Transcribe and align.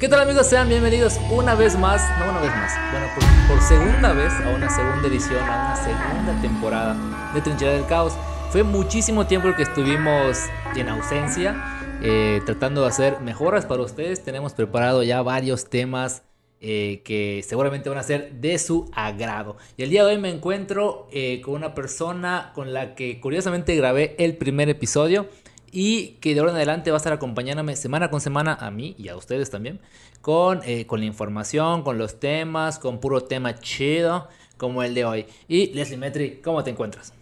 ¿Qué 0.00 0.08
tal 0.08 0.20
amigos? 0.20 0.46
Sean 0.46 0.66
bienvenidos 0.66 1.20
una 1.30 1.54
vez 1.54 1.78
más, 1.78 2.00
no 2.18 2.30
una 2.30 2.40
vez 2.40 2.50
más, 2.52 2.72
bueno, 2.90 3.06
por, 3.46 3.60
segunda 3.60 4.14
vez 4.14 4.32
a 4.32 4.48
una 4.48 4.70
segunda 4.70 5.06
edición, 5.06 5.42
a 5.42 5.74
una 5.74 5.76
segunda 5.76 6.40
temporada 6.40 7.32
de 7.34 7.42
Trinchera 7.42 7.72
del 7.72 7.84
Caos. 7.84 8.14
Fue 8.48 8.62
muchísimo 8.62 9.26
tiempo 9.26 9.48
el 9.48 9.56
que 9.56 9.64
estuvimos 9.64 10.38
en 10.74 10.88
ausencia, 10.88 11.54
eh, 12.02 12.40
tratando 12.46 12.80
de 12.80 12.86
hacer 12.86 13.20
mejoras 13.20 13.66
para 13.66 13.82
ustedes. 13.82 14.24
Tenemos 14.24 14.54
preparado 14.54 15.02
ya 15.02 15.20
varios 15.20 15.68
temas 15.68 16.22
eh, 16.62 17.02
que 17.04 17.44
seguramente 17.46 17.90
van 17.90 17.98
a 17.98 18.02
ser 18.02 18.32
de 18.32 18.58
su 18.58 18.90
agrado. 18.94 19.58
Y 19.76 19.82
el 19.82 19.90
día 19.90 20.02
de 20.02 20.14
hoy 20.14 20.18
me 20.18 20.30
encuentro 20.30 21.08
eh, 21.12 21.42
con 21.42 21.52
una 21.52 21.74
persona 21.74 22.52
con 22.54 22.72
la 22.72 22.94
que 22.94 23.20
curiosamente 23.20 23.76
grabé 23.76 24.16
el 24.18 24.38
primer 24.38 24.70
episodio 24.70 25.28
y 25.72 26.12
que 26.20 26.34
de 26.34 26.40
ahora 26.40 26.52
en 26.52 26.56
adelante 26.56 26.90
va 26.90 26.96
a 26.96 26.98
estar 26.98 27.12
acompañándome 27.12 27.76
semana 27.76 28.10
con 28.10 28.20
semana 28.20 28.54
a 28.54 28.70
mí 28.70 28.94
y 28.98 29.08
a 29.08 29.16
ustedes 29.16 29.50
también 29.50 29.80
con, 30.20 30.60
eh, 30.64 30.86
con 30.86 31.00
la 31.00 31.06
información, 31.06 31.82
con 31.82 31.98
los 31.98 32.20
temas, 32.20 32.78
con 32.78 33.00
puro 33.00 33.22
tema 33.22 33.54
chido 33.58 34.28
como 34.56 34.82
el 34.82 34.94
de 34.94 35.04
hoy. 35.04 35.26
Y 35.48 35.72
Leslie 35.72 35.96
Metri, 35.96 36.40
¿cómo 36.42 36.62
te 36.62 36.70
encuentras? 36.70 37.14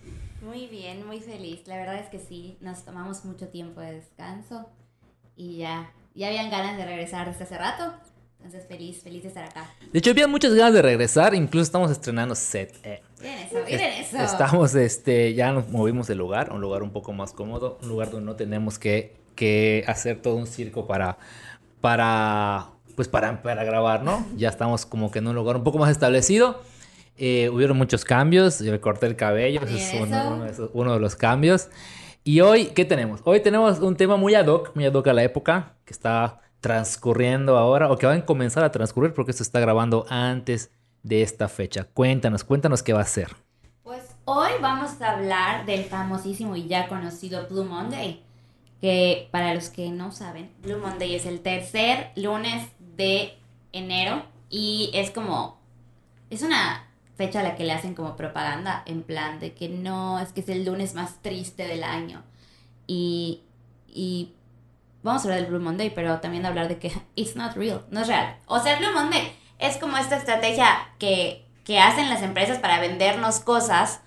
Muy 0.42 0.66
bien, 0.66 1.06
muy 1.06 1.20
feliz. 1.20 1.60
La 1.66 1.76
verdad 1.76 2.00
es 2.00 2.08
que 2.08 2.18
sí, 2.18 2.56
nos 2.60 2.84
tomamos 2.84 3.24
mucho 3.24 3.48
tiempo 3.48 3.80
de 3.80 3.92
descanso 3.92 4.68
y 5.36 5.58
ya, 5.58 5.92
ya 6.14 6.28
habían 6.28 6.50
ganas 6.50 6.76
de 6.76 6.84
regresar 6.84 7.30
desde 7.30 7.44
hace 7.44 7.56
rato. 7.56 7.94
Entonces 8.38 8.66
feliz, 8.66 9.02
feliz 9.02 9.22
de 9.22 9.28
estar 9.28 9.44
acá. 9.44 9.68
De 9.92 9.98
hecho, 9.98 10.10
había 10.10 10.28
muchas 10.28 10.54
ganas 10.54 10.72
de 10.72 10.82
regresar, 10.82 11.34
incluso 11.34 11.64
estamos 11.64 11.90
estrenando 11.90 12.34
set. 12.34 12.74
Eh. 12.84 13.02
Miren 13.20 13.38
eso, 13.38 13.56
miren 13.66 13.92
eso. 14.00 14.18
Estamos, 14.18 14.74
este, 14.74 15.34
ya 15.34 15.52
nos 15.52 15.68
movimos 15.68 16.06
de 16.06 16.14
lugar, 16.14 16.52
un 16.52 16.60
lugar 16.60 16.82
un 16.82 16.90
poco 16.90 17.12
más 17.12 17.32
cómodo, 17.32 17.78
un 17.82 17.88
lugar 17.88 18.10
donde 18.10 18.26
no 18.26 18.36
tenemos 18.36 18.78
que, 18.78 19.16
que 19.34 19.84
hacer 19.86 20.22
todo 20.22 20.36
un 20.36 20.46
circo 20.46 20.86
para, 20.86 21.18
para, 21.80 22.68
pues 22.96 23.08
para, 23.08 23.42
para 23.42 23.64
grabar, 23.64 24.02
¿no? 24.02 24.26
Ya 24.36 24.48
estamos 24.48 24.86
como 24.86 25.10
que 25.10 25.18
en 25.18 25.26
un 25.26 25.34
lugar 25.34 25.56
un 25.56 25.64
poco 25.64 25.78
más 25.78 25.90
establecido. 25.90 26.62
Eh, 27.16 27.48
hubieron 27.48 27.76
muchos 27.76 28.04
cambios, 28.04 28.60
yo 28.60 28.70
me 28.70 28.80
corté 28.80 29.06
el 29.06 29.16
cabello, 29.16 29.60
ese 29.62 29.76
es 29.76 29.94
uno, 30.00 30.34
uno, 30.34 30.44
de 30.44 30.68
uno, 30.72 30.94
de 30.94 31.00
los 31.00 31.16
cambios. 31.16 31.68
Y 32.22 32.40
hoy, 32.40 32.66
¿qué 32.66 32.84
tenemos? 32.84 33.20
Hoy 33.24 33.40
tenemos 33.40 33.80
un 33.80 33.96
tema 33.96 34.16
muy 34.16 34.36
ad 34.36 34.46
hoc, 34.46 34.70
muy 34.76 34.86
ad 34.86 34.92
hoc 34.92 35.08
a 35.08 35.12
la 35.12 35.24
época, 35.24 35.74
que 35.84 35.92
está 35.92 36.40
transcurriendo 36.60 37.56
ahora, 37.56 37.90
o 37.90 37.98
que 37.98 38.06
van 38.06 38.18
a 38.18 38.24
comenzar 38.24 38.62
a 38.62 38.70
transcurrir 38.70 39.14
porque 39.14 39.32
esto 39.32 39.42
está 39.42 39.58
grabando 39.58 40.06
antes 40.08 40.70
de 41.02 41.22
esta 41.22 41.48
fecha. 41.48 41.84
Cuéntanos, 41.84 42.44
cuéntanos 42.44 42.82
qué 42.82 42.92
va 42.92 43.00
a 43.00 43.06
ser. 43.06 43.36
Pues 43.82 44.02
hoy 44.24 44.50
vamos 44.60 45.00
a 45.00 45.12
hablar 45.12 45.66
del 45.66 45.84
famosísimo 45.84 46.56
y 46.56 46.66
ya 46.66 46.88
conocido 46.88 47.46
Blue 47.48 47.64
Monday, 47.64 48.22
que 48.80 49.28
para 49.30 49.54
los 49.54 49.70
que 49.70 49.90
no 49.90 50.12
saben, 50.12 50.52
Blue 50.62 50.78
Monday 50.78 51.14
es 51.14 51.26
el 51.26 51.40
tercer 51.40 52.10
lunes 52.16 52.68
de 52.96 53.38
enero 53.72 54.24
y 54.50 54.90
es 54.94 55.10
como, 55.10 55.58
es 56.30 56.42
una 56.42 56.88
fecha 57.16 57.40
a 57.40 57.42
la 57.42 57.56
que 57.56 57.64
le 57.64 57.72
hacen 57.72 57.94
como 57.94 58.16
propaganda 58.16 58.82
en 58.86 59.02
plan 59.02 59.40
de 59.40 59.52
que 59.52 59.68
no, 59.68 60.20
es 60.20 60.32
que 60.32 60.40
es 60.40 60.48
el 60.48 60.64
lunes 60.64 60.94
más 60.94 61.20
triste 61.20 61.66
del 61.66 61.82
año. 61.82 62.22
Y, 62.86 63.42
y 63.88 64.32
vamos 65.02 65.22
a 65.22 65.24
hablar 65.24 65.40
del 65.42 65.50
Blue 65.50 65.60
Monday, 65.60 65.90
pero 65.90 66.20
también 66.20 66.46
hablar 66.46 66.68
de 66.68 66.78
que 66.78 66.92
it's 67.16 67.36
not 67.36 67.54
real, 67.56 67.84
no 67.90 68.00
es 68.00 68.08
real. 68.08 68.36
O 68.46 68.60
sea, 68.60 68.74
el 68.74 68.84
Blue 68.84 68.94
Monday 68.94 69.32
es 69.58 69.76
como 69.76 69.96
esta 69.96 70.16
estrategia 70.16 70.66
que, 70.98 71.46
que 71.64 71.78
hacen 71.78 72.08
las 72.08 72.22
empresas 72.22 72.58
para 72.58 72.80
vendernos 72.80 73.40
cosas 73.40 74.00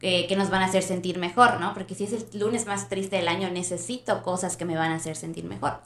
que, 0.00 0.26
que, 0.28 0.36
nos 0.36 0.50
van 0.50 0.62
a 0.62 0.66
hacer 0.66 0.82
sentir 0.82 1.18
mejor, 1.18 1.60
¿no? 1.60 1.72
Porque 1.72 1.94
si 1.94 2.04
es 2.04 2.12
el 2.12 2.40
lunes 2.40 2.66
más 2.66 2.88
triste 2.88 3.16
del 3.16 3.28
año, 3.28 3.50
necesito 3.50 4.22
cosas 4.22 4.56
que 4.56 4.64
me 4.64 4.76
van 4.76 4.92
a 4.92 4.96
hacer 4.96 5.16
sentir 5.16 5.44
mejor. 5.44 5.80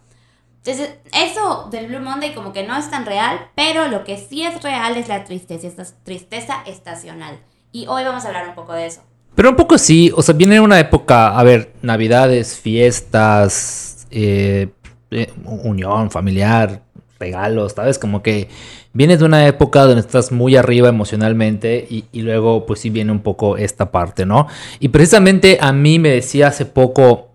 Entonces, 0.64 0.96
eso 1.12 1.68
del 1.70 1.86
Blue 1.86 2.00
Monday 2.00 2.34
como 2.34 2.52
que 2.52 2.66
no 2.66 2.76
es 2.76 2.90
tan 2.90 3.06
real, 3.06 3.48
pero 3.54 3.88
lo 3.88 4.04
que 4.04 4.18
sí 4.18 4.42
es 4.42 4.62
real 4.62 4.96
es 4.96 5.08
la 5.08 5.24
tristeza, 5.24 5.66
esta 5.66 5.84
tristeza 6.02 6.62
estacional. 6.66 7.38
Y 7.72 7.86
hoy 7.86 8.04
vamos 8.04 8.24
a 8.24 8.28
hablar 8.28 8.48
un 8.48 8.54
poco 8.54 8.74
de 8.74 8.86
eso. 8.86 9.02
Pero 9.34 9.50
un 9.50 9.56
poco 9.56 9.78
sí, 9.78 10.12
o 10.14 10.20
sea, 10.20 10.34
viene 10.34 10.60
una 10.60 10.78
época, 10.78 11.38
a 11.38 11.42
ver, 11.44 11.72
navidades, 11.80 12.58
fiestas, 12.58 14.06
eh, 14.10 14.68
eh, 15.10 15.32
unión 15.44 16.10
familiar, 16.10 16.82
regalos, 17.20 17.72
¿sabes? 17.72 17.98
Como 17.98 18.22
que 18.22 18.48
vienes 18.92 19.20
de 19.20 19.26
una 19.26 19.46
época 19.46 19.84
donde 19.84 20.00
estás 20.00 20.32
muy 20.32 20.56
arriba 20.56 20.88
emocionalmente 20.88 21.86
y, 21.88 22.22
luego 22.22 22.66
pues 22.66 22.80
sí 22.80 22.90
viene 22.90 23.12
un 23.12 23.20
poco 23.20 23.56
esta 23.56 23.92
parte, 23.92 24.26
¿no? 24.26 24.48
Y 24.80 24.88
precisamente 24.88 25.58
a 25.60 25.72
mí 25.72 25.98
me 25.98 26.08
decía 26.08 26.48
hace 26.48 26.66
poco 26.66 27.30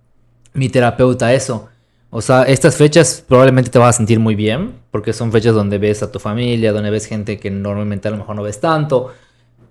mi 0.54 0.68
terapeuta 0.68 1.34
eso. 1.34 1.68
O 2.10 2.22
sea, 2.22 2.44
estas 2.44 2.76
fechas 2.76 3.24
probablemente 3.26 3.70
te 3.70 3.78
vas 3.78 3.96
a 3.96 3.98
sentir 3.98 4.20
muy 4.20 4.36
bien, 4.36 4.72
porque 4.92 5.12
son 5.12 5.32
fechas 5.32 5.52
donde 5.52 5.78
ves 5.78 6.02
a 6.04 6.12
tu 6.12 6.20
familia, 6.20 6.72
donde 6.72 6.90
ves 6.90 7.06
gente 7.06 7.40
que 7.40 7.50
normalmente 7.50 8.06
a 8.06 8.12
lo 8.12 8.18
mejor 8.18 8.36
no 8.36 8.42
ves 8.44 8.60
tanto, 8.60 9.12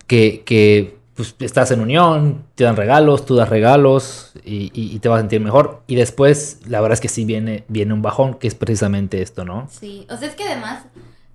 que 0.08 0.98
pues 1.16 1.36
estás 1.40 1.72
en 1.72 1.82
unión, 1.82 2.46
te 2.56 2.64
dan 2.64 2.76
regalos, 2.76 3.26
tú 3.26 3.36
das 3.36 3.50
regalos 3.50 4.32
y, 4.44 4.72
y, 4.74 4.96
y, 4.96 5.00
te 5.00 5.10
vas 5.10 5.18
a 5.18 5.22
sentir 5.22 5.42
mejor. 5.42 5.84
Y 5.88 5.96
después, 5.96 6.60
la 6.68 6.82
verdad 6.82 6.94
es 6.94 7.02
que 7.02 7.10
sí 7.10 7.24
viene, 7.24 7.66
viene 7.68 7.94
un 7.94 8.02
bajón, 8.02 8.36
que 8.36 8.48
es 8.48 8.56
precisamente 8.56 9.22
esto, 9.22 9.46
¿no? 9.46 9.68
Sí, 9.72 10.08
o 10.10 10.18
sea, 10.18 10.28
es 10.28 10.36
que 10.36 10.44
además 10.44 10.86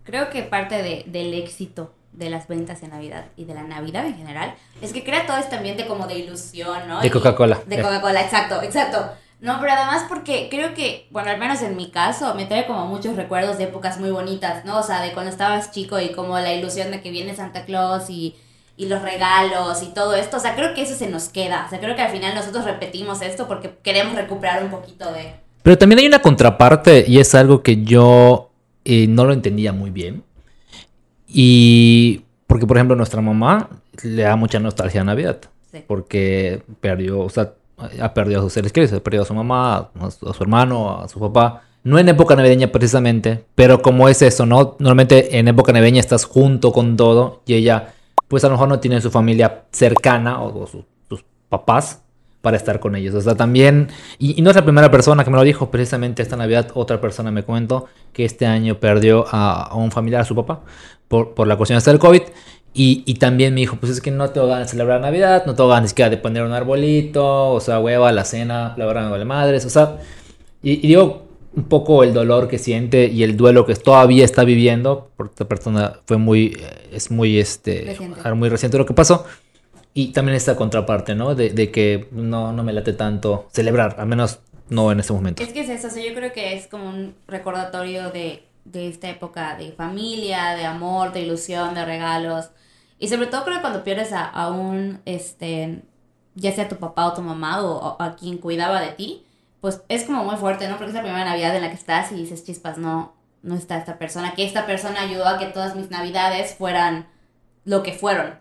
creo 0.04 0.30
que 0.30 0.42
parte 0.42 0.82
de, 0.82 1.04
del 1.06 1.34
éxito 1.34 1.92
de 2.12 2.30
las 2.30 2.48
ventas 2.48 2.82
en 2.82 2.90
Navidad 2.90 3.26
y 3.36 3.44
de 3.44 3.54
la 3.54 3.62
Navidad 3.62 4.04
en 4.06 4.16
general 4.16 4.54
es 4.82 4.92
que 4.92 5.04
crea 5.04 5.26
todo 5.26 5.36
este 5.36 5.54
ambiente 5.54 5.86
como 5.86 6.06
de 6.06 6.18
ilusión, 6.18 6.88
¿no? 6.88 7.00
De 7.00 7.10
Coca-Cola. 7.10 7.60
De 7.66 7.80
Coca-Cola, 7.80 8.22
exacto, 8.22 8.60
exacto. 8.62 9.12
No, 9.40 9.58
pero 9.60 9.72
además 9.72 10.06
porque 10.08 10.48
creo 10.50 10.74
que, 10.74 11.06
bueno, 11.10 11.30
al 11.30 11.38
menos 11.38 11.62
en 11.62 11.76
mi 11.76 11.92
caso, 11.92 12.34
me 12.34 12.46
trae 12.46 12.66
como 12.66 12.86
muchos 12.86 13.14
recuerdos 13.14 13.56
de 13.58 13.64
épocas 13.64 14.00
muy 14.00 14.10
bonitas, 14.10 14.64
¿no? 14.64 14.78
O 14.78 14.82
sea, 14.82 15.00
de 15.00 15.12
cuando 15.12 15.30
estabas 15.30 15.70
chico 15.70 16.00
y 16.00 16.10
como 16.10 16.36
la 16.40 16.52
ilusión 16.52 16.90
de 16.90 17.00
que 17.00 17.10
viene 17.10 17.36
Santa 17.36 17.64
Claus 17.64 18.10
y 18.10 18.34
y 18.78 18.86
los 18.86 19.02
regalos 19.02 19.82
y 19.82 19.86
todo 19.86 20.14
esto. 20.14 20.36
O 20.36 20.40
sea, 20.40 20.54
creo 20.54 20.72
que 20.72 20.82
eso 20.82 20.94
se 20.94 21.10
nos 21.10 21.28
queda. 21.28 21.64
O 21.66 21.68
sea, 21.68 21.80
creo 21.80 21.96
que 21.96 22.02
al 22.02 22.12
final 22.12 22.34
nosotros 22.34 22.64
repetimos 22.64 23.20
esto 23.20 23.48
porque 23.48 23.74
queremos 23.82 24.14
recuperar 24.14 24.62
un 24.62 24.70
poquito 24.70 25.12
de... 25.12 25.34
Pero 25.64 25.76
también 25.76 25.98
hay 25.98 26.06
una 26.06 26.22
contraparte 26.22 27.04
y 27.06 27.18
es 27.18 27.34
algo 27.34 27.62
que 27.62 27.82
yo 27.82 28.50
eh, 28.84 29.08
no 29.08 29.24
lo 29.24 29.32
entendía 29.32 29.72
muy 29.72 29.90
bien. 29.90 30.22
Y 31.26 32.22
porque, 32.46 32.66
por 32.66 32.76
ejemplo, 32.76 32.94
nuestra 32.94 33.20
mamá 33.20 33.68
le 34.04 34.22
da 34.22 34.36
mucha 34.36 34.60
nostalgia 34.60 35.00
a 35.00 35.04
Navidad. 35.04 35.40
Sí. 35.72 35.82
Porque 35.84 36.62
perdió, 36.80 37.18
o 37.18 37.28
sea, 37.28 37.52
ha 38.00 38.14
perdido 38.14 38.38
a 38.38 38.42
sus 38.44 38.52
seres 38.52 38.72
queridos, 38.72 38.96
ha 38.96 39.02
perdido 39.02 39.24
a 39.24 39.26
su 39.26 39.34
mamá, 39.34 39.90
a 40.00 40.10
su, 40.12 40.28
a 40.28 40.32
su 40.32 40.42
hermano, 40.44 41.00
a 41.00 41.08
su 41.08 41.18
papá. 41.18 41.64
No 41.82 41.98
en 41.98 42.08
época 42.08 42.36
navideña 42.36 42.68
precisamente, 42.68 43.44
pero 43.56 43.82
como 43.82 44.08
es 44.08 44.22
eso, 44.22 44.46
¿no? 44.46 44.76
Normalmente 44.78 45.36
en 45.36 45.48
época 45.48 45.72
navideña 45.72 46.00
estás 46.00 46.24
junto 46.24 46.70
con 46.70 46.96
todo 46.96 47.42
y 47.44 47.54
ella 47.54 47.94
pues 48.28 48.44
a 48.44 48.48
lo 48.48 48.52
mejor 48.52 48.68
no 48.68 48.78
tienen 48.80 49.02
su 49.02 49.10
familia 49.10 49.64
cercana 49.72 50.40
o, 50.42 50.62
o 50.62 50.66
su, 50.66 50.84
sus 51.08 51.24
papás 51.48 52.02
para 52.40 52.56
estar 52.56 52.80
con 52.80 52.94
ellos. 52.96 53.14
O 53.14 53.20
sea, 53.20 53.34
también, 53.34 53.88
y, 54.18 54.40
no 54.42 54.50
es 54.50 54.56
la 54.56 54.62
primera 54.62 54.90
persona 54.90 55.24
que 55.24 55.30
me 55.30 55.36
lo 55.36 55.42
dijo, 55.42 55.70
precisamente 55.70 56.22
esta 56.22 56.36
Navidad 56.36 56.70
otra 56.74 57.00
persona 57.00 57.30
me 57.30 57.42
comentó 57.44 57.86
que 58.12 58.24
este 58.24 58.46
año 58.46 58.78
perdió 58.78 59.26
a, 59.30 59.74
un 59.74 59.90
familiar, 59.90 60.22
a 60.22 60.24
su 60.24 60.34
papá, 60.34 60.60
por, 61.08 61.34
por 61.34 61.46
la 61.46 61.56
cuestión 61.56 61.80
del 61.80 61.98
COVID. 61.98 62.22
Y, 62.74 63.02
y, 63.06 63.14
también 63.14 63.54
me 63.54 63.60
dijo, 63.60 63.76
pues 63.76 63.90
es 63.90 64.00
que 64.00 64.10
no 64.10 64.30
tengo 64.30 64.46
ganas 64.46 64.68
de 64.68 64.70
celebrar 64.72 65.00
Navidad, 65.00 65.44
no 65.46 65.54
tengo 65.54 65.68
ganas 65.68 65.82
ni 65.82 65.88
siquiera 65.88 66.10
de 66.10 66.18
poner 66.18 66.44
un 66.44 66.52
arbolito, 66.52 67.50
o 67.50 67.60
sea, 67.60 67.80
hueva, 67.80 68.12
la 68.12 68.24
cena, 68.24 68.74
la 68.76 68.86
verdad 68.86 69.04
me 69.04 69.10
vale 69.10 69.24
madres, 69.24 69.64
o 69.64 69.70
sea, 69.70 69.96
y, 70.62 70.72
y 70.72 70.88
digo, 70.88 71.27
un 71.54 71.64
poco 71.64 72.04
el 72.04 72.12
dolor 72.12 72.48
que 72.48 72.58
siente 72.58 73.06
y 73.06 73.22
el 73.22 73.36
duelo 73.36 73.66
que 73.66 73.74
todavía 73.74 74.24
está 74.24 74.44
viviendo, 74.44 75.10
porque 75.16 75.32
esta 75.32 75.48
persona 75.48 76.00
fue 76.06 76.16
muy, 76.18 76.56
es 76.92 77.10
muy, 77.10 77.38
este, 77.38 77.84
Reciente. 77.86 78.34
muy 78.34 78.48
reciente 78.48 78.78
lo 78.78 78.86
que 78.86 78.94
pasó. 78.94 79.24
Y 79.94 80.12
también 80.12 80.36
esta 80.36 80.54
contraparte, 80.54 81.14
¿no? 81.14 81.34
De, 81.34 81.50
de, 81.50 81.70
que 81.70 82.08
no, 82.12 82.52
no 82.52 82.62
me 82.62 82.72
late 82.72 82.92
tanto 82.92 83.48
celebrar, 83.52 83.96
al 83.98 84.06
menos 84.06 84.40
no 84.68 84.92
en 84.92 85.00
este 85.00 85.12
momento. 85.12 85.42
Es 85.42 85.52
que 85.52 85.60
es 85.60 85.68
eso, 85.68 85.88
o 85.88 85.90
sea, 85.90 86.04
yo 86.04 86.14
creo 86.14 86.32
que 86.32 86.54
es 86.54 86.68
como 86.68 86.88
un 86.88 87.14
recordatorio 87.26 88.10
de, 88.10 88.44
de 88.64 88.88
esta 88.88 89.08
época 89.08 89.56
de 89.56 89.72
familia, 89.72 90.54
de 90.54 90.64
amor, 90.64 91.12
de 91.12 91.22
ilusión, 91.22 91.74
de 91.74 91.84
regalos. 91.84 92.50
Y 92.98 93.08
sobre 93.08 93.26
todo 93.26 93.44
creo 93.44 93.56
que 93.56 93.62
cuando 93.62 93.82
pierdes 93.82 94.12
a, 94.12 94.24
a 94.26 94.50
un, 94.50 95.00
este, 95.06 95.82
ya 96.34 96.52
sea 96.52 96.68
tu 96.68 96.76
papá 96.76 97.06
o 97.06 97.14
tu 97.14 97.22
mamá 97.22 97.62
o, 97.64 97.78
o 97.78 98.02
a 98.02 98.14
quien 98.14 98.38
cuidaba 98.38 98.80
de 98.80 98.92
ti, 98.92 99.24
pues 99.60 99.82
es 99.88 100.04
como 100.04 100.24
muy 100.24 100.36
fuerte, 100.36 100.68
¿no? 100.68 100.76
Porque 100.76 100.90
es 100.90 100.94
la 100.94 101.02
primera 101.02 101.24
Navidad 101.24 101.54
en 101.56 101.62
la 101.62 101.70
que 101.70 101.76
estás 101.76 102.12
y 102.12 102.16
dices, 102.16 102.44
chispas, 102.44 102.78
no, 102.78 103.14
no 103.42 103.54
está 103.54 103.78
esta 103.78 103.98
persona, 103.98 104.34
que 104.34 104.44
esta 104.44 104.66
persona 104.66 105.02
ayudó 105.02 105.26
a 105.26 105.38
que 105.38 105.46
todas 105.46 105.74
mis 105.74 105.90
Navidades 105.90 106.54
fueran 106.54 107.06
lo 107.64 107.82
que 107.82 107.92
fueron. 107.92 108.34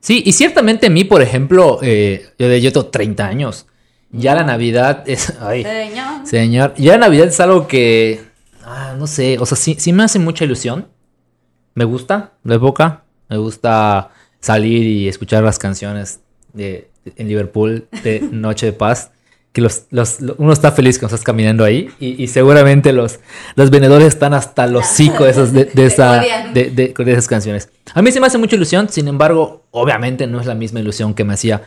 Sí, 0.00 0.22
y 0.24 0.32
ciertamente 0.32 0.86
a 0.86 0.90
mí, 0.90 1.04
por 1.04 1.22
ejemplo, 1.22 1.78
eh, 1.82 2.32
yo, 2.38 2.48
yo 2.56 2.72
tengo 2.72 2.86
30 2.86 3.26
años, 3.26 3.66
ya 4.10 4.34
la 4.34 4.44
Navidad 4.44 5.04
es... 5.06 5.34
Ay, 5.40 5.62
señor. 5.62 6.26
Señor, 6.26 6.74
ya 6.76 6.92
la 6.92 7.06
Navidad 7.06 7.26
es 7.26 7.40
algo 7.40 7.66
que... 7.66 8.24
Ah, 8.64 8.94
no 8.96 9.06
sé, 9.06 9.38
o 9.38 9.46
sea, 9.46 9.56
sí, 9.56 9.76
sí 9.78 9.92
me 9.92 10.04
hace 10.04 10.18
mucha 10.18 10.44
ilusión. 10.44 10.88
Me 11.74 11.84
gusta 11.84 12.32
la 12.44 12.56
época, 12.56 13.04
me 13.28 13.36
gusta 13.36 14.10
salir 14.40 14.86
y 14.86 15.08
escuchar 15.08 15.42
las 15.42 15.58
canciones 15.58 16.20
de, 16.52 16.90
de 17.04 17.12
en 17.16 17.28
Liverpool 17.28 17.88
de 18.04 18.20
Noche 18.20 18.66
de 18.66 18.72
Paz. 18.72 19.10
Que 19.52 19.60
los, 19.60 19.84
los, 19.90 20.18
uno 20.38 20.52
está 20.52 20.72
feliz 20.72 20.98
cuando 20.98 21.14
estás 21.14 21.24
caminando 21.24 21.64
ahí 21.64 21.90
y, 22.00 22.22
y 22.22 22.28
seguramente 22.28 22.92
los, 22.92 23.20
los 23.54 23.70
vendedores 23.70 24.08
están 24.08 24.32
hasta 24.32 24.66
los 24.66 24.86
cinco 24.94 25.24
de, 25.24 25.30
esas, 25.30 25.52
de, 25.52 25.66
de, 25.66 25.86
esa, 25.86 26.22
de, 26.54 26.70
de, 26.70 27.12
esas 27.12 27.28
canciones. 27.28 27.68
A 27.94 28.00
mí 28.00 28.10
se 28.10 28.20
me 28.20 28.26
hace 28.26 28.38
mucha 28.38 28.56
ilusión, 28.56 28.88
sin 28.88 29.08
embargo, 29.08 29.64
obviamente 29.70 30.26
no 30.26 30.40
es 30.40 30.46
la 30.46 30.54
misma 30.54 30.80
ilusión 30.80 31.14
que 31.14 31.24
me 31.24 31.34
hacía 31.34 31.62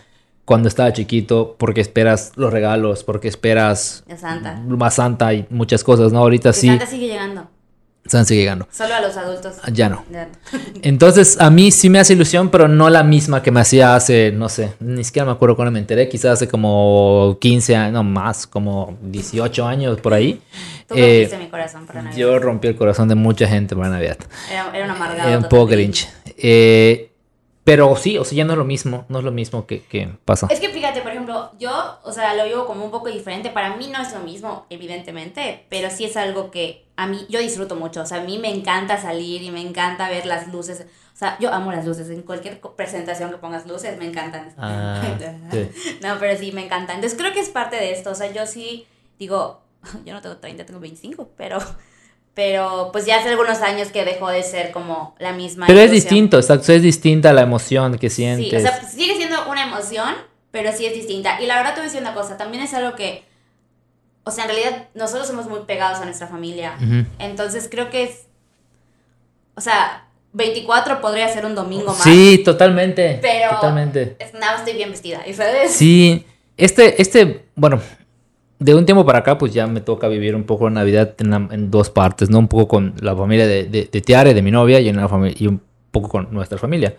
cuando 0.46 0.68
estaba 0.68 0.94
chiquito 0.94 1.56
porque 1.60 1.82
esperas 1.82 2.32
los 2.36 2.52
regalos, 2.52 3.04
porque 3.04 3.28
esperas 3.28 4.04
Santa. 4.18 4.62
más 4.66 4.96
Santa 4.96 5.34
y 5.34 5.46
muchas 5.50 5.84
cosas, 5.84 6.12
¿no? 6.12 6.20
Ahorita 6.20 6.54
sí. 6.54 6.68
Santa 6.68 6.86
sigue 6.88 7.08
llegando. 7.08 7.50
Santa 8.08 8.26
sigue 8.26 8.42
llegando. 8.42 8.68
Solo 8.72 8.94
a 8.94 9.02
los 9.02 9.18
adultos. 9.18 9.56
Ya 9.74 9.90
no. 9.90 10.06
Ya 10.12 10.26
no. 10.26 10.60
Entonces, 10.84 11.38
a 11.40 11.50
mí 11.50 11.72
sí 11.72 11.90
me 11.90 12.00
hace 12.00 12.14
ilusión, 12.14 12.50
pero 12.50 12.68
no 12.68 12.90
la 12.90 13.04
misma 13.04 13.42
que 13.42 13.50
me 13.50 13.62
hacía 13.62 13.96
hace, 13.96 14.32
no 14.32 14.48
sé, 14.48 14.74
ni 14.80 15.04
siquiera 15.04 15.26
me 15.26 15.32
acuerdo 15.32 15.56
cuando 15.56 15.72
me 15.72 15.80
enteré, 15.80 16.08
quizás 16.08 16.34
hace 16.34 16.48
como 16.48 17.38
15 17.42 17.76
años, 17.76 17.94
no 17.94 18.04
más, 18.04 18.46
como 18.46 18.98
18 19.02 19.66
años 19.66 20.00
por 20.02 20.14
ahí. 20.14 20.40
Tú 20.88 20.94
rompiste 20.94 21.36
eh, 21.36 21.40
mi 21.40 21.48
corazón 21.48 21.88
para 21.88 22.04
Navidad. 22.04 22.18
Yo 22.18 22.38
rompí 22.38 22.68
el 22.68 22.76
corazón 22.76 23.08
de 23.08 23.16
mucha 23.16 23.48
gente 23.48 23.76
para 23.76 23.90
Navidad. 23.90 24.18
Era, 24.52 24.72
era 24.76 24.86
un 24.86 24.92
amargado. 24.92 25.30
Era 25.30 25.38
un 25.40 25.50
poco 25.50 25.66
grinch. 25.66 26.08
Eh, 26.38 27.10
pero 27.66 27.96
sí, 27.96 28.20
o 28.20 28.24
sea, 28.24 28.38
ya 28.38 28.46
no 28.46 28.54
es 28.54 28.60
lo 28.60 28.64
mismo, 28.64 29.06
no 29.10 29.18
es 29.18 29.26
lo 29.26 29.32
mismo 29.32 29.66
que, 29.66 29.82
que, 29.84 30.08
pasa. 30.24 30.48
Es 30.52 30.60
que 30.60 30.70
fíjate, 30.70 31.02
por 31.02 31.10
ejemplo, 31.12 31.52
yo, 31.58 31.98
o 32.04 32.12
sea, 32.12 32.36
lo 32.36 32.46
vivo 32.46 32.68
como 32.68 32.86
un 32.86 32.92
poco 32.92 33.10
diferente. 33.10 33.50
Para 33.50 33.76
mí 33.76 33.88
no 33.88 34.00
es 34.04 34.14
lo 34.14 34.20
mismo, 34.20 34.68
evidentemente, 34.70 35.66
pero 35.68 35.90
sí 35.90 36.06
es 36.06 36.16
algo 36.16 36.52
que 36.52 36.86
a 36.96 37.08
mí, 37.08 37.26
yo 37.28 37.40
disfruto 37.40 37.76
mucho. 37.76 38.02
O 38.02 38.06
sea, 38.06 38.22
a 38.22 38.24
mí 38.24 38.38
me 38.38 38.54
encanta 38.54 39.02
salir 39.02 39.42
y 39.42 39.50
me 39.50 39.62
encanta 39.62 40.08
ver 40.10 40.28
las 40.28 40.48
luces. 40.54 40.86
O 41.14 41.18
sea, 41.18 41.40
yo 41.40 41.52
amo 41.52 41.72
las 41.72 41.88
luces. 41.88 42.08
En 42.12 42.22
cualquier 42.22 42.62
presentación 42.62 43.32
que 43.32 43.38
pongas 43.38 43.66
luces, 43.66 43.98
me 43.98 44.06
encantan. 44.06 44.54
Ah, 44.60 45.02
sí. 45.52 45.68
No, 46.04 46.20
pero 46.20 46.38
sí, 46.38 46.52
me 46.52 46.66
encantan. 46.66 46.98
Entonces 46.98 47.18
creo 47.18 47.34
que 47.34 47.40
es 47.40 47.50
parte 47.50 47.78
de 47.78 47.94
esto. 47.94 48.12
O 48.12 48.16
sea, 48.16 48.32
yo 48.32 48.46
sí 48.46 48.86
digo, 49.18 49.62
yo 50.06 50.14
no 50.14 50.22
tengo 50.22 50.38
30, 50.38 50.68
tengo 50.68 50.80
25, 50.80 51.32
pero 51.36 51.58
pero 52.36 52.90
pues 52.92 53.06
ya 53.06 53.18
hace 53.18 53.30
algunos 53.30 53.62
años 53.62 53.88
que 53.88 54.04
dejó 54.04 54.30
de 54.30 54.44
ser 54.44 54.72
como 54.72 55.16
la 55.20 55.32
misma. 55.32 55.66
Pero 55.68 55.80
es 55.80 55.90
distinto, 55.90 56.38
exacto, 56.38 56.74
es 56.74 56.82
distinta 56.82 57.32
la 57.32 57.42
emoción 57.42 57.98
que 57.98 58.10
sientes. 58.10 58.50
Sí, 58.50 58.56
o 58.58 58.60
sea, 58.60 58.84
sigue 58.84 59.16
siendo 59.16 59.50
una 59.50 59.64
emoción, 59.64 60.14
pero 60.52 60.72
sí 60.74 60.86
es 60.86 60.94
distinta. 60.94 61.42
Y 61.42 61.48
la 61.48 61.56
verdad 61.56 61.74
te 61.74 61.80
voy 61.80 61.86
a 61.88 61.92
decir 61.92 62.02
una 62.02 62.14
cosa, 62.14 62.38
también 62.38 62.62
es 62.62 62.74
algo 62.74 62.96
que, 62.96 63.24
o 64.26 64.32
sea, 64.32 64.44
en 64.44 64.50
realidad 64.52 64.88
nosotros 64.94 65.28
somos 65.28 65.48
muy 65.48 65.62
pegados 65.62 66.00
a 66.00 66.06
nuestra 66.06 66.28
familia. 66.28 66.78
Entonces 67.20 67.70
creo 67.72 67.90
que 67.90 68.04
es, 68.04 68.26
o 69.56 69.62
sea, 69.62 70.06
24 70.34 71.00
podría 71.00 71.30
ser 71.30 71.46
un 71.46 71.56
domingo 71.56 71.94
más. 71.94 72.04
Sí, 72.04 72.42
totalmente. 72.44 73.18
Pero 73.22 73.52
totalmente. 73.52 74.18
nada, 74.34 74.58
estoy 74.58 74.74
bien 74.74 74.92
vestida, 74.92 75.22
¿sabes? 75.34 75.72
Sí, 75.72 76.26
este, 76.58 77.02
este, 77.02 77.46
bueno, 77.56 77.82
de 78.60 78.76
un 78.76 78.86
tiempo 78.86 79.06
para 79.06 79.20
acá, 79.20 79.38
pues 79.38 79.54
ya 79.54 79.68
me 79.68 79.82
toca 79.82 80.08
vivir 80.08 80.36
un 80.36 80.44
poco 80.44 80.70
Navidad 80.70 81.16
en, 81.20 81.72
dos 81.72 81.90
partes, 81.90 82.30
¿no? 82.30 82.40
Un 82.40 82.48
poco 82.48 82.68
con 82.68 82.94
la 83.02 83.16
familia 83.16 83.48
de, 83.48 83.66
de, 83.66 83.90
de 83.92 84.02
Tiare, 84.02 84.34
de 84.34 84.42
mi 84.42 84.52
novia, 84.52 84.80
y, 84.80 84.90
en 84.90 84.96
la 84.96 85.10
y 85.38 85.48
un 85.48 85.62
poco 85.92 86.10
con 86.10 86.28
nuestra 86.32 86.58
familia. 86.58 86.96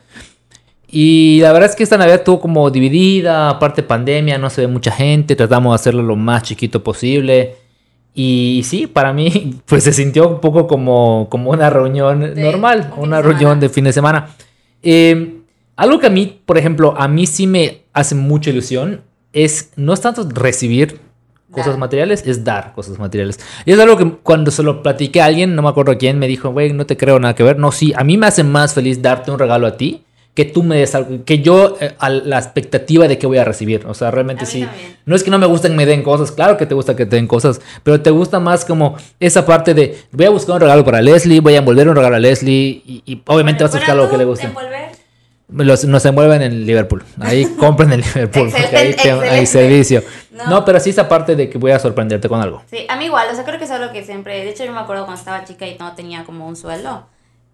Y 0.89 1.41
la 1.41 1.53
verdad 1.53 1.71
es 1.71 1.77
que 1.77 1.83
esta 1.83 1.97
Navidad 1.99 2.19
estuvo 2.19 2.41
como 2.41 2.71
dividida, 2.71 3.51
aparte 3.51 3.83
pandemia, 3.83 4.39
no 4.39 4.51
se 4.51 4.63
ve 4.63 4.67
mucha 4.69 4.93
gente, 4.93 5.35
tratamos 5.35 5.73
de 5.73 5.75
hacerlo 5.75 6.03
lo 6.03 6.17
más 6.17 6.43
chiquito 6.45 6.83
posible. 6.85 7.57
Y 8.15 8.63
sí, 8.65 8.87
para 8.87 9.13
mí, 9.13 9.61
pues 9.67 9.85
se 9.85 9.93
sintió 9.93 10.29
un 10.29 10.41
poco 10.41 10.67
como, 10.67 11.29
como 11.31 11.51
una 11.51 11.71
reunión 11.71 12.35
normal, 12.35 12.93
una 12.97 13.21
reunión 13.21 13.61
de 13.61 13.69
fin 13.69 13.85
de 13.85 13.93
semana. 13.93 14.29
Eh, 14.83 15.39
algo 15.77 15.99
que 15.99 16.07
a 16.07 16.11
mí, 16.11 16.41
por 16.47 16.57
ejemplo, 16.57 16.95
a 16.97 17.09
mí 17.09 17.27
sí 17.27 17.47
me 17.47 17.83
hace 17.93 18.15
mucha 18.15 18.51
ilusión 18.51 19.03
es 19.33 19.73
no 19.77 19.93
es 19.93 20.01
tanto 20.01 20.27
recibir 20.31 21.01
cosas 21.51 21.79
materiales 21.79 22.27
es 22.27 22.45
dar 22.45 22.73
cosas 22.75 22.99
materiales. 22.99 23.39
Y 23.65 23.73
es 23.73 23.79
algo 23.79 23.97
que 23.97 24.11
cuando 24.23 24.51
se 24.51 24.63
lo 24.63 24.83
platiqué 24.83 25.21
a 25.21 25.27
alguien, 25.27 25.55
no 25.55 25.63
me 25.63 25.69
acuerdo 25.69 25.97
quién, 25.99 26.19
me 26.19 26.27
dijo, 26.27 26.51
güey, 26.51 26.73
no 26.73 26.87
te 26.87 26.97
creo 26.97 27.19
nada 27.19 27.35
que 27.35 27.43
ver. 27.43 27.59
No, 27.59 27.73
sí, 27.73 27.93
a 27.97 28.05
mí 28.05 28.17
me 28.17 28.27
hace 28.27 28.45
más 28.45 28.75
feliz 28.75 29.03
darte 29.03 29.31
un 29.31 29.39
regalo 29.39 29.67
a 29.67 29.77
ti 29.77 30.03
que 30.37 30.45
tú 30.45 30.63
me 30.63 30.77
des 30.77 30.95
algo, 30.95 31.25
que 31.25 31.39
yo 31.39 31.79
eh, 31.81 31.95
a 31.99 32.11
la 32.11 32.39
expectativa 32.39 33.09
de 33.09 33.17
que 33.17 33.27
voy 33.27 33.39
a 33.39 33.45
recibir. 33.45 33.87
O 33.87 33.95
sea, 33.95 34.11
realmente 34.11 34.45
sí. 34.45 34.69
No 35.07 35.17
es 35.17 35.25
que 35.25 35.31
no 35.31 35.39
me 35.39 35.47
gusten 35.47 35.73
que 35.73 35.79
me 35.79 35.87
den 35.87 36.03
cosas, 36.03 36.31
claro 36.31 36.59
que 36.59 36.67
te 36.67 36.75
gusta 36.75 36.95
que 36.95 37.07
te 37.07 37.17
den 37.17 37.27
cosas, 37.27 37.59
pero 37.83 38.03
te 38.03 38.11
gusta 38.11 38.39
más 38.39 38.67
como 38.67 38.97
esa 39.19 39.47
parte 39.47 39.73
de 39.73 39.97
voy 40.13 40.27
a 40.27 40.31
buscar 40.31 40.57
un 40.57 40.61
regalo 40.61 40.85
para 40.85 41.01
Leslie, 41.01 41.41
voy 41.41 41.55
a 41.55 41.59
envolver 41.59 41.89
un 41.89 41.97
regalo 41.97 42.17
a 42.17 42.19
Leslie 42.19 42.83
y, 42.85 43.23
obviamente 43.27 43.65
vas 43.65 43.75
a 43.75 43.79
buscar 43.79 43.97
lo 43.97 44.11
que 44.11 44.19
le 44.19 44.25
guste. 44.27 44.51
Los, 45.49 45.85
nos 45.85 46.05
envuelven 46.05 46.43
en 46.43 46.67
Liverpool. 46.67 47.05
Ahí 47.21 47.47
compren 47.59 47.93
en 47.93 48.01
Liverpool. 48.01 48.51
porque 48.51 48.77
ahí 48.77 48.97
hay 49.31 49.47
servicio. 49.47 50.03
No. 50.31 50.65
pero 50.65 50.81
sí 50.81 50.91
esa 50.91 51.09
parte 51.09 51.37
de 51.37 51.49
que 51.49 51.59
voy 51.59 51.71
a 51.71 51.79
sorprenderte 51.79 52.29
con 52.29 52.41
algo. 52.41 52.63
Sí, 52.69 52.85
a 52.89 52.97
mí 52.97 53.07
igual. 53.07 53.29
O 53.31 53.35
sea, 53.35 53.45
creo 53.45 53.59
que 53.59 53.65
es 53.65 53.71
algo 53.71 53.93
que 53.93 54.05
siempre. 54.05 54.45
De 54.45 54.51
hecho, 54.51 54.65
yo 54.65 54.73
me 54.73 54.81
acuerdo 54.81 55.05
cuando 55.05 55.19
estaba 55.19 55.45
chica 55.45 55.67
y 55.67 55.77
no 55.79 55.95
tenía 55.95 56.25
como 56.25 56.47
un 56.49 56.57
sueldo. 56.57 57.07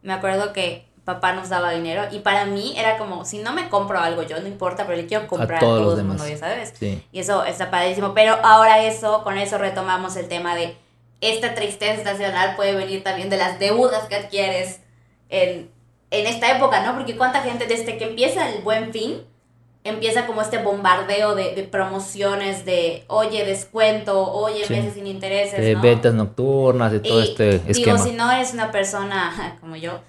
Me 0.03 0.13
acuerdo 0.13 0.53
que 0.53 0.87
papá 1.05 1.33
nos 1.33 1.49
daba 1.49 1.73
dinero 1.73 2.05
y 2.13 2.21
para 2.21 2.47
mí 2.47 2.75
era 2.77 2.97
como, 2.97 3.25
si 3.25 3.39
no 3.39 3.53
me 3.53 3.69
compro 3.69 3.99
algo 3.99 4.23
yo, 4.23 4.41
no 4.41 4.47
importa, 4.47 4.87
pero 4.87 4.97
le 4.97 5.07
quiero 5.07 5.27
comprar 5.27 5.57
a, 5.57 5.61
todo 5.61 5.99
el 5.99 6.05
mundo, 6.05 6.25
¿sabes? 6.39 6.73
Sí. 6.79 7.03
Y 7.11 7.21
eso 7.21 7.45
está 7.45 7.71
padrísimo. 7.71 8.15
Pero 8.15 8.35
ahora 8.43 8.85
eso, 8.85 9.23
con 9.25 9.37
eso 9.37 9.59
retomamos 9.59 10.17
el 10.17 10.29
tema 10.29 10.55
de 10.55 10.77
esta 11.21 11.55
tristeza 11.55 11.95
estacional 11.95 12.57
puede 12.57 12.75
venir 12.75 13.03
también 13.03 13.31
de 13.31 13.37
las 13.37 13.59
deudas 13.59 14.09
que 14.09 14.17
adquieres 14.17 14.81
en 15.29 15.71
en 16.13 16.27
esta 16.27 16.55
época, 16.55 16.85
¿no? 16.85 16.95
Porque 16.95 17.17
cuánta 17.17 17.41
gente 17.41 17.67
desde 17.67 17.97
que 17.97 18.05
empieza 18.05 18.49
el 18.51 18.63
buen 18.63 18.93
fin, 18.93 19.23
empieza 19.83 20.27
como 20.27 20.43
este 20.43 20.59
bombardeo 20.59 21.35
de, 21.35 21.69
promociones 21.71 22.65
de, 22.65 23.05
oye, 23.09 23.45
descuento, 23.45 24.31
oye, 24.31 24.61
meses 24.69 24.95
sin 24.95 25.07
intereses, 25.07 25.59
De 25.59 25.75
ventas 25.75 26.15
nocturnas, 26.15 26.93
de 26.93 27.01
todo 27.01 27.23
este 27.23 27.57
esquema. 27.67 27.97
Digo, 27.97 27.99
si 27.99 28.13
no 28.13 28.31
eres 28.31 28.53
una 28.53 28.71
persona 28.71 29.57
como 29.61 29.75
yo, 29.77 30.01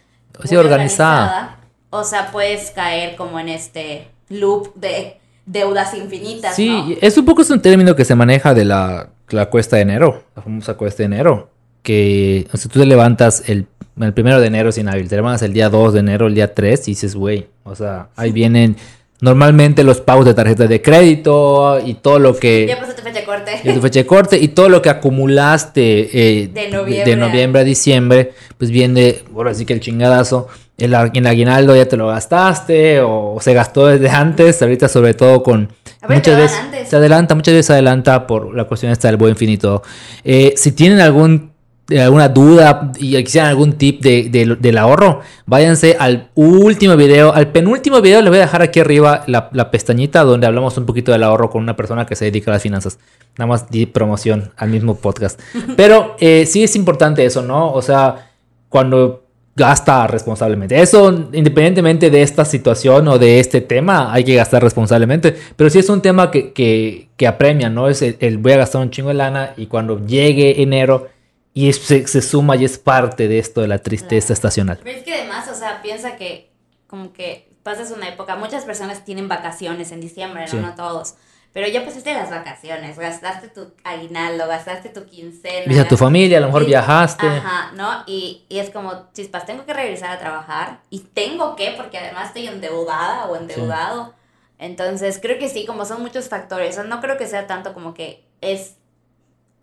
sí, 0.43 0.55
organizada. 0.55 1.57
o 1.89 2.03
sea, 2.03 2.31
puedes 2.31 2.71
caer 2.71 3.15
como 3.15 3.39
en 3.39 3.49
este 3.49 4.09
loop 4.29 4.75
de 4.75 5.17
deudas 5.45 5.93
infinitas, 5.93 6.55
Sí, 6.55 6.97
es 7.01 7.17
un 7.17 7.25
poco 7.25 7.41
es 7.41 7.49
un 7.49 7.61
término 7.61 7.95
que 7.95 8.05
se 8.05 8.15
maneja 8.15 8.53
de 8.53 8.65
la, 8.65 9.09
la 9.29 9.49
cuesta 9.49 9.77
de 9.77 9.83
enero, 9.83 10.23
la 10.35 10.41
famosa 10.41 10.75
cuesta 10.75 11.03
de 11.03 11.05
enero, 11.05 11.49
que 11.81 12.47
o 12.53 12.57
sea, 12.57 12.71
tú 12.71 12.79
te 12.79 12.85
levantas 12.85 13.49
el 13.49 13.65
el 13.99 14.13
primero 14.13 14.39
de 14.39 14.47
enero 14.47 14.71
sin 14.71 14.87
hábil, 14.89 15.07
te 15.07 15.17
el 15.17 15.53
día 15.53 15.69
2 15.69 15.93
de 15.93 15.99
enero, 15.99 16.27
el 16.27 16.35
día 16.35 16.53
3 16.53 16.87
y 16.87 16.91
dices, 16.91 17.15
güey, 17.15 17.47
o 17.63 17.75
sea, 17.75 18.07
ahí 18.15 18.31
vienen 18.31 18.75
normalmente 19.23 19.85
los 19.85 20.01
pagos 20.01 20.25
de 20.25 20.33
tarjeta 20.33 20.67
de 20.67 20.81
crédito 20.81 21.79
y 21.79 21.93
todo 21.93 22.19
lo 22.19 22.35
que... 22.35 22.67
Ya 22.67 22.77
pasó 22.77 22.93
tu 22.93 23.03
fecha 23.03 23.21
de 23.21 23.25
corte. 23.25 23.51
Y 23.63 23.73
tu 23.73 23.79
fecha 23.79 23.99
de 23.99 24.05
corte 24.05 24.37
y 24.37 24.49
todo 24.49 24.67
lo 24.67 24.81
que 24.81 24.89
acumulaste 24.89 26.41
eh, 26.41 26.47
de, 26.49 26.69
noviembre. 26.69 27.09
de, 27.09 27.15
noviembre. 27.15 27.61
a 27.61 27.63
diciembre, 27.63 28.33
pues 28.57 28.69
viene, 28.69 29.19
ahora 29.33 29.53
sí 29.53 29.65
que 29.65 29.71
el 29.71 29.79
chingadazo, 29.79 30.49
el, 30.77 30.93
el 30.93 31.27
aguinaldo 31.27 31.73
ya 31.73 31.87
te 31.87 31.95
lo 31.95 32.07
gastaste 32.07 32.99
o, 32.99 33.37
se 33.39 33.53
gastó 33.53 33.87
desde 33.87 34.09
antes, 34.09 34.61
ahorita 34.61 34.89
sobre 34.89 35.13
todo 35.13 35.41
con... 35.41 35.71
muchas 36.09 36.35
veces 36.35 36.89
se 36.89 36.95
adelanta, 36.97 37.33
muchas 37.33 37.53
veces 37.53 37.67
se 37.67 37.73
adelanta 37.73 38.27
por 38.27 38.53
la 38.53 38.65
cuestión 38.65 38.91
esta 38.91 39.07
del 39.07 39.15
buen 39.15 39.31
infinito. 39.31 39.83
Eh, 40.25 40.53
si 40.57 40.73
tienen 40.73 40.99
algún 40.99 41.52
alguna 41.89 42.29
duda 42.29 42.91
y 42.97 43.21
quisieran 43.23 43.49
algún 43.49 43.73
tip 43.73 44.01
de, 44.01 44.57
del 44.59 44.77
ahorro, 44.77 45.21
váyanse 45.45 45.97
al 45.99 46.29
último 46.35 46.95
video, 46.95 47.33
al 47.33 47.49
penúltimo 47.49 48.01
video, 48.01 48.21
les 48.21 48.29
voy 48.29 48.37
a 48.37 48.41
dejar 48.41 48.61
aquí 48.61 48.79
arriba 48.79 49.23
la, 49.27 49.71
pestañita 49.71 50.23
donde 50.23 50.47
hablamos 50.47 50.77
un 50.77 50.85
poquito 50.85 51.11
del 51.11 51.23
ahorro 51.23 51.49
con 51.49 51.61
una 51.61 51.75
persona 51.75 52.05
que 52.05 52.15
se 52.15 52.25
dedica 52.25 52.51
a 52.51 52.53
las 52.53 52.63
finanzas. 52.63 52.99
Nada 53.37 53.47
más 53.47 53.69
di 53.69 53.85
promoción 53.85 54.51
al 54.57 54.69
mismo 54.69 54.95
podcast. 54.95 55.39
Pero 55.77 56.15
eh, 56.19 56.45
sí 56.45 56.63
es 56.63 56.75
importante 56.75 57.25
eso, 57.25 57.41
¿no? 57.41 57.71
O 57.73 57.81
sea, 57.81 58.29
cuando 58.69 59.23
gasta 59.55 60.07
responsablemente. 60.07 60.81
Eso, 60.81 61.29
independientemente 61.31 62.09
de 62.09 62.21
esta 62.21 62.43
situación 62.45 63.07
o 63.07 63.19
de 63.19 63.39
este 63.39 63.61
tema, 63.61 64.11
hay 64.11 64.23
que 64.23 64.35
gastar 64.35 64.63
responsablemente. 64.63 65.35
Pero 65.55 65.69
sí 65.69 65.79
es 65.79 65.89
un 65.89 66.01
tema 66.01 66.31
que, 66.31 66.53
que, 66.53 67.27
apremia, 67.27 67.69
¿no? 67.69 67.87
Es 67.87 68.01
el 68.01 68.37
voy 68.37 68.53
a 68.53 68.57
gastar 68.57 68.81
un 68.81 68.89
chingo 68.89 69.09
de 69.09 69.15
lana 69.15 69.53
y 69.55 69.67
cuando 69.67 70.05
llegue 70.05 70.61
enero 70.61 71.07
y 71.53 71.71
se, 71.73 72.07
se, 72.07 72.21
suma 72.21 72.55
y 72.55 72.65
es 72.65 72.77
parte 72.77 73.27
de 73.27 73.39
esto 73.39 73.61
de 73.61 73.67
la 73.67 73.79
tristeza 73.79 74.33
estacional. 74.33 74.79
Pero 74.83 74.97
es 74.97 75.03
que 75.03 75.13
además, 75.13 75.47
o 75.49 75.55
sea, 75.55 75.81
piensa 75.81 76.15
que 76.15 76.51
como 76.87 77.13
que 77.13 77.49
pasas 77.63 77.91
una 77.91 78.09
época, 78.09 78.35
muchas 78.35 78.65
personas 78.65 79.05
tienen 79.05 79.27
vacaciones 79.27 79.91
en 79.91 80.01
diciembre, 80.01 80.45
¿no? 80.51 80.61
No 80.61 80.75
todos. 80.75 81.15
Pero 81.53 81.67
ya 81.67 81.85
pasaste 81.85 82.11
las 82.13 82.31
vacaciones, 82.31 82.97
gastaste 82.97 83.47
tu 83.47 83.73
aguinaldo, 83.83 84.47
gastaste 84.47 84.89
tu 84.89 85.05
quincena. 85.05 85.67
Viste 85.67 85.81
a 85.81 85.87
tu 85.87 85.97
familia, 85.97 86.39
a 86.39 86.41
lo 86.41 86.47
mejor 86.47 86.65
viajaste. 86.65 87.27
Ajá, 87.27 87.71
¿no? 87.75 88.03
Y, 88.07 88.43
y, 88.49 88.57
es 88.57 88.71
como, 88.71 89.11
chispas, 89.13 89.45
tengo 89.45 89.63
que 89.63 89.73
regresar 89.73 90.09
a 90.09 90.17
trabajar. 90.17 90.79
Y 90.89 91.01
tengo 91.01 91.55
que, 91.55 91.75
porque 91.77 91.99
además 91.99 92.29
estoy 92.29 92.47
endeudada 92.47 93.27
o 93.27 93.35
endeudado. 93.35 94.15
Entonces, 94.57 95.19
creo 95.21 95.37
que 95.37 95.47
sí, 95.47 95.65
como 95.67 95.85
son 95.85 96.01
muchos 96.01 96.27
factores. 96.27 96.71
O 96.71 96.73
sea, 96.73 96.83
no 96.85 97.01
creo 97.01 97.17
que 97.17 97.27
sea 97.27 97.45
tanto 97.45 97.75
como 97.75 97.93
que 97.93 98.25
es 98.41 98.77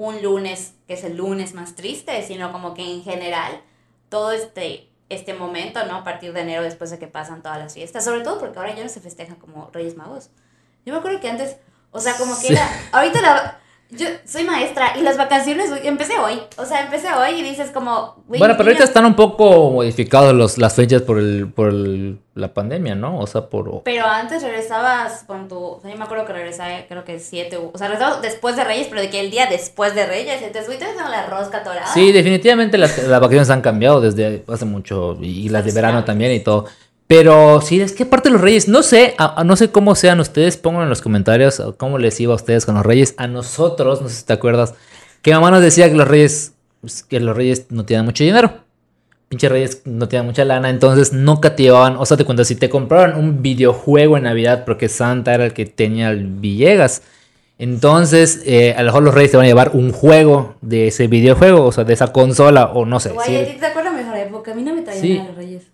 un 0.00 0.23
lunes 0.23 0.73
que 0.87 0.95
es 0.95 1.04
el 1.04 1.19
lunes 1.19 1.52
más 1.52 1.75
triste, 1.75 2.23
sino 2.23 2.52
como 2.52 2.73
que 2.73 2.83
en 2.83 3.02
general 3.02 3.61
todo 4.09 4.33
este, 4.33 4.88
este 5.11 5.35
momento, 5.35 5.85
¿no? 5.85 5.97
A 5.97 6.04
partir 6.04 6.33
de 6.33 6.40
enero, 6.40 6.62
después 6.62 6.88
de 6.88 6.99
que 6.99 7.07
pasan 7.07 7.42
todas 7.42 7.59
las 7.59 7.75
fiestas, 7.75 8.02
sobre 8.02 8.23
todo 8.23 8.40
porque 8.40 8.59
ahora 8.59 8.75
ya 8.75 8.83
no 8.83 8.88
se 8.88 9.00
festejan 9.00 9.37
como 9.37 9.69
Reyes 9.75 9.99
Magos. 9.99 10.30
Yo 10.87 10.95
me 10.95 11.00
acuerdo 11.00 11.21
que 11.21 11.28
antes, 11.28 11.59
O 11.90 12.00
sea, 12.00 12.16
como 12.16 12.38
que 12.40 12.52
era, 12.52 12.66
ahorita 12.92 13.21
la, 13.21 13.61
yo 13.93 14.07
soy 14.25 14.45
maestra 14.45 14.93
y 14.99 15.03
las 15.03 15.17
vacaciones 15.17 15.71
empecé 15.83 16.19
hoy. 16.19 16.41
O 16.57 16.65
sea, 16.65 16.83
empecé 16.83 17.09
hoy 17.13 17.41
y 17.41 17.43
dices 17.43 17.71
como... 17.71 18.23
Bueno, 18.29 18.55
pero 18.57 18.69
ahorita 18.69 18.85
están 18.85 19.05
un 19.05 19.15
poco 19.15 19.71
modificados 19.71 20.33
los, 20.33 20.59
las 20.59 20.75
fechas 20.75 21.03
por 21.03 21.19
el, 21.19 21.49
por 21.49 21.73
la 21.73 22.55
pandemia, 22.55 22.95
¿no? 22.95 23.19
O 23.19 23.27
sea, 23.27 23.47
por... 23.49 23.83
Pero 23.83 24.07
antes 24.07 24.43
regresabas 24.43 25.25
con 25.25 25.49
tu... 25.49 25.59
O 25.59 25.81
sea, 25.81 25.91
yo 25.91 25.97
me 25.97 26.05
acuerdo 26.05 26.25
que 26.25 26.33
regresaba, 26.33 26.71
creo 26.89 27.05
que 27.05 27.19
siete... 27.19 27.57
O 27.57 27.77
sea, 27.77 27.89
regresaba 27.89 28.21
después 28.21 28.57
de 28.57 28.65
Reyes, 28.65 28.87
pero 28.89 29.01
de 29.01 29.11
que 29.11 29.21
el 29.21 29.31
día 29.31 29.47
después 29.47 29.95
de 29.95 30.07
Reyes. 30.07 30.41
Entonces, 30.43 30.67
güey, 30.67 30.79
con 30.79 31.11
la 31.11 31.27
rosca 31.27 31.63
torada. 31.65 31.89
Sí, 31.89 32.13
definitivamente 32.13 32.79
las, 32.79 32.97
las 32.99 33.21
vacaciones 33.21 33.51
han 33.51 33.61
cambiado 33.61 34.01
desde 34.01 34.45
hace 34.47 34.65
mucho. 34.65 35.17
Y 35.21 35.49
las 35.49 35.65
de 35.65 35.73
verano 35.73 36.05
también 36.05 36.33
y 36.33 36.41
todo. 36.41 36.67
Pero 37.11 37.61
sí, 37.61 37.81
es 37.81 37.93
que 37.93 38.05
aparte 38.05 38.29
de 38.29 38.35
los 38.35 38.40
reyes, 38.40 38.69
no 38.69 38.85
sé, 38.85 39.17
no 39.45 39.57
sé 39.57 39.73
cómo 39.73 39.97
sean 39.97 40.21
ustedes, 40.21 40.57
pongan 40.57 40.85
en 40.85 40.90
los 40.90 41.02
comentarios 41.02 41.61
cómo 41.76 41.99
les 41.99 42.21
iba 42.21 42.35
a 42.35 42.37
ustedes 42.37 42.64
con 42.64 42.76
los 42.76 42.87
reyes. 42.87 43.14
A 43.17 43.26
nosotros, 43.26 44.00
no 44.00 44.09
sé 44.09 44.14
si 44.14 44.25
te 44.25 44.33
acuerdas, 44.33 44.75
que 45.21 45.33
mamá 45.33 45.50
nos 45.50 45.61
decía 45.61 45.90
que 45.90 45.97
los 45.97 46.07
reyes, 46.07 46.52
pues, 46.81 47.02
que 47.02 47.19
los 47.19 47.37
reyes 47.37 47.67
no 47.71 47.85
tienen 47.85 48.07
mucho 48.07 48.23
dinero. 48.23 48.52
Pinche 49.29 49.49
reyes 49.49 49.83
no 49.87 50.07
tienen 50.07 50.26
mucha 50.26 50.45
lana, 50.45 50.71
entonces 50.71 51.12
nunca 51.12 51.57
te 51.57 51.64
llevaban, 51.64 51.97
o 51.97 52.07
sea, 52.07 52.17
te 52.17 52.25
cuento, 52.25 52.45
si 52.45 52.55
te 52.55 52.71
compraban 52.71 53.17
un 53.17 53.43
videojuego 53.43 54.17
en 54.17 54.23
Navidad 54.23 54.64
porque 54.64 54.88
Santa 54.88 55.35
era 55.35 55.47
el 55.47 55.52
que 55.52 55.67
tenía 55.67 56.11
el 56.11 56.29
Villegas, 56.29 57.02
entonces 57.59 58.40
eh, 58.47 58.73
a 58.76 58.83
lo 58.83 58.87
mejor 58.87 59.02
los 59.02 59.14
reyes 59.17 59.33
te 59.33 59.37
van 59.37 59.47
a 59.47 59.49
llevar 59.49 59.73
un 59.75 59.90
juego 59.90 60.55
de 60.61 60.87
ese 60.87 61.09
videojuego, 61.09 61.64
o 61.64 61.73
sea, 61.73 61.83
de 61.83 61.93
esa 61.93 62.12
consola, 62.12 62.67
o 62.67 62.87
no 62.87 63.00
sé. 63.00 63.11
Oye, 63.11 63.57
¿te 63.59 63.67
acuerdas 63.67 63.95
mejor 63.95 64.17
época? 64.17 64.52
A 64.52 64.55
mí 64.55 64.62
no 64.62 64.76
me 64.76 64.83
traían 64.83 65.23
a 65.23 65.26
los 65.26 65.35
reyes. 65.35 65.64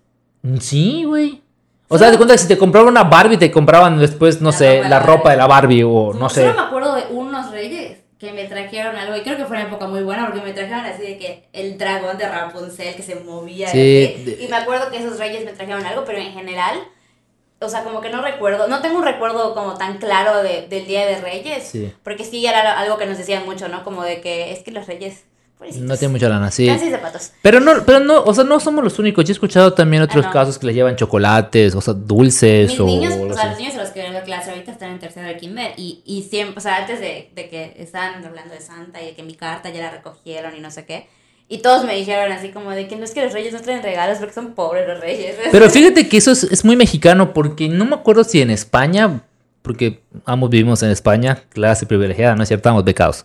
Mm, 0.46 0.58
sí, 0.58 1.04
güey. 1.04 1.42
O 1.88 1.98
sea, 1.98 2.10
te 2.10 2.16
cuenta 2.16 2.34
que 2.34 2.38
si 2.38 2.48
te 2.48 2.58
compraban 2.58 2.88
una 2.88 3.04
Barbie, 3.04 3.36
te 3.36 3.50
compraban 3.50 3.98
después, 3.98 4.40
no 4.40 4.50
sé, 4.52 4.88
la 4.88 4.98
ropa 4.98 5.30
de 5.30 5.36
la 5.36 5.46
Barbie 5.46 5.84
o 5.84 6.12
no, 6.14 6.28
sé. 6.28 6.44
Yo 6.44 6.54
me 6.54 6.60
acuerdo 6.60 6.96
de 6.96 7.04
unos 7.10 7.52
reyes 7.52 7.98
que 8.18 8.32
me 8.32 8.44
trajeron 8.44 8.96
algo, 8.96 9.14
y 9.16 9.20
creo 9.20 9.36
que 9.36 9.44
fue 9.44 9.56
una 9.56 9.66
época 9.66 9.86
muy 9.86 10.02
buena 10.02 10.26
porque 10.26 10.40
me 10.40 10.52
trajeron 10.52 10.84
así 10.84 11.02
de 11.02 11.18
que 11.18 11.48
el 11.52 11.76
dragón 11.76 12.16
de 12.16 12.26
Rapunzel 12.26 12.96
que 12.96 13.02
se 13.02 13.16
movía. 13.16 13.68
Sí, 13.68 14.36
y 14.40 14.48
me 14.48 14.56
acuerdo 14.56 14.90
que 14.90 14.96
esos 14.96 15.18
reyes 15.18 15.44
me 15.44 15.52
trajeron 15.52 15.84
algo, 15.84 16.04
pero 16.04 16.18
en 16.18 16.32
general, 16.32 16.76
o 17.60 17.68
sea, 17.68 17.84
como 17.84 18.00
que 18.00 18.10
no 18.10 18.22
recuerdo, 18.22 18.68
no 18.68 18.80
tengo 18.80 18.98
un 18.98 19.04
recuerdo 19.04 19.54
como 19.54 19.74
tan 19.74 19.98
claro 19.98 20.42
de, 20.42 20.66
del 20.66 20.86
Día 20.86 21.06
de 21.06 21.20
Reyes, 21.20 21.72
porque 22.02 22.24
sí 22.24 22.44
era 22.44 22.78
algo 22.80 22.96
que 22.96 23.06
nos 23.06 23.18
decían 23.18 23.44
mucho, 23.44 23.68
¿no? 23.68 23.84
Como 23.84 24.02
de 24.02 24.20
que 24.20 24.50
es 24.52 24.60
que 24.64 24.72
los 24.72 24.86
reyes 24.86 25.24
no 25.58 25.96
tiene 25.96 26.12
mucha 26.12 26.28
lana, 26.28 26.50
sí. 26.50 26.68
zapatos. 26.68 27.32
Pero 27.42 27.60
no, 27.60 27.84
pero 27.84 28.00
no, 28.00 28.22
o 28.22 28.34
sea, 28.34 28.44
no 28.44 28.60
somos 28.60 28.84
los 28.84 28.98
únicos. 28.98 29.24
Yo 29.24 29.32
he 29.32 29.32
escuchado 29.32 29.72
también 29.72 30.02
otros 30.02 30.24
ah, 30.26 30.30
casos 30.30 30.58
que 30.58 30.66
le 30.66 30.74
llevan 30.74 30.96
chocolates, 30.96 31.74
o 31.74 31.80
sea, 31.80 31.94
dulces 31.94 32.70
Mis 32.70 32.80
o. 32.80 32.86
Niños, 32.86 33.14
o 33.14 33.34
sea, 33.34 33.50
los 33.50 33.58
niños 33.58 33.74
a 33.74 33.78
los 33.78 33.90
que 33.90 34.02
vengo 34.02 34.18
a 34.18 34.22
clase 34.22 34.50
ahorita 34.50 34.72
están 34.72 34.92
en 34.92 34.98
tercero 34.98 35.26
de 35.26 35.36
kinder. 35.36 35.72
Y, 35.76 36.02
y 36.04 36.22
siempre, 36.24 36.58
o 36.58 36.60
sea, 36.60 36.76
antes 36.76 37.00
de, 37.00 37.30
de 37.34 37.48
que 37.48 37.74
estaban 37.78 38.24
hablando 38.24 38.54
de 38.54 38.60
Santa 38.60 39.02
y 39.02 39.06
de 39.06 39.14
que 39.14 39.22
mi 39.22 39.34
carta 39.34 39.70
ya 39.70 39.80
la 39.80 39.90
recogieron 39.90 40.54
y 40.54 40.60
no 40.60 40.70
sé 40.70 40.84
qué. 40.84 41.08
Y 41.48 41.58
todos 41.58 41.84
me 41.84 41.94
dijeron 41.94 42.32
así 42.32 42.50
como 42.50 42.72
de 42.72 42.88
que 42.88 42.96
no 42.96 43.04
es 43.04 43.12
que 43.12 43.22
los 43.22 43.32
reyes 43.32 43.52
no 43.52 43.60
traen 43.60 43.82
regalos 43.82 44.18
porque 44.18 44.34
son 44.34 44.54
pobres 44.54 44.86
los 44.86 45.00
reyes. 45.00 45.36
Pero 45.52 45.70
fíjate 45.70 46.08
que 46.08 46.16
eso 46.16 46.32
es, 46.32 46.44
es 46.44 46.64
muy 46.64 46.76
mexicano 46.76 47.32
porque 47.32 47.68
no 47.68 47.84
me 47.84 47.94
acuerdo 47.94 48.24
si 48.24 48.42
en 48.42 48.50
España, 48.50 49.22
porque 49.62 50.02
ambos 50.24 50.50
vivimos 50.50 50.82
en 50.82 50.90
España, 50.90 51.44
clase 51.50 51.86
privilegiada, 51.86 52.34
¿no 52.34 52.42
es 52.42 52.48
cierto? 52.48 52.68
Estamos 52.68 52.84
becados. 52.84 53.24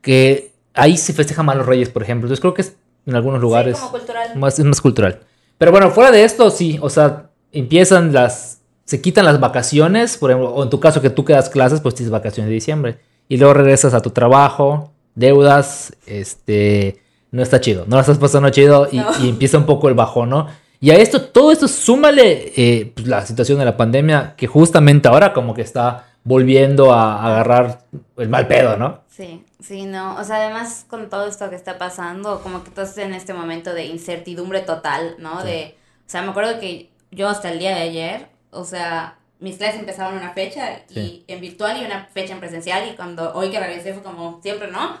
Que 0.00 0.52
ahí 0.78 0.96
se 0.96 1.12
festeja 1.12 1.42
más 1.42 1.56
los 1.56 1.66
reyes, 1.66 1.90
por 1.90 2.02
ejemplo. 2.02 2.26
Entonces 2.26 2.40
creo 2.40 2.54
que 2.54 2.62
es 2.62 2.76
en 3.06 3.14
algunos 3.14 3.40
lugares. 3.40 3.76
Sí, 3.76 3.82
como 3.82 3.98
cultural. 3.98 4.36
Más, 4.36 4.58
es 4.58 4.64
más 4.64 4.80
cultural. 4.80 5.20
Pero 5.58 5.72
bueno, 5.72 5.90
fuera 5.90 6.10
de 6.10 6.24
esto, 6.24 6.50
sí. 6.50 6.78
O 6.80 6.90
sea, 6.90 7.30
empiezan 7.52 8.12
las. 8.12 8.60
Se 8.84 9.02
quitan 9.02 9.26
las 9.26 9.38
vacaciones, 9.38 10.16
por 10.16 10.30
ejemplo, 10.30 10.50
o 10.50 10.62
en 10.62 10.70
tu 10.70 10.80
caso 10.80 11.02
que 11.02 11.10
tú 11.10 11.24
quedas 11.24 11.50
clases, 11.50 11.80
pues 11.80 11.94
tienes 11.94 12.10
vacaciones 12.10 12.48
de 12.48 12.54
diciembre. 12.54 12.98
Y 13.28 13.36
luego 13.36 13.52
regresas 13.52 13.92
a 13.92 14.00
tu 14.00 14.10
trabajo, 14.10 14.92
deudas, 15.14 15.92
este. 16.06 17.02
No 17.30 17.42
está 17.42 17.60
chido, 17.60 17.84
no 17.86 17.96
la 17.96 18.00
estás 18.00 18.16
pasando 18.16 18.48
chido 18.48 18.88
y, 18.90 19.28
empieza 19.28 19.58
un 19.58 19.66
poco 19.66 19.88
el 19.88 19.94
bajón, 19.94 20.30
¿no? 20.30 20.46
Y 20.80 20.90
a 20.90 20.96
esto, 20.96 21.20
todo 21.20 21.52
esto, 21.52 21.68
súmale 21.68 22.52
eh, 22.56 22.92
pues, 22.94 23.06
la 23.06 23.26
situación 23.26 23.58
de 23.58 23.66
la 23.66 23.76
pandemia, 23.76 24.34
que 24.34 24.46
justamente 24.46 25.08
ahora 25.08 25.34
como 25.34 25.52
que 25.52 25.60
está 25.60 26.06
volviendo 26.24 26.94
a 26.94 27.26
agarrar 27.26 27.80
el 28.16 28.28
mal 28.30 28.46
pedo, 28.46 28.78
¿no? 28.78 29.00
Sí. 29.08 29.44
Sí, 29.60 29.86
no, 29.86 30.14
o 30.16 30.24
sea, 30.24 30.36
además 30.36 30.86
con 30.88 31.10
todo 31.10 31.26
esto 31.26 31.50
que 31.50 31.56
está 31.56 31.78
pasando, 31.78 32.42
como 32.42 32.62
que 32.62 32.68
estás 32.68 32.96
en 32.98 33.12
este 33.12 33.34
momento 33.34 33.74
de 33.74 33.86
incertidumbre 33.86 34.60
total, 34.60 35.16
¿no? 35.18 35.42
De, 35.42 35.76
o 36.06 36.10
sea, 36.10 36.22
me 36.22 36.30
acuerdo 36.30 36.60
que 36.60 36.92
yo 37.10 37.28
hasta 37.28 37.50
el 37.50 37.58
día 37.58 37.74
de 37.74 37.82
ayer, 37.82 38.28
o 38.52 38.64
sea, 38.64 39.18
mis 39.40 39.56
clases 39.56 39.80
empezaron 39.80 40.16
una 40.16 40.32
fecha 40.32 40.82
y 40.88 41.24
en 41.26 41.40
virtual 41.40 41.80
y 41.80 41.84
una 41.84 42.06
fecha 42.06 42.34
en 42.34 42.40
presencial 42.40 42.88
y 42.88 42.94
cuando 42.94 43.32
hoy 43.34 43.50
que 43.50 43.58
regresé 43.58 43.94
fue 43.94 44.02
como 44.02 44.40
siempre, 44.42 44.70
¿no? 44.70 44.98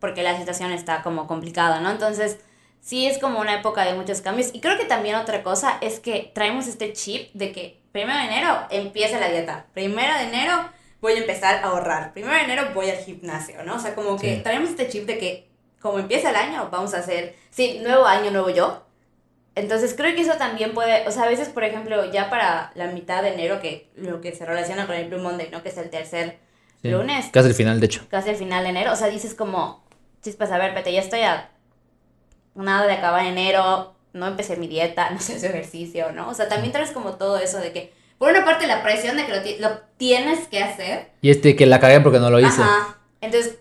Porque 0.00 0.22
la 0.22 0.36
situación 0.36 0.72
está 0.72 1.02
como 1.02 1.28
complicada, 1.28 1.80
¿no? 1.80 1.90
Entonces, 1.90 2.40
sí 2.80 3.06
es 3.06 3.18
como 3.18 3.40
una 3.40 3.60
época 3.60 3.84
de 3.84 3.94
muchos 3.94 4.22
cambios 4.22 4.50
y 4.52 4.60
creo 4.60 4.76
que 4.76 4.86
también 4.86 5.16
otra 5.16 5.44
cosa 5.44 5.78
es 5.80 6.00
que 6.00 6.32
traemos 6.34 6.66
este 6.66 6.92
chip 6.92 7.32
de 7.34 7.52
que 7.52 7.80
primero 7.92 8.18
de 8.18 8.24
enero 8.24 8.58
empieza 8.70 9.20
la 9.20 9.28
dieta, 9.28 9.66
primero 9.72 10.14
de 10.14 10.24
enero 10.24 10.68
voy 11.00 11.14
a 11.14 11.18
empezar 11.18 11.56
a 11.56 11.68
ahorrar. 11.68 12.12
Primero 12.12 12.34
de 12.34 12.42
enero 12.42 12.70
voy 12.74 12.90
al 12.90 12.98
gimnasio, 12.98 13.62
¿no? 13.64 13.76
O 13.76 13.78
sea, 13.78 13.94
como 13.94 14.18
que 14.18 14.36
traemos 14.36 14.70
este 14.70 14.88
chip 14.88 15.06
de 15.06 15.18
que 15.18 15.50
como 15.80 15.98
empieza 15.98 16.30
el 16.30 16.36
año, 16.36 16.68
vamos 16.70 16.94
a 16.94 16.98
hacer, 16.98 17.34
sí, 17.50 17.80
nuevo 17.82 18.04
año, 18.04 18.30
nuevo 18.30 18.50
yo. 18.50 18.84
Entonces 19.54 19.94
creo 19.96 20.14
que 20.14 20.20
eso 20.20 20.34
también 20.34 20.74
puede, 20.74 21.06
o 21.08 21.10
sea, 21.10 21.24
a 21.24 21.28
veces, 21.28 21.48
por 21.48 21.64
ejemplo, 21.64 22.10
ya 22.12 22.30
para 22.30 22.70
la 22.74 22.86
mitad 22.88 23.22
de 23.22 23.32
enero, 23.32 23.60
que 23.60 23.90
lo 23.96 24.20
que 24.20 24.32
se 24.32 24.46
relaciona 24.46 24.86
con 24.86 24.94
el 24.94 25.08
Blue 25.08 25.20
Monday, 25.20 25.48
¿no? 25.50 25.62
Que 25.62 25.70
es 25.70 25.78
el 25.78 25.90
tercer 25.90 26.38
lunes. 26.82 27.26
Casi 27.32 27.48
el 27.48 27.54
final, 27.54 27.80
de 27.80 27.86
hecho. 27.86 28.06
Casi 28.08 28.30
el 28.30 28.36
final 28.36 28.62
de 28.62 28.70
enero. 28.70 28.92
O 28.92 28.96
sea, 28.96 29.08
dices 29.08 29.34
como, 29.34 29.82
chispas, 30.22 30.52
a 30.52 30.58
ver, 30.58 30.74
pete, 30.74 30.92
ya 30.92 31.00
estoy 31.00 31.20
a 31.22 31.50
nada 32.54 32.86
de 32.86 32.92
acabar 32.92 33.24
enero, 33.26 33.94
no 34.12 34.26
empecé 34.26 34.56
mi 34.56 34.68
dieta, 34.68 35.10
no 35.12 35.20
sé 35.20 35.38
su 35.40 35.46
ejercicio, 35.46 36.12
¿no? 36.12 36.28
O 36.28 36.34
sea, 36.34 36.48
también 36.48 36.72
traes 36.72 36.90
como 36.90 37.14
todo 37.16 37.38
eso 37.38 37.58
de 37.58 37.72
que 37.72 37.92
por 38.20 38.32
una 38.32 38.44
parte 38.44 38.66
la 38.66 38.82
presión 38.82 39.16
de 39.16 39.24
que 39.24 39.56
lo, 39.60 39.70
tienes 39.96 40.46
que 40.48 40.62
hacer. 40.62 41.08
Y 41.22 41.30
este 41.30 41.56
que 41.56 41.64
la 41.64 41.80
cagué 41.80 42.02
porque 42.02 42.18
no 42.18 42.28
lo 42.28 42.38
hice. 42.38 42.60
Ajá. 42.60 42.98
Entonces, 43.22 43.56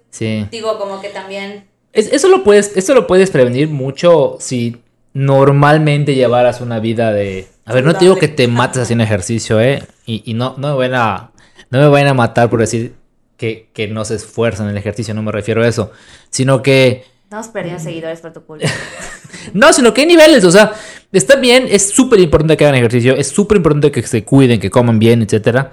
digo 0.52 0.78
como 0.78 1.00
que 1.00 1.08
también... 1.08 1.70
eso, 1.94 2.28
lo 2.28 2.44
puedes, 2.44 2.76
eso 2.76 2.94
lo 2.94 3.08
puedes 3.08 3.32
prevenir 3.32 3.70
mucho 3.70 4.36
si 4.42 4.82
normalmente 5.14 6.14
llevaras 6.14 6.60
una 6.60 6.80
vida 6.80 7.14
de... 7.14 7.48
A 7.64 7.74
ver, 7.74 7.86
no 7.86 7.94
te 7.94 8.00
digo 8.00 8.18
que 8.18 8.28
te 8.28 8.50
mates 8.50 8.82
haciendo 8.82 9.06
ejercicio, 9.06 9.62
¿eh? 9.62 9.82
Y, 10.06 10.30
y 10.30 10.34
no, 10.34 10.56
no, 10.58 10.78
me 10.78 10.90
van 10.90 10.96
a, 10.96 11.32
no 11.70 11.80
me 11.80 11.88
vayan 11.88 12.10
a 12.10 12.14
matar 12.14 12.50
por 12.50 12.60
decir 12.60 12.96
que, 13.38 13.70
que 13.72 13.88
no 13.88 14.04
se 14.04 14.16
esfuerzan 14.16 14.66
en 14.66 14.72
el 14.72 14.78
ejercicio, 14.78 15.14
no 15.14 15.24
me 15.24 15.32
refiero 15.32 15.64
a 15.64 15.70
eso. 15.70 15.94
Sino 16.30 16.62
que 16.62 17.06
Estamos 17.30 17.50
perdiendo 17.50 17.80
seguidores 17.80 18.22
por 18.22 18.34
tu 18.34 18.44
culpa. 18.44 18.68
no, 19.54 19.72
sino 19.72 19.94
que 19.94 20.02
hay 20.02 20.08
niveles, 20.08 20.44
o 20.44 20.52
sea, 20.52 20.74
está 21.12 21.36
bien, 21.38 21.68
es 21.70 21.90
súper 21.90 22.20
importante 22.20 22.58
que 22.58 22.66
hagan 22.66 22.76
ejercicio, 22.76 23.16
es 23.16 23.28
súper 23.28 23.58
importante 23.58 23.92
que 23.92 24.02
se 24.04 24.24
cuiden, 24.24 24.60
que 24.60 24.70
coman 24.70 25.00
bien, 25.00 25.22
etcétera. 25.22 25.72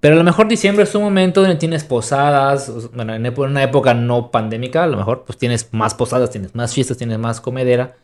Pero 0.00 0.14
a 0.14 0.18
lo 0.18 0.24
mejor 0.24 0.46
diciembre 0.46 0.84
es 0.84 0.94
un 0.94 1.02
momento 1.02 1.40
donde 1.40 1.56
tienes 1.56 1.82
posadas, 1.82 2.70
bueno, 2.94 3.14
en 3.14 3.26
una 3.36 3.64
época 3.64 3.94
no 3.94 4.30
pandémica, 4.30 4.84
a 4.84 4.86
lo 4.86 4.96
mejor 4.96 5.24
pues 5.26 5.38
tienes 5.38 5.68
más 5.72 5.94
posadas, 5.94 6.30
tienes 6.30 6.54
más 6.54 6.72
fiestas, 6.72 6.96
tienes 6.96 7.18
más 7.18 7.40
comedera. 7.40 7.96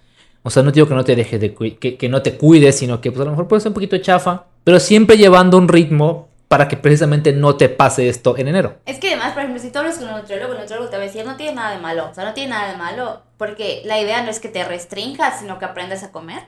O 0.43 0.51
sea, 0.51 0.63
no 0.63 0.73
digo 0.73 0.89
que 0.89 0.95
no 0.95 1.05
te 1.05 1.15
dejes 1.15 1.41
de 1.41 1.55
que, 1.55 1.97
que 1.97 2.09
no 2.09 2.21
te 2.21 2.37
cuides, 2.37 2.77
sino 2.77 3.01
que 3.01 3.13
pues 3.13 3.23
a 3.23 3.25
lo 3.25 3.31
mejor 3.31 3.47
puede 3.47 3.61
ser 3.61 3.71
un 3.71 3.75
poquito 3.75 3.97
chafa, 3.99 4.47
pero 4.65 4.81
siempre 4.81 5.17
llevando 5.17 5.57
un 5.57 5.69
ritmo 5.69 6.29
para 6.49 6.69
que 6.69 6.77
precisamente 6.77 7.33
no 7.33 7.57
te 7.57 7.69
pase 7.69 8.09
esto 8.09 8.37
en 8.37 8.49
enero. 8.49 8.79
Es 8.87 8.99
que 8.99 9.09
además, 9.09 9.33
por 9.33 9.43
ejemplo, 9.43 9.63
si 9.63 9.71
tú 9.71 9.79
hablas 9.79 9.99
con 9.99 10.09
un 10.09 10.17
nutriólogo, 10.17 10.53
el 10.53 10.61
nutriólogo 10.61 10.91
te 10.91 10.97
va 10.97 11.03
a 11.03 11.07
decir, 11.07 11.25
no 11.25 11.37
tiene 11.37 11.55
nada 11.55 11.73
de 11.75 11.81
malo, 11.81 12.09
o 12.11 12.15
sea, 12.15 12.25
no 12.25 12.35
tiene 12.35 12.51
nada 12.51 12.71
de 12.71 12.77
malo, 12.77 13.23
porque 13.37 13.83
la 13.85 14.01
idea 14.01 14.23
no 14.23 14.31
es 14.31 14.41
que 14.41 14.49
te 14.49 14.63
restringas, 14.65 15.41
sino 15.41 15.59
que 15.59 15.65
aprendas 15.65 16.03
a 16.03 16.13
comer. 16.13 16.43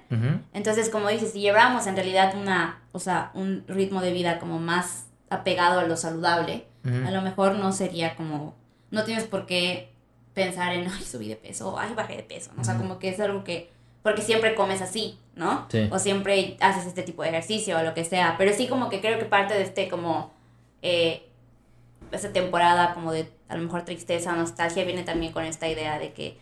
Entonces, 0.52 0.90
como 0.90 1.08
dices, 1.08 1.32
si 1.32 1.40
llevamos 1.40 1.86
en 1.86 1.96
realidad 1.96 2.34
una, 2.36 2.82
o 2.92 2.98
sea, 2.98 3.30
un 3.34 3.64
ritmo 3.66 4.00
de 4.00 4.12
vida 4.12 4.38
como 4.38 4.58
más 4.58 5.06
apegado 5.30 5.80
a 5.80 5.84
lo 5.84 5.96
saludable, 5.96 6.66
a 6.84 7.10
lo 7.10 7.22
mejor 7.22 7.56
no 7.56 7.72
sería 7.72 8.14
como, 8.14 8.54
no 8.90 9.04
tienes 9.04 9.24
por 9.24 9.46
qué 9.46 9.92
pensar 10.34 10.74
en, 10.74 10.86
ay, 10.88 11.02
subí 11.02 11.28
de 11.28 11.36
peso, 11.36 11.76
ay, 11.78 11.94
bajé 11.94 12.16
de 12.16 12.22
peso, 12.22 12.52
o 12.58 12.62
sea, 12.62 12.76
como 12.76 12.98
que 12.98 13.08
es 13.08 13.18
algo 13.18 13.42
que 13.42 13.72
porque 14.06 14.22
siempre 14.22 14.54
comes 14.54 14.82
así, 14.82 15.18
¿no? 15.34 15.66
Sí. 15.68 15.88
O 15.90 15.98
siempre 15.98 16.56
haces 16.60 16.86
este 16.86 17.02
tipo 17.02 17.24
de 17.24 17.30
ejercicio 17.30 17.76
o 17.76 17.82
lo 17.82 17.92
que 17.92 18.04
sea. 18.04 18.36
Pero 18.38 18.52
sí 18.52 18.68
como 18.68 18.88
que 18.88 19.00
creo 19.00 19.18
que 19.18 19.24
parte 19.24 19.54
de 19.54 19.62
este 19.62 19.88
como, 19.88 20.32
eh, 20.80 21.26
esta 22.12 22.32
temporada 22.32 22.94
como 22.94 23.10
de 23.10 23.28
a 23.48 23.56
lo 23.56 23.64
mejor 23.64 23.82
tristeza, 23.82 24.32
nostalgia, 24.36 24.84
viene 24.84 25.02
también 25.02 25.32
con 25.32 25.42
esta 25.42 25.66
idea 25.68 25.98
de 25.98 26.12
que 26.12 26.38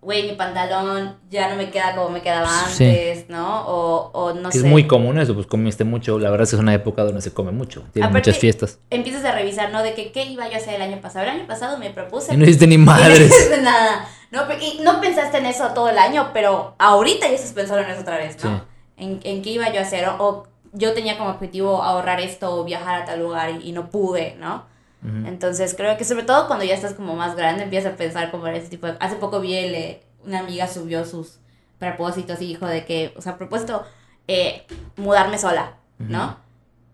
güey, 0.00 0.22
mi 0.30 0.36
pantalón 0.36 1.16
ya 1.30 1.50
no 1.50 1.56
me 1.56 1.70
queda 1.70 1.96
como 1.96 2.10
me 2.10 2.22
quedaba 2.22 2.48
antes, 2.64 3.28
¿no? 3.28 3.66
O, 3.66 4.10
o 4.12 4.32
no 4.32 4.52
sé. 4.52 4.58
Es 4.58 4.64
muy 4.64 4.86
común 4.86 5.18
eso, 5.18 5.34
pues 5.34 5.48
comiste 5.48 5.82
mucho. 5.82 6.20
La 6.20 6.30
verdad 6.30 6.44
es 6.44 6.50
que 6.50 6.56
es 6.56 6.62
una 6.62 6.74
época 6.74 7.02
donde 7.02 7.22
se 7.22 7.34
come 7.34 7.50
mucho. 7.50 7.82
Tiene 7.92 8.08
muchas 8.08 8.38
fiestas. 8.38 8.78
Empiezas 8.88 9.24
a 9.24 9.32
revisar, 9.32 9.72
¿no? 9.72 9.82
De 9.82 9.94
que 9.94 10.12
qué 10.12 10.26
iba 10.26 10.48
yo 10.48 10.54
a 10.54 10.58
hacer 10.58 10.74
el 10.74 10.82
año 10.82 11.00
pasado. 11.00 11.24
El 11.24 11.32
año 11.32 11.46
pasado 11.48 11.76
me 11.76 11.90
propuse. 11.90 12.32
Y 12.32 12.36
no 12.36 12.44
hiciste 12.44 12.68
ni 12.68 12.78
madres. 12.78 13.18
No 13.18 13.26
hiciste 13.26 13.62
nada. 13.62 14.08
No, 14.30 14.42
y 14.60 14.80
no 14.82 15.00
pensaste 15.00 15.38
en 15.38 15.46
eso 15.46 15.68
todo 15.74 15.88
el 15.88 15.98
año, 15.98 16.30
pero 16.32 16.74
ahorita 16.78 17.26
ya 17.26 17.34
estás 17.34 17.52
pensando 17.52 17.82
en 17.84 17.90
eso 17.90 18.02
otra 18.02 18.18
vez, 18.18 18.42
¿no? 18.44 18.64
En, 18.96 19.20
en, 19.24 19.42
qué 19.42 19.50
iba 19.50 19.70
yo 19.72 19.80
a 19.80 19.82
hacer. 19.82 20.08
O, 20.18 20.46
yo 20.72 20.94
tenía 20.94 21.18
como 21.18 21.30
objetivo 21.30 21.82
ahorrar 21.82 22.20
esto 22.20 22.54
o 22.54 22.64
viajar 22.64 23.02
a 23.02 23.04
tal 23.04 23.20
lugar 23.20 23.50
y, 23.50 23.68
y 23.68 23.72
no 23.72 23.90
pude, 23.90 24.36
¿no? 24.38 24.68
Entonces 25.02 25.74
creo 25.74 25.96
que 25.96 26.04
sobre 26.04 26.24
todo 26.24 26.46
cuando 26.46 26.62
ya 26.62 26.74
estás 26.74 26.92
como 26.92 27.16
más 27.16 27.34
grande 27.34 27.62
empiezas 27.62 27.94
a 27.94 27.96
pensar 27.96 28.30
como 28.30 28.46
en 28.48 28.56
ese 28.56 28.68
tipo 28.68 28.86
de... 28.86 28.96
Hace 29.00 29.16
poco 29.16 29.40
vi 29.40 29.54
el, 29.54 29.74
eh, 29.74 30.02
una 30.26 30.40
amiga 30.40 30.68
subió 30.68 31.06
sus 31.06 31.38
propósitos 31.78 32.42
y 32.42 32.48
dijo 32.48 32.66
de 32.66 32.84
que, 32.84 33.14
o 33.16 33.22
sea, 33.22 33.38
propuesto 33.38 33.82
eh, 34.28 34.66
mudarme 34.96 35.38
sola, 35.38 35.76
¿no? 35.98 36.36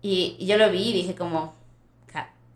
y, 0.01 0.37
yo 0.39 0.57
lo 0.57 0.71
vi 0.71 0.89
y 0.89 0.93
dije 0.93 1.15
como... 1.15 1.55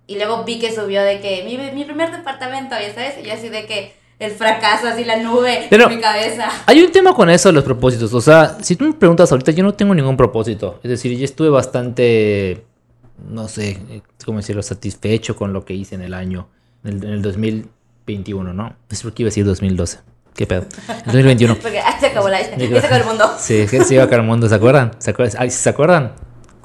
Y 0.08 0.16
luego 0.16 0.44
vi 0.44 0.60
que 0.60 0.74
subió 0.74 1.04
de 1.04 1.22
que 1.22 1.44
mi, 1.44 1.58
mi 1.74 1.86
primer 1.86 2.12
departamento, 2.12 2.76
ya 2.78 2.94
sabes, 2.94 3.18
y 3.20 3.28
yo 3.28 3.34
así 3.34 3.48
de 3.48 3.66
que 3.66 3.96
el 4.22 4.32
fracaso, 4.32 4.88
así 4.88 5.04
la 5.04 5.18
nube 5.18 5.68
en 5.70 5.90
mi 5.90 6.00
cabeza. 6.00 6.50
Hay 6.66 6.82
un 6.82 6.92
tema 6.92 7.14
con 7.14 7.30
eso 7.30 7.50
de 7.50 7.54
los 7.54 7.64
propósitos. 7.64 8.14
O 8.14 8.22
sea, 8.22 8.58
si 8.62 8.76
tú 8.76 8.86
me 8.86 8.94
preguntas 8.94 9.32
ahorita, 9.32 9.52
yo 9.52 9.64
no 9.64 9.74
tengo 9.74 9.94
ningún 9.94 10.16
propósito. 10.16 10.80
Es 10.84 10.90
decir, 10.92 11.18
yo 11.18 11.26
estuve 11.26 11.50
bastante 11.50 12.64
no 13.30 13.48
sé, 13.48 13.78
cómo 14.26 14.40
decirlo, 14.40 14.64
satisfecho 14.64 15.36
con 15.36 15.54
lo 15.54 15.66
que 15.66 15.74
hice 15.74 15.96
en 15.96 16.02
el 16.02 16.14
año, 16.14 16.48
en 16.84 17.04
el, 17.04 17.22
2021, 17.22 18.54
¿no? 18.54 18.76
Es 18.90 19.04
porque 19.04 19.24
iba 19.24 19.28
a 19.28 19.32
decir 19.32 19.46
2012. 19.46 20.00
¿Qué 20.36 20.48
pedo? 20.48 20.66
El 20.88 21.06
2021. 21.06 21.56
porque 21.62 21.82
se 22.00 22.08
acabó, 22.08 22.30
la, 22.30 22.44
se 22.44 22.54
acabó 22.54 22.96
el 22.96 23.06
mundo. 23.06 23.32
Sí, 23.40 23.68
se 23.68 23.94
iba 23.94 24.04
a 24.04 24.06
acabar 24.06 24.22
el 24.22 24.30
mundo, 24.30 24.50
¿se 24.50 24.56
acuerdan? 24.56 24.92
¿Se 24.98 25.12
acuerdan? 25.12 25.52
¿Se 25.52 25.70
acuerdan? 25.70 26.14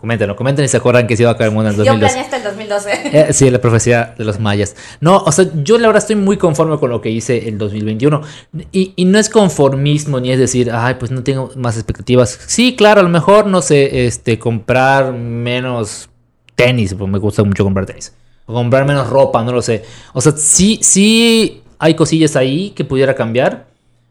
Coméntenlo, 0.06 0.36
comenten 0.36 0.64
si 0.66 0.70
se 0.70 0.76
acuerdan 0.76 1.08
que 1.08 1.16
se 1.16 1.24
iba 1.24 1.32
a 1.32 1.34
acabar 1.34 1.48
el 1.48 1.54
mundo 1.54 1.68
en 1.68 1.72
el 1.72 1.84
2012. 1.84 2.00
Yo 2.00 2.06
planeé 2.06 2.24
hasta 2.24 2.36
el 2.36 2.44
2012. 2.44 3.10
Eh, 3.12 3.32
sí, 3.32 3.50
la 3.50 3.60
profecía 3.60 4.14
de 4.16 4.24
los 4.24 4.38
mayas. 4.38 4.76
No, 5.00 5.16
o 5.16 5.32
sea, 5.32 5.46
yo 5.64 5.78
la 5.78 5.88
verdad 5.88 6.00
estoy 6.00 6.14
muy 6.14 6.36
conforme 6.36 6.78
con 6.78 6.90
lo 6.90 7.00
que 7.00 7.10
hice 7.10 7.48
en 7.48 7.58
2021. 7.58 8.22
Y, 8.70 8.92
y 8.94 9.04
no 9.04 9.18
es 9.18 9.28
conformismo, 9.28 10.20
ni 10.20 10.30
es 10.30 10.38
decir, 10.38 10.70
ay, 10.72 10.94
pues 10.94 11.10
no 11.10 11.24
tengo 11.24 11.50
más 11.56 11.74
expectativas. 11.74 12.38
Sí, 12.46 12.76
claro, 12.76 13.00
a 13.00 13.02
lo 13.02 13.08
mejor, 13.08 13.48
no 13.48 13.60
sé, 13.62 14.06
este, 14.06 14.38
comprar 14.38 15.12
menos 15.12 16.08
tenis, 16.54 16.94
pues 16.94 17.10
me 17.10 17.18
gusta 17.18 17.42
mucho 17.42 17.64
comprar 17.64 17.84
tenis. 17.84 18.14
O 18.46 18.54
comprar 18.54 18.84
menos 18.84 19.10
ropa, 19.10 19.42
no 19.42 19.50
lo 19.50 19.60
sé. 19.60 19.82
O 20.12 20.20
sea, 20.20 20.30
sí, 20.36 20.78
sí 20.82 21.64
hay 21.80 21.94
cosillas 21.94 22.36
ahí 22.36 22.70
que 22.70 22.84
pudiera 22.84 23.16
cambiar. 23.16 23.66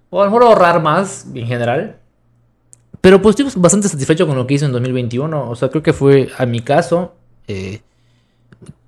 O 0.09 0.21
a 0.21 0.25
lo 0.25 0.31
mejor 0.31 0.43
ahorrar 0.43 0.81
más 0.81 1.25
en 1.33 1.47
general. 1.47 1.95
Pero 3.05 3.21
pues 3.21 3.39
estoy 3.39 3.61
bastante 3.61 3.87
satisfecho 3.87 4.25
con 4.25 4.35
lo 4.35 4.47
que 4.47 4.55
hice 4.55 4.65
en 4.65 4.71
2021. 4.71 5.47
O 5.51 5.55
sea, 5.55 5.69
creo 5.69 5.83
que 5.83 5.93
fue, 5.93 6.29
a 6.39 6.47
mi 6.47 6.61
caso, 6.61 7.13
eh, 7.47 7.81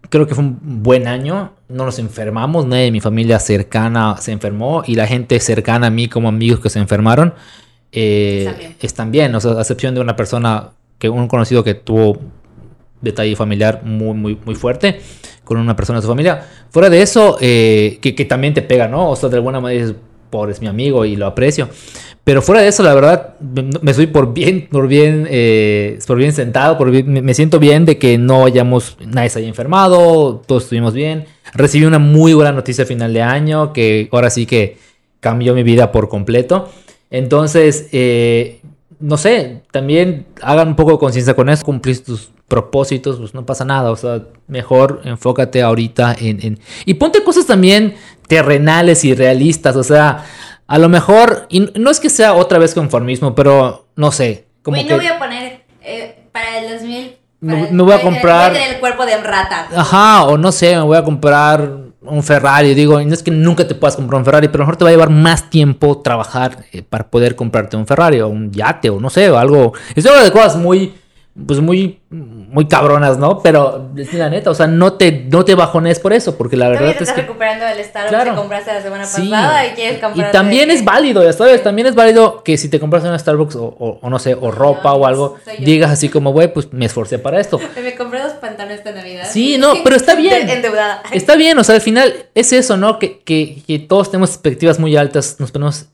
creo 0.10 0.26
que 0.26 0.34
fue 0.34 0.44
un 0.44 0.58
buen 0.82 1.08
año. 1.08 1.52
No 1.70 1.86
nos 1.86 2.00
enfermamos, 2.00 2.66
nadie 2.66 2.86
de 2.86 2.92
mi 2.92 3.00
familia 3.00 3.38
cercana 3.38 4.18
se 4.20 4.32
enfermó. 4.32 4.82
Y 4.88 4.96
la 4.96 5.06
gente 5.06 5.40
cercana 5.40 5.86
a 5.86 5.90
mí 5.92 6.08
como 6.08 6.30
amigos 6.30 6.62
que 6.62 6.72
se 6.72 6.80
enfermaron 6.80 7.36
eh, 7.92 8.74
están 8.82 9.12
bien. 9.12 9.36
O 9.36 9.40
sea, 9.40 9.52
a 9.52 9.62
excepción 9.62 9.94
de 9.94 10.02
una 10.02 10.16
persona, 10.16 10.72
que 10.98 11.10
un 11.10 11.28
conocido 11.28 11.64
que 11.64 11.76
tuvo 11.76 12.18
detalle 13.02 13.36
familiar 13.36 13.84
muy, 13.84 14.16
muy, 14.16 14.36
muy 14.44 14.56
fuerte 14.56 15.00
con 15.44 15.60
una 15.60 15.76
persona 15.76 16.00
de 16.00 16.02
su 16.02 16.08
familia. 16.08 16.44
Fuera 16.72 16.90
de 16.90 17.04
eso, 17.04 17.38
eh, 17.40 18.00
que, 18.02 18.26
también 18.26 18.56
te 18.56 18.64
pega, 18.64 18.88
¿no? 18.88 19.12
O 19.12 19.16
sea, 19.16 19.30
de 19.30 19.36
alguna 19.36 19.60
manera 19.60 19.86
dices, 19.86 20.02
pobre, 20.32 20.54
es 20.54 20.62
mi 20.62 20.68
amigo 20.68 21.06
y 21.06 21.16
lo 21.16 21.28
aprecio. 21.28 21.70
Pero 22.28 22.42
fuera 22.42 22.62
de 22.62 22.68
eso, 22.68 22.84
la 22.84 22.94
verdad, 22.94 23.36
me 23.40 23.92
estoy 23.92 24.08
por 24.08 24.34
bien, 24.34 24.68
por 24.70 24.90
bien, 24.90 25.30
eh, 25.30 25.98
por 26.06 26.18
bien 26.18 26.34
sentado, 26.34 26.78
por 26.78 26.92
me 26.92 27.34
siento 27.34 27.58
bien 27.58 27.86
de 27.86 27.98
que 27.98 28.18
no 28.18 28.44
hayamos, 28.44 28.98
nadie 29.00 29.30
se 29.30 29.40
haya 29.40 29.48
enfermado, 29.48 30.42
todos 30.46 30.64
estuvimos 30.64 30.94
bien. 30.94 31.24
Recibí 31.54 31.86
una 31.86 32.00
muy 32.00 32.34
buena 32.34 32.52
noticia 32.52 32.84
a 32.84 32.86
final 32.86 33.14
de 33.14 33.22
año, 33.22 33.72
que 33.72 34.10
ahora 34.12 34.30
sí 34.30 34.46
que 34.46 34.78
cambió 35.22 35.54
mi 35.54 35.64
vida 35.64 35.94
por 35.94 36.10
completo. 36.10 36.70
Entonces, 37.12 37.88
eh, 37.94 38.60
no 39.00 39.16
sé, 39.16 39.62
también 39.72 40.26
hagan 40.42 40.68
un 40.68 40.76
poco 40.76 40.92
de 40.92 40.98
conciencia 40.98 41.34
con 41.34 41.48
eso, 41.48 41.64
cumplir 41.64 42.04
tus 42.04 42.32
propósitos, 42.48 43.20
pues 43.20 43.34
no 43.34 43.46
pasa 43.46 43.64
nada. 43.64 43.90
O 43.90 43.96
sea, 43.96 44.24
mejor 44.48 45.02
enfócate 45.06 45.62
ahorita 45.62 46.16
en, 46.20 46.60
Y 46.86 46.96
ponte 46.96 47.24
cosas 47.24 47.46
también 47.46 47.96
terrenales 48.28 49.06
y 49.06 49.14
realistas. 49.14 49.76
O 49.76 49.84
sea, 49.84 50.26
a 50.68 50.78
lo 50.78 50.90
mejor... 50.90 51.48
Y 51.50 51.62
no 51.76 51.90
es 51.90 52.00
que 52.00 52.10
sea 52.10 52.34
otra 52.34 52.60
vez 52.60 52.74
conformismo, 52.74 53.34
pero 53.34 53.88
no 53.96 54.12
sé. 54.12 54.48
Como 54.62 54.78
no 54.78 54.96
voy 54.96 55.08
a 55.08 55.18
poner 55.18 55.64
eh, 55.82 56.28
para 56.32 56.60
el 56.60 56.74
2000... 56.74 57.18
me, 57.40 57.84
voy 57.84 57.94
a 57.94 58.02
comprar... 58.02 58.56
el 58.56 58.80
cuerpo 58.80 59.06
de 59.06 59.18
rata. 59.18 59.68
Ajá, 59.76 60.26
o 60.26 60.38
no 60.38 60.52
sé, 60.52 60.76
me 60.76 60.84
voy 60.84 60.98
a 60.98 61.04
comprar 61.04 61.88
un 62.02 62.24
Ferrari. 62.24 62.74
Digo, 62.74 63.02
no 63.02 63.14
es 63.14 63.24
que 63.24 63.32
nunca 63.32 63.68
te 63.68 63.76
puedas 63.76 63.96
comprar 63.96 64.20
un 64.20 64.26
Ferrari, 64.26 64.48
pero 64.48 64.64
a 64.64 64.64
lo 64.64 64.68
mejor 64.68 64.78
te 64.78 64.84
va 64.84 64.90
a 64.90 64.94
llevar 64.94 65.10
más 65.10 65.50
tiempo 65.50 66.00
trabajar 66.02 66.66
eh, 66.72 66.82
para 66.82 67.10
poder 67.10 67.36
comprarte 67.36 67.78
un 67.78 67.88
Ferrari 67.88 68.20
o 68.22 68.28
un 68.28 68.52
yate 68.52 68.90
o 68.90 69.00
no 69.00 69.10
sé, 69.10 69.30
o 69.30 69.38
algo. 69.38 69.74
Estoy 69.96 70.10
hablando 70.10 70.26
de 70.26 70.32
cosas 70.32 70.56
muy 70.58 70.94
pues 71.46 71.60
muy, 71.60 72.00
muy 72.10 72.68
cabronas, 72.68 73.18
¿no? 73.18 73.40
Pero 73.44 73.92
es 73.96 74.12
la 74.14 74.30
neta, 74.30 74.50
o 74.50 74.56
sea, 74.56 74.66
no 74.66 74.94
te, 74.94 75.12
no 75.12 75.46
te 75.46 75.54
bajones 75.54 76.00
por 76.00 76.14
eso, 76.14 76.36
porque 76.36 76.58
la 76.58 76.70
verdad 76.70 76.90
es 76.90 76.98
que... 76.98 77.04
estás 77.04 77.18
recuperando 77.18 77.66
el 77.68 77.84
Starbucks 77.84 78.24
que 78.24 78.36
compraste 78.36 78.74
la 78.74 78.82
semana 78.82 79.04
pasada 79.04 79.68
y 79.68 79.70
quieres 79.72 80.00
comprar... 80.00 80.30
Y 80.30 80.32
también 80.32 80.72
es 80.72 80.84
válido, 80.84 81.24
ya 81.24 81.34
sabes, 81.34 81.62
también 81.62 81.88
es 81.88 81.96
válido 81.96 82.44
que 82.44 82.58
si 82.58 82.70
te 82.70 82.80
compras 82.80 83.04
una 83.04 83.20
Starbucks 83.20 83.56
o, 83.56 84.00
o, 84.02 84.10
no 84.10 84.18
sé, 84.18 84.34
o 84.34 84.50
ropa 84.50 84.94
o 84.94 85.06
algo, 85.06 85.38
digas 85.60 85.92
así 85.92 86.10
como, 86.10 86.32
güey, 86.32 86.52
pues 86.52 86.74
me 86.74 86.86
esforcé 86.86 87.20
para 87.20 87.40
esto. 87.40 87.60
Me 87.84 87.96
compré 87.96 88.22
dos 88.22 88.34
pantalones 88.34 88.84
de 88.84 88.94
Navidad. 88.94 89.28
Sí, 89.30 89.58
no, 89.58 89.76
pero 89.84 89.96
está 89.96 90.16
bien. 90.16 90.50
Está 91.12 91.36
bien, 91.36 91.58
o 91.60 91.64
sea, 91.64 91.76
al 91.76 91.82
final 91.82 92.28
es 92.34 92.52
eso, 92.52 92.78
¿no? 92.78 93.00
Que, 93.00 93.20
que, 93.20 93.62
que 93.66 93.80
todos 93.80 94.10
tenemos 94.10 94.32
expectativas 94.32 94.80
muy 94.80 94.98
altas, 94.98 95.38
nos 95.40 95.52
ponemos 95.52 95.88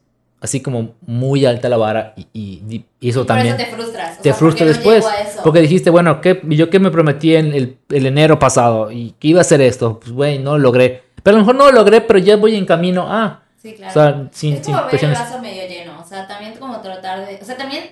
así 0.43 0.61
como 0.61 0.95
muy 1.07 1.45
alta 1.45 1.69
la 1.69 1.77
vara 1.77 2.13
y, 2.33 2.83
eso 2.99 3.25
también... 3.25 3.55
te 3.55 3.65
frustras. 3.67 4.21
te 4.21 4.33
frustras 4.33 4.67
después. 4.67 5.05
porque 5.41 5.61
dijiste, 5.61 5.89
bueno, 5.89 6.19
¿qué, 6.19 6.41
yo 6.49 6.69
qué 6.69 6.79
me 6.79 6.91
prometí 6.91 7.35
en 7.35 7.53
el, 7.53 7.77
enero 7.89 8.37
pasado 8.39 8.91
y 8.91 9.11
que 9.19 9.29
iba 9.29 9.39
a 9.39 9.41
hacer 9.41 9.61
esto, 9.61 9.99
pues 9.99 10.11
güey, 10.11 10.39
no 10.39 10.57
lo 10.57 10.59
logré. 10.59 11.03
Pero 11.23 11.37
a 11.37 11.39
lo 11.39 11.45
mejor 11.45 11.55
no 11.55 11.65
lo 11.67 11.71
logré, 11.71 12.01
pero 12.01 12.19
ya 12.19 12.35
voy 12.35 12.55
en 12.55 12.65
camino 12.65 13.07
a... 13.09 13.43
Sí, 13.61 13.73
claro. 13.73 13.91
O 13.91 13.93
sea, 13.93 14.29
sin, 14.33 14.55
es 14.55 14.65
como 14.65 14.85
ver 14.85 15.03
el 15.03 15.11
vaso 15.13 15.39
medio 15.39 15.65
lleno, 15.65 16.01
o 16.01 16.05
sea, 16.05 16.27
también 16.27 16.53
como 16.59 16.81
tratar 16.81 17.25
de... 17.25 17.39
O 17.41 17.45
sea, 17.45 17.55
también 17.55 17.91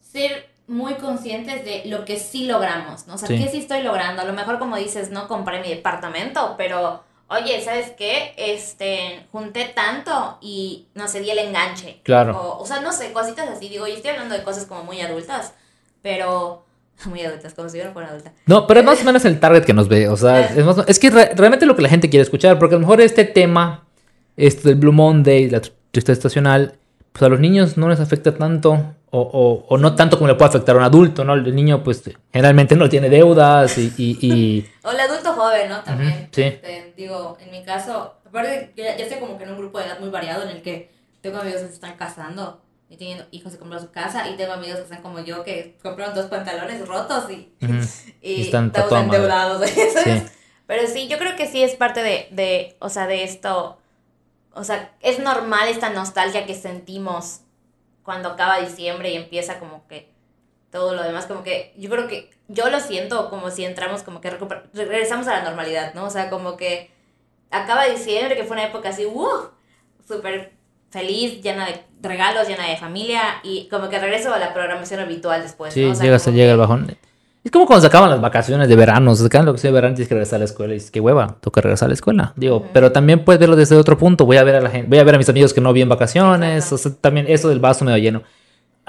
ser 0.00 0.50
muy 0.66 0.94
conscientes 0.94 1.64
de 1.64 1.82
lo 1.86 2.04
que 2.04 2.18
sí 2.18 2.46
logramos, 2.46 3.06
¿no? 3.06 3.14
O 3.14 3.18
sea, 3.18 3.28
¿qué 3.28 3.48
sí 3.48 3.58
estoy 3.58 3.82
logrando? 3.82 4.20
A 4.20 4.26
lo 4.26 4.34
mejor 4.34 4.58
como 4.58 4.76
dices, 4.76 5.10
no 5.10 5.28
compré 5.28 5.62
mi 5.62 5.68
departamento, 5.68 6.54
pero 6.58 7.02
oye, 7.34 7.62
¿sabes 7.62 7.92
qué? 7.96 8.34
Este, 8.36 9.26
junté 9.32 9.72
tanto 9.74 10.38
y 10.40 10.86
no 10.94 11.08
sé, 11.08 11.20
di 11.20 11.30
el 11.30 11.38
enganche. 11.38 12.00
Claro. 12.02 12.58
O, 12.58 12.66
sea, 12.66 12.80
no 12.80 12.92
sé, 12.92 13.12
cositas 13.12 13.48
así. 13.48 13.68
Digo, 13.68 13.86
yo 13.86 13.94
estoy 13.94 14.12
hablando 14.12 14.34
de 14.34 14.42
cosas 14.42 14.66
como 14.66 14.84
muy 14.84 15.00
adultas, 15.00 15.52
pero 16.02 16.64
muy 17.06 17.22
adultas, 17.22 17.54
como 17.54 17.68
si 17.68 17.78
yo 17.78 17.84
no 17.84 17.92
fuera 17.92 18.08
adulta. 18.08 18.32
No, 18.46 18.66
pero 18.66 18.80
es 18.80 18.86
más 18.86 19.00
o 19.00 19.04
menos 19.06 19.24
el 19.24 19.40
target 19.40 19.64
que 19.64 19.74
nos 19.74 19.88
ve. 19.88 20.08
O 20.08 20.16
sea, 20.16 20.40
es, 20.40 20.64
es 20.86 20.98
que 20.98 21.10
realmente 21.10 21.66
lo 21.66 21.76
que 21.76 21.82
la 21.82 21.88
gente 21.88 22.10
quiere 22.10 22.22
escuchar, 22.22 22.58
porque 22.58 22.74
a 22.74 22.78
lo 22.78 22.86
mejor 22.86 23.00
este 23.00 23.24
tema, 23.24 23.84
esto 24.36 24.68
del 24.68 24.76
Blue 24.76 24.92
Monday, 24.92 25.50
la 25.50 25.60
tristeza 25.90 26.12
estacional, 26.12 26.78
pues 27.14 27.22
a 27.22 27.28
los 27.28 27.38
niños 27.38 27.76
no 27.76 27.88
les 27.88 28.00
afecta 28.00 28.34
tanto 28.34 28.96
o, 29.12 29.64
o, 29.68 29.78
no 29.78 29.94
tanto 29.94 30.18
como 30.18 30.26
le 30.26 30.34
puede 30.34 30.48
afectar 30.48 30.74
a 30.74 30.78
un 30.78 30.84
adulto, 30.84 31.24
¿no? 31.24 31.34
El 31.34 31.54
niño, 31.54 31.84
pues, 31.84 32.02
generalmente 32.32 32.74
no 32.74 32.88
tiene 32.88 33.08
deudas 33.08 33.78
y... 33.78 33.92
y, 33.96 34.68
o 34.82 34.90
el 34.90 34.98
adulto 34.98 35.32
joven, 35.32 35.68
¿no? 35.68 35.84
También. 35.84 36.28
sí. 36.32 36.42
Este, 36.42 36.92
digo, 36.96 37.38
en 37.40 37.52
mi 37.52 37.62
caso, 37.62 38.16
aparte, 38.26 38.72
ya, 38.76 38.96
ya 38.96 39.04
estoy 39.04 39.20
como 39.20 39.38
que 39.38 39.44
en 39.44 39.50
un 39.50 39.58
grupo 39.58 39.78
de 39.78 39.84
edad 39.84 40.00
muy 40.00 40.08
variado 40.08 40.42
en 40.42 40.48
el 40.48 40.62
que 40.62 40.90
tengo 41.20 41.38
amigos 41.38 41.60
que 41.60 41.68
se 41.68 41.74
están 41.74 41.94
casando 41.94 42.60
y 42.90 42.96
teniendo 42.96 43.24
hijos 43.30 43.54
y 43.54 43.58
compran 43.58 43.80
su 43.80 43.92
casa 43.92 44.28
y 44.28 44.36
tengo 44.36 44.52
amigos 44.52 44.78
que 44.78 44.82
están 44.82 45.02
como 45.02 45.20
yo 45.20 45.44
que 45.44 45.78
compraron 45.80 46.16
dos 46.16 46.26
pantalones 46.26 46.84
rotos 46.84 47.30
y, 47.30 47.52
y, 48.20 48.42
están 48.42 48.72
endeudados. 48.74 49.62
Sí. 49.70 50.22
Pero 50.66 50.88
sí, 50.88 51.06
yo 51.06 51.18
creo 51.18 51.36
que 51.36 51.46
sí 51.46 51.62
es 51.62 51.76
parte 51.76 52.02
de, 52.02 52.26
de, 52.32 52.74
o 52.80 52.88
sea, 52.88 53.06
de 53.06 53.22
esto, 53.22 53.78
o 54.54 54.64
sea, 54.64 54.92
es 55.00 55.18
normal 55.18 55.68
esta 55.68 55.90
nostalgia 55.90 56.46
que 56.46 56.54
sentimos 56.54 57.40
cuando 58.02 58.30
acaba 58.30 58.60
diciembre 58.60 59.10
y 59.10 59.16
empieza 59.16 59.58
como 59.58 59.86
que 59.88 60.12
todo 60.70 60.94
lo 60.94 61.02
demás, 61.02 61.26
como 61.26 61.42
que 61.42 61.72
yo 61.76 61.88
creo 61.88 62.08
que 62.08 62.30
yo 62.48 62.68
lo 62.68 62.80
siento 62.80 63.30
como 63.30 63.50
si 63.50 63.64
entramos 63.64 64.02
como 64.02 64.20
que 64.20 64.30
regresamos 64.30 65.26
a 65.28 65.38
la 65.38 65.42
normalidad, 65.42 65.94
¿no? 65.94 66.04
O 66.04 66.10
sea, 66.10 66.30
como 66.30 66.56
que 66.56 66.90
acaba 67.50 67.86
diciembre, 67.86 68.36
que 68.36 68.44
fue 68.44 68.56
una 68.56 68.66
época 68.66 68.88
así, 68.88 69.06
¡uh! 69.06 69.50
Súper 70.06 70.52
feliz, 70.90 71.42
llena 71.42 71.66
de 71.66 71.82
regalos, 72.02 72.46
llena 72.46 72.68
de 72.68 72.76
familia 72.76 73.40
y 73.42 73.68
como 73.68 73.88
que 73.88 73.98
regreso 73.98 74.34
a 74.34 74.38
la 74.38 74.52
programación 74.52 75.00
habitual 75.00 75.42
después. 75.42 75.72
Sí, 75.72 75.92
llega, 75.94 76.18
se 76.18 76.32
llega 76.32 76.52
el 76.52 76.58
bajón. 76.58 76.96
Es 77.44 77.50
como 77.50 77.66
cuando 77.66 77.82
se 77.82 77.88
acaban 77.88 78.08
las 78.08 78.22
vacaciones 78.22 78.68
de 78.70 78.74
verano, 78.74 79.14
se 79.14 79.26
acaban 79.26 79.44
lo 79.44 79.52
que 79.52 79.58
sea 79.58 79.68
de 79.68 79.74
verano 79.74 79.94
tienes 79.94 80.08
que 80.08 80.14
regresar 80.14 80.36
a 80.36 80.38
la 80.38 80.44
escuela 80.46 80.72
y 80.72 80.76
dices, 80.76 80.90
qué 80.90 80.98
hueva, 80.98 81.36
toca 81.42 81.60
regresar 81.60 81.86
a 81.86 81.88
la 81.88 81.94
escuela. 81.94 82.32
Digo, 82.36 82.66
pero 82.72 82.90
también 82.90 83.22
puedes 83.22 83.38
verlo 83.38 83.54
desde 83.54 83.76
otro 83.76 83.98
punto, 83.98 84.24
voy 84.24 84.38
a 84.38 84.44
ver 84.44 84.54
a 84.54 84.62
la 84.62 84.70
gente, 84.70 84.88
voy 84.88 84.98
a 84.98 85.04
ver 85.04 85.16
a 85.16 85.18
mis 85.18 85.28
amigos 85.28 85.52
que 85.52 85.60
no 85.60 85.74
vi 85.74 85.82
en 85.82 85.90
vacaciones, 85.90 86.72
o 86.72 86.78
sea, 86.78 86.92
también 86.98 87.26
eso 87.28 87.50
del 87.50 87.60
vaso 87.60 87.84
medio 87.84 87.98
lleno. 87.98 88.22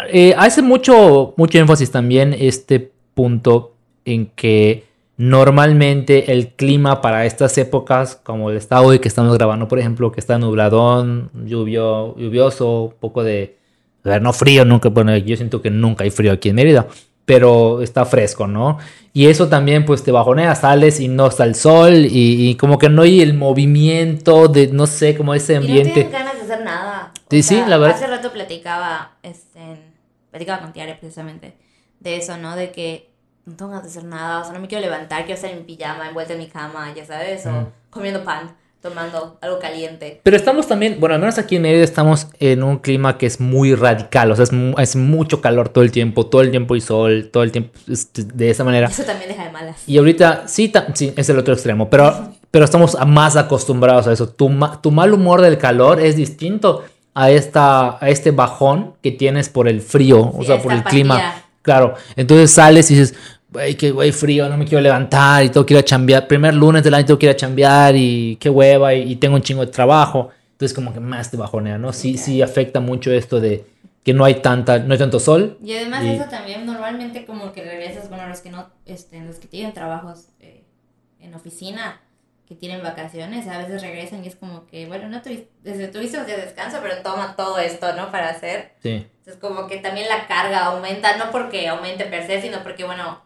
Eh, 0.09 0.33
hace 0.37 0.61
mucho, 0.61 1.33
mucho 1.35 1.57
énfasis 1.57 1.91
también 1.91 2.33
este 2.33 2.93
punto 3.13 3.73
en 4.05 4.27
que 4.27 4.85
normalmente 5.17 6.31
el 6.31 6.53
clima 6.53 7.01
para 7.01 7.25
estas 7.25 7.57
épocas, 7.57 8.15
como 8.15 8.51
el 8.51 8.55
está 8.55 8.79
hoy 8.79 8.99
que 8.99 9.09
estamos 9.09 9.37
grabando, 9.37 9.67
por 9.67 9.79
ejemplo, 9.79 10.13
que 10.13 10.21
está 10.21 10.39
nubladón, 10.39 11.29
lluvio, 11.45 12.15
lluvioso, 12.17 12.83
un 12.83 12.93
poco 13.01 13.21
de, 13.21 13.57
a 14.05 14.09
ver, 14.09 14.21
no 14.21 14.31
frío, 14.31 14.63
nunca, 14.63 14.87
bueno, 14.87 15.17
yo 15.17 15.35
siento 15.35 15.61
que 15.61 15.69
nunca 15.69 16.05
hay 16.05 16.09
frío 16.09 16.31
aquí 16.31 16.47
en 16.47 16.55
Mérida 16.55 16.87
pero 17.25 17.81
está 17.81 18.05
fresco, 18.05 18.47
¿no? 18.47 18.77
Y 19.13 19.27
eso 19.27 19.47
también 19.47 19.85
pues 19.85 20.03
te 20.03 20.11
bajonea, 20.11 20.53
sales 20.55 20.99
y 20.99 21.07
no 21.07 21.27
está 21.27 21.43
el 21.43 21.55
sol 21.55 22.05
y, 22.09 22.55
como 22.55 22.77
que 22.77 22.89
no 22.89 23.01
hay 23.01 23.21
el 23.21 23.33
movimiento 23.33 24.47
de, 24.47 24.67
no 24.67 24.87
sé, 24.87 25.17
como 25.17 25.33
ese 25.33 25.55
ambiente. 25.55 26.01
Y 26.01 26.03
no 26.03 26.11
ganas 26.11 26.35
de 26.35 26.41
hacer 26.41 26.63
nada. 26.63 27.11
Sí, 27.29 27.41
sí, 27.41 27.63
la 27.67 27.77
verdad. 27.77 27.95
Hace 27.95 28.07
rato 28.07 28.31
platicaba, 28.31 29.13
este, 29.23 29.59
platicaba 30.29 30.61
con 30.61 30.73
Tiare 30.73 30.95
precisamente 30.95 31.55
de 31.99 32.17
eso, 32.17 32.37
¿no? 32.37 32.55
De 32.55 32.71
que 32.71 33.09
no 33.45 33.55
tengo 33.55 33.71
ganas 33.71 33.85
de 33.85 33.89
hacer 33.89 34.03
nada, 34.03 34.41
o 34.41 34.43
sea, 34.43 34.53
no 34.53 34.59
me 34.59 34.67
quiero 34.67 34.83
levantar, 34.83 35.25
quiero 35.25 35.35
estar 35.35 35.51
en 35.51 35.65
pijama, 35.65 36.09
envuelta 36.09 36.33
en 36.33 36.39
mi 36.39 36.47
cama, 36.47 36.93
ya 36.93 37.05
sabes, 37.05 37.45
o 37.45 37.71
comiendo 37.89 38.23
pan 38.23 38.55
tomando 38.85 39.37
algo 39.41 39.57
caliente. 39.59 40.21
Pero 40.21 40.37
estamos 40.37 40.67
también, 40.67 40.97
bueno, 40.99 41.15
al 41.15 41.21
menos 41.21 41.39
aquí 41.39 41.55
en 41.55 41.63
Mérida 41.63 41.83
estamos 41.83 42.27
en 42.39 42.61
un 42.61 42.77
clima 42.77 43.17
que 43.17 43.25
es 43.25 43.39
muy 43.39 43.73
radical, 43.73 44.31
o 44.31 44.35
sea, 44.35 44.45
es, 44.77 44.95
mucho 44.95 45.41
calor 45.41 45.69
todo 45.69 45.83
el 45.83 45.91
tiempo, 45.91 46.27
todo 46.27 46.41
el 46.41 46.51
tiempo 46.51 46.75
y 46.75 46.81
sol, 46.81 47.29
todo 47.33 47.41
el 47.41 47.51
tiempo 47.51 47.77
de 48.15 48.49
esa 48.49 48.63
manera. 48.63 48.87
Eso 48.87 49.03
también 49.03 49.29
deja 49.29 49.45
de 49.45 49.51
malas. 49.51 49.77
Y 49.87 49.97
ahorita, 49.97 50.47
sí, 50.47 50.71
sí 50.93 51.13
es 51.15 51.29
el 51.29 51.39
otro 51.39 51.55
extremo, 51.55 51.89
pero, 51.89 52.29
pero 52.51 52.63
estamos 52.63 52.95
más 53.07 53.35
acostumbrados 53.35 54.05
a 54.07 54.13
eso. 54.13 54.29
Tu, 54.29 54.51
tu 54.81 54.91
mal 54.91 55.13
humor 55.13 55.41
del 55.41 55.57
calor 55.57 55.99
es 55.99 56.15
distinto 56.15 56.83
a, 57.15 57.31
esta, 57.31 57.97
a 57.99 58.09
este 58.09 58.29
bajón 58.29 58.93
que 59.01 59.11
tienes 59.11 59.49
por 59.49 59.67
el 59.67 59.81
frío, 59.81 60.31
o 60.37 60.43
sea, 60.43 60.61
por 60.61 60.73
el 60.73 60.83
clima. 60.83 61.41
Claro, 61.63 61.95
entonces 62.15 62.51
sales 62.51 62.91
y 62.91 62.93
dices, 62.93 63.15
güey, 63.55 63.75
qué 63.75 63.91
güey 63.91 64.11
frío, 64.11 64.49
no 64.49 64.57
me 64.57 64.65
quiero 64.65 64.81
levantar 64.81 65.45
y 65.45 65.47
ir 65.47 65.77
a 65.77 65.83
chambear. 65.83 66.27
Primer 66.27 66.53
lunes 66.53 66.83
del 66.83 66.93
año 66.93 67.05
tengo 67.05 67.17
que 67.17 67.27
ir 67.27 67.31
a 67.31 67.35
chambear 67.35 67.95
y 67.95 68.35
qué 68.35 68.49
hueva 68.49 68.93
y, 68.93 69.15
tengo 69.15 69.35
un 69.35 69.41
chingo 69.41 69.65
de 69.65 69.71
trabajo. 69.71 70.29
Entonces 70.51 70.75
como 70.75 70.93
que 70.93 70.99
más 70.99 71.31
te 71.31 71.37
bajonea, 71.37 71.77
¿no? 71.77 71.93
Sí, 71.93 72.17
sí 72.17 72.41
afecta 72.41 72.81
mucho 72.81 73.11
esto 73.11 73.39
de 73.39 73.65
que 74.03 74.13
no 74.13 74.25
hay 74.25 74.35
tanta, 74.35 74.79
no 74.79 74.91
hay 74.91 74.99
tanto 74.99 75.19
sol. 75.19 75.57
Y 75.63 75.73
además 75.73 76.03
eso 76.03 76.25
también 76.29 76.65
normalmente 76.65 77.25
como 77.25 77.53
que 77.53 77.63
regresas, 77.63 78.09
bueno, 78.09 78.27
los 78.27 78.41
que 78.41 78.49
no, 78.49 78.69
este, 78.85 79.21
los 79.21 79.37
que 79.37 79.47
tienen 79.47 79.73
trabajos 79.73 80.27
eh, 80.41 80.65
en 81.21 81.33
oficina, 81.33 82.01
que 82.47 82.55
tienen 82.55 82.83
vacaciones, 82.83 83.47
a 83.47 83.57
veces 83.57 83.81
regresan 83.81 84.23
y 84.23 84.27
es 84.27 84.35
como 84.35 84.67
que, 84.67 84.85
bueno, 84.85 85.07
no 85.07 85.21
tuviste, 85.21 85.49
desde 85.63 85.87
tuviste 85.87 86.23
de 86.25 86.37
descanso, 86.37 86.79
pero 86.83 87.01
toma 87.03 87.35
todo 87.35 87.57
esto, 87.57 87.93
¿no? 87.95 88.11
Para 88.11 88.29
hacer. 88.29 88.73
Sí. 88.83 89.07
Entonces 89.19 89.41
como 89.41 89.67
que 89.67 89.77
también 89.77 90.07
la 90.09 90.27
carga 90.27 90.65
aumenta, 90.65 91.17
no 91.17 91.31
porque 91.31 91.67
aumente 91.69 92.05
per 92.05 92.27
se, 92.27 92.41
sino 92.41 92.61
porque, 92.63 92.83
bueno, 92.83 93.24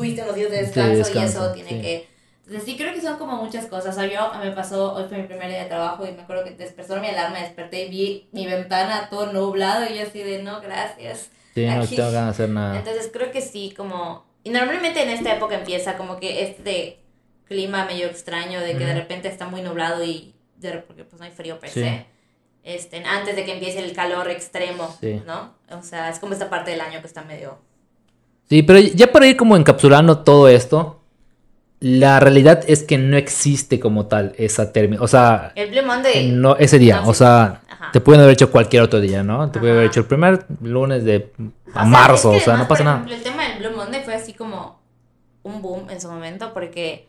tuviste 0.00 0.22
unos 0.22 0.34
días 0.34 0.50
de 0.50 0.56
descanso, 0.62 1.20
y 1.20 1.22
eso 1.22 1.52
tiene 1.52 1.82
que... 1.82 2.08
Entonces 2.46 2.64
sí 2.64 2.76
creo 2.76 2.92
que 2.92 3.00
son 3.00 3.16
como 3.16 3.36
muchas 3.36 3.66
cosas. 3.66 3.96
O 3.96 4.00
sea, 4.00 4.08
yo 4.08 4.32
me 4.42 4.50
pasó, 4.50 4.94
hoy 4.94 5.04
fue 5.08 5.18
mi 5.18 5.24
primer 5.24 5.48
día 5.48 5.62
de 5.62 5.68
trabajo 5.68 6.04
y 6.04 6.12
me 6.12 6.22
acuerdo 6.22 6.42
que 6.42 6.50
despertó 6.50 6.96
mi 7.00 7.06
alarma, 7.06 7.38
desperté 7.38 7.84
y 7.84 7.90
vi 7.90 8.28
mi 8.32 8.46
ventana 8.46 9.08
todo 9.08 9.32
nublado 9.32 9.84
y 9.88 9.96
yo 9.96 10.02
así 10.02 10.22
de 10.22 10.42
no, 10.42 10.60
gracias. 10.60 11.30
Sí, 11.54 11.66
no 11.66 11.86
tengo 11.86 12.10
ganas 12.10 12.36
de 12.36 12.44
hacer 12.44 12.48
nada. 12.48 12.76
Entonces 12.76 13.10
creo 13.12 13.30
que 13.30 13.40
sí, 13.40 13.72
como... 13.76 14.26
Y 14.42 14.50
normalmente 14.50 15.02
en 15.02 15.10
esta 15.10 15.36
época 15.36 15.54
empieza 15.54 15.96
como 15.96 16.18
que 16.18 16.42
este 16.42 16.98
clima 17.44 17.84
medio 17.84 18.06
extraño 18.06 18.60
de 18.60 18.76
que 18.76 18.84
de 18.84 18.94
repente 18.94 19.28
está 19.28 19.46
muy 19.46 19.60
nublado 19.60 20.02
y 20.02 20.34
de, 20.56 20.78
porque 20.78 21.04
pues 21.04 21.20
no 21.20 21.26
hay 21.26 21.32
frío 21.32 21.60
per 21.60 21.70
se. 21.70 22.06
Este, 22.62 23.04
antes 23.04 23.36
de 23.36 23.44
que 23.44 23.52
empiece 23.52 23.78
el 23.78 23.92
calor 23.92 24.28
extremo, 24.28 24.96
¿no? 25.24 25.54
O 25.70 25.82
sea, 25.82 26.10
es 26.10 26.18
como 26.18 26.32
esta 26.32 26.50
parte 26.50 26.72
del 26.72 26.80
año 26.80 27.00
que 27.00 27.06
está 27.06 27.22
medio 27.22 27.58
Sí, 28.50 28.64
pero 28.64 28.80
ya 28.80 29.12
para 29.12 29.28
ir 29.28 29.36
como 29.36 29.56
encapsulando 29.56 30.18
todo 30.18 30.48
esto, 30.48 31.00
la 31.78 32.18
realidad 32.18 32.64
es 32.66 32.82
que 32.82 32.98
no 32.98 33.16
existe 33.16 33.78
como 33.78 34.06
tal 34.06 34.34
esa 34.38 34.72
término. 34.72 35.04
O 35.04 35.06
sea, 35.06 35.52
el 35.54 35.70
Blue 35.70 35.86
Monday. 35.86 36.32
No, 36.32 36.56
ese 36.56 36.80
día. 36.80 37.02
o 37.06 37.14
sea, 37.14 37.60
te 37.92 38.00
pueden 38.00 38.20
haber 38.20 38.32
hecho 38.32 38.50
cualquier 38.50 38.82
otro 38.82 39.00
día, 39.00 39.22
¿no? 39.22 39.48
Te 39.52 39.60
pueden 39.60 39.76
haber 39.76 39.88
hecho 39.88 40.00
el 40.00 40.06
primer 40.06 40.46
lunes 40.62 41.04
de 41.04 41.32
marzo, 41.74 42.32
o 42.32 42.40
sea, 42.40 42.56
no 42.56 42.66
pasa 42.66 42.82
nada. 42.82 43.06
el 43.08 43.22
tema 43.22 43.48
del 43.48 43.58
Blue 43.60 43.76
Monday 43.76 44.02
fue 44.02 44.14
así 44.14 44.34
como 44.34 44.80
un 45.44 45.62
boom 45.62 45.88
en 45.88 46.00
su 46.00 46.10
momento 46.10 46.52
porque 46.52 47.08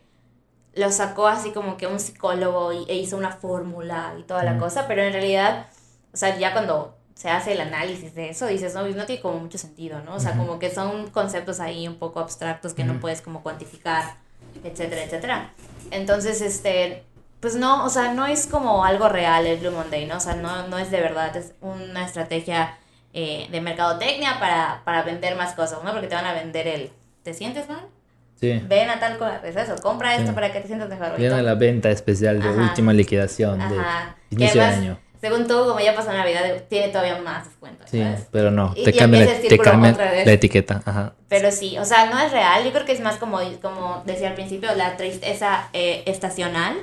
lo 0.75 0.91
sacó 0.91 1.27
así 1.27 1.51
como 1.51 1.75
que 1.75 1.88
un 1.88 1.99
psicólogo 1.99 2.71
y, 2.71 2.86
e 2.88 2.95
hizo 2.95 3.17
una 3.17 3.32
fórmula 3.32 4.13
y 4.19 4.23
toda 4.23 4.43
la 4.43 4.60
cosa, 4.60 4.88
pero 4.88 5.01
en 5.01 5.12
realidad, 5.12 5.65
o 6.13 6.17
sea, 6.17 6.38
ya 6.38 6.54
cuando 6.54 6.95
se 7.21 7.29
hace 7.29 7.51
el 7.51 7.62
análisis 7.62 8.15
de 8.15 8.31
eso, 8.31 8.47
dices, 8.47 8.73
no, 8.73 8.81
no 8.81 9.05
tiene 9.05 9.21
como 9.21 9.38
mucho 9.38 9.60
sentido, 9.60 10.01
¿no? 10.03 10.15
O 10.15 10.19
sea, 10.19 10.36
como 10.36 10.57
que 10.57 10.71
son 10.71 11.12
conceptos 11.12 11.60
ahí 11.60 11.88
un 11.88 11.97
poco 11.97 12.19
abstractos 12.19 12.73
que 12.73 12.84
no 12.84 12.99
puedes 12.99 13.21
como 13.21 13.43
cuantificar, 13.43 14.15
etcétera, 14.63 15.03
etcétera. 15.03 15.53
Entonces, 15.91 16.41
este, 16.41 17.03
pues 17.39 17.53
no, 17.53 17.86
o 17.86 17.89
sea, 17.89 18.12
no 18.15 18.25
es 18.25 18.47
como 18.47 18.84
algo 18.84 19.07
real 19.07 19.45
el 19.45 19.60
Blue 19.60 19.69
Monday, 19.69 20.07
¿no? 20.07 20.17
O 20.17 20.19
sea, 20.19 20.34
no, 20.34 20.67
no 20.67 20.79
es 20.79 20.89
de 20.89 20.99
verdad, 20.99 21.38
es 21.38 21.53
una 21.62 22.07
estrategia 22.07 22.79
eh, 23.13 23.47
de 23.51 23.62
mercadotecnia 23.62 24.39
para, 24.39 24.81
para 24.84 25.03
vender 25.03 25.36
más 25.36 25.53
cosas, 25.53 25.84
¿no? 25.84 25.91
Porque 25.91 26.07
te 26.07 26.15
van 26.15 26.25
a 26.25 26.34
vender 26.34 26.67
el, 26.67 26.89
¿te 27.21 27.36
sientes 27.36 27.69
mal? 27.69 27.86
Sí. 28.39 28.60
Ven 28.67 28.89
a 28.89 28.99
tal 28.99 29.19
cosa, 29.19 29.41
es 29.45 29.55
eso, 29.55 29.75
compra 29.84 30.15
esto 30.15 30.34
para 30.34 30.51
que 30.51 30.60
te 30.60 30.65
sientas 30.65 30.89
mejor. 30.89 31.17
Viene 31.17 31.43
la 31.43 31.53
venta 31.53 31.91
especial 31.91 32.41
de 32.41 32.49
última 32.49 32.93
liquidación 32.93 33.60
de 33.60 33.75
inicio 34.31 34.60
de 34.60 34.67
año 34.67 35.11
según 35.21 35.47
tú, 35.47 35.53
como 35.67 35.79
ya 35.79 35.95
pasó 35.95 36.12
Navidad, 36.12 36.63
tiene 36.67 36.88
todavía 36.88 37.21
más 37.21 37.45
descuento. 37.45 37.84
Sí, 37.86 38.03
pero 38.31 38.49
no, 38.49 38.73
te 38.73 38.91
cambian, 38.91 39.27
te 39.47 39.57
cambian 39.60 39.95
la 39.95 40.31
etiqueta. 40.31 40.81
Ajá. 40.84 41.13
Pero 41.27 41.51
sí, 41.51 41.77
o 41.77 41.86
sea, 41.86 42.10
no 42.10 42.19
es 42.19 42.31
real. 42.31 42.63
Yo 42.65 42.71
creo 42.71 42.86
que 42.86 42.91
es 42.91 43.01
más 43.01 43.17
como, 43.17 43.39
como 43.62 44.01
decía 44.05 44.29
al 44.29 44.34
principio, 44.34 44.73
la 44.75 44.97
tristeza 44.97 45.69
eh, 45.73 46.01
estacional, 46.07 46.75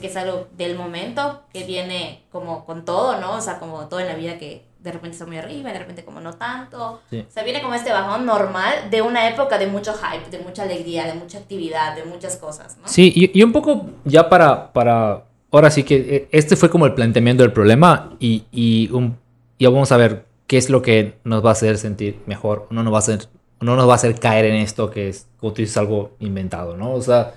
que 0.00 0.06
es 0.06 0.16
algo 0.16 0.48
del 0.56 0.74
momento, 0.74 1.42
que 1.52 1.64
viene 1.64 2.24
como 2.32 2.64
con 2.64 2.86
todo, 2.86 3.20
¿no? 3.20 3.34
O 3.34 3.40
sea, 3.42 3.58
como 3.58 3.88
todo 3.88 4.00
en 4.00 4.06
la 4.06 4.14
vida 4.14 4.38
que 4.38 4.64
de 4.78 4.92
repente 4.92 5.14
está 5.14 5.26
muy 5.26 5.36
arriba, 5.36 5.70
de 5.70 5.78
repente 5.78 6.04
como 6.04 6.20
no 6.20 6.32
tanto. 6.32 7.02
O 7.12 7.30
sea, 7.30 7.42
viene 7.42 7.60
como 7.60 7.74
este 7.74 7.92
bajón 7.92 8.24
normal 8.24 8.88
de 8.90 9.02
una 9.02 9.28
época 9.28 9.58
de 9.58 9.66
mucho 9.66 9.92
hype, 9.92 10.30
de 10.30 10.42
mucha 10.42 10.62
alegría, 10.62 11.04
de 11.04 11.14
mucha 11.14 11.38
actividad, 11.38 11.94
de 11.94 12.04
muchas 12.04 12.36
cosas, 12.36 12.78
¿no? 12.78 12.88
Sí, 12.88 13.12
y, 13.14 13.38
y 13.38 13.42
un 13.42 13.52
poco 13.52 13.86
ya 14.04 14.30
para, 14.30 14.72
para 14.72 15.24
ahora 15.56 15.70
sí 15.70 15.82
que 15.82 15.96
eh, 15.96 16.28
este 16.32 16.56
fue 16.56 16.70
como 16.70 16.86
el 16.86 16.94
planteamiento 16.94 17.42
del 17.42 17.52
problema 17.52 18.16
y, 18.20 18.44
y, 18.52 18.90
un, 18.92 19.16
vamos 19.60 19.92
a 19.92 19.96
ver 19.96 20.24
qué 20.46 20.58
es 20.58 20.70
lo 20.70 20.82
que 20.82 21.14
nos 21.24 21.44
va 21.44 21.50
a 21.50 21.52
hacer 21.52 21.78
sentir 21.78 22.18
mejor, 22.26 22.66
no 22.70 22.82
nos 22.82 22.92
va 22.92 22.98
a 22.98 23.00
hacer, 23.00 23.28
no 23.60 23.76
nos 23.76 23.88
va 23.88 23.92
a 23.92 23.96
hacer 23.96 24.18
caer 24.18 24.46
en 24.46 24.56
esto 24.56 24.90
que 24.90 25.08
es, 25.08 25.26
como 25.38 25.52
tú 25.52 25.62
dices, 25.62 25.76
algo 25.76 26.12
inventado, 26.20 26.76
¿no? 26.76 26.92
O 26.92 27.02
sea, 27.02 27.34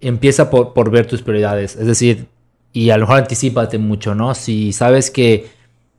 empieza 0.00 0.50
por, 0.50 0.72
por 0.72 0.90
ver 0.90 1.06
tus 1.06 1.22
prioridades, 1.22 1.76
es 1.76 1.86
decir, 1.86 2.26
y 2.72 2.90
a 2.90 2.96
lo 2.96 3.02
mejor 3.02 3.18
anticipate 3.18 3.78
mucho, 3.78 4.14
¿no? 4.14 4.34
Si 4.34 4.72
sabes 4.72 5.10
que 5.10 5.50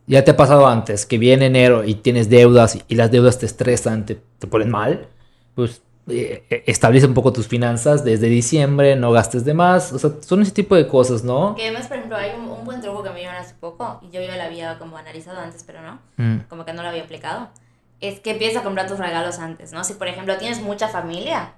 ya 0.08 0.24
te 0.24 0.32
ha 0.32 0.38
pasado 0.38 0.68
antes, 0.68 1.06
que 1.06 1.18
viene 1.18 1.46
enero 1.46 1.84
y 1.86 1.96
tienes 1.96 2.30
deudas 2.30 2.78
y 2.88 2.96
las 2.96 3.12
deudas 3.12 3.40
te 3.40 3.46
estresan, 3.46 4.06
te, 4.06 4.20
te 4.40 4.48
ponen 4.48 4.72
mal, 4.72 5.08
pues 5.56 5.83
establece 6.08 7.06
un 7.06 7.14
poco 7.14 7.32
tus 7.32 7.48
finanzas 7.48 8.04
desde 8.04 8.28
diciembre, 8.28 8.96
no 8.96 9.12
gastes 9.12 9.46
de 9.46 9.54
más, 9.54 9.94
o 9.94 10.00
sea, 10.00 10.12
son 10.22 10.42
ese 10.42 10.52
tipo 10.52 10.76
de 10.76 10.88
cosas, 10.88 11.24
¿no? 11.24 11.56
Que 11.56 11.64
además, 11.64 11.88
por 11.88 11.98
ejemplo, 11.98 12.18
hay 12.18 12.32
un, 12.38 12.66
buen 12.66 12.82
truco 12.82 13.04
que 13.04 13.10
me 13.12 13.20
dieron 13.20 13.36
hace 13.36 13.54
poco, 13.60 14.00
y 14.02 14.10
yo 14.10 14.22
ya 14.22 14.36
lo 14.36 14.44
había 14.44 14.78
como 14.80 14.98
analizado 14.98 15.40
antes, 15.40 15.64
pero 15.64 15.82
no, 15.82 16.00
mm. 16.18 16.48
como 16.50 16.66
que 16.66 16.74
no 16.74 16.82
lo 16.82 16.90
había 16.90 17.04
aplicado, 17.04 17.50
es 18.02 18.20
que 18.20 18.32
empieza 18.32 18.60
a 18.60 18.64
comprar 18.64 18.88
tus 18.88 19.00
regalos 19.00 19.40
antes, 19.40 19.72
¿no? 19.72 19.84
Si, 19.84 19.94
por 19.94 20.08
ejemplo, 20.08 20.38
tienes 20.38 20.62
mucha 20.62 20.90
familia, 20.90 21.54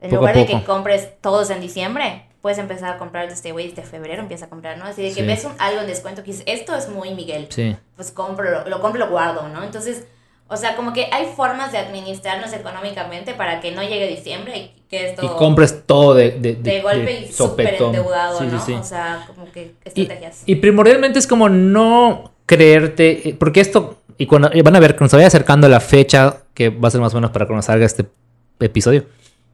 en 0.00 0.14
lugar 0.14 0.34
de 0.34 0.46
que 0.46 0.64
compres 0.64 1.20
todos 1.20 1.50
en 1.50 1.60
diciembre, 1.60 2.26
puedes 2.42 2.58
empezar 2.58 2.94
a 2.94 2.98
comprar 2.98 3.28
desde, 3.28 3.52
güey, 3.52 3.68
desde 3.68 3.84
febrero 3.84 4.20
empieza 4.20 4.46
a 4.46 4.48
comprar, 4.48 4.76
¿no? 4.76 4.86
Así 4.86 5.02
de 5.02 5.14
que 5.14 5.22
ves 5.22 5.44
un, 5.44 5.52
algo 5.58 5.80
en 5.80 5.86
descuento 5.86 6.22
que 6.24 6.32
dices, 6.32 6.44
esto 6.46 6.74
es 6.74 6.88
muy 6.88 7.14
Miguel, 7.14 7.46
sí. 7.48 7.76
pues 7.94 8.10
compro, 8.10 8.50
lo, 8.50 8.68
lo 8.68 8.80
compro, 8.80 8.98
lo 8.98 9.10
guardo, 9.10 9.48
¿no? 9.48 9.62
Entonces 9.62 10.04
o 10.46 10.56
sea, 10.56 10.76
como 10.76 10.92
que 10.92 11.08
hay 11.10 11.26
formas 11.34 11.72
de 11.72 11.78
administrarnos 11.78 12.52
económicamente 12.52 13.32
para 13.32 13.60
que 13.60 13.72
no 13.72 13.82
llegue 13.82 14.08
diciembre 14.08 14.58
y 14.58 14.82
que 14.90 15.08
esto... 15.10 15.24
Y 15.24 15.28
compres 15.38 15.86
todo 15.86 16.14
de... 16.14 16.32
De, 16.32 16.54
de, 16.54 16.82
golpe 16.82 17.20
y 17.20 17.32
súper 17.32 17.74
endeudado, 17.80 18.40
¿no? 18.42 18.56
O 18.58 18.84
sea, 18.84 19.24
como 19.26 19.50
que 19.50 19.74
estrategias. 19.84 20.42
Y, 20.44 20.56
primordialmente 20.56 21.18
es 21.18 21.26
como 21.26 21.48
no 21.48 22.32
creerte... 22.44 23.30
Eh, 23.30 23.36
porque 23.38 23.60
esto... 23.60 24.00
Y 24.18 24.26
cuando 24.26 24.50
van 24.62 24.76
a 24.76 24.80
ver, 24.80 24.96
cuando 24.96 25.10
se 25.10 25.16
vaya 25.16 25.28
acercando 25.28 25.66
la 25.66 25.80
fecha, 25.80 26.42
que 26.52 26.68
va 26.68 26.88
a 26.88 26.90
ser 26.90 27.00
más 27.00 27.14
o 27.14 27.16
menos 27.16 27.30
para 27.30 27.46
cuando 27.46 27.62
salga 27.62 27.86
este 27.86 28.04
episodio, 28.60 29.06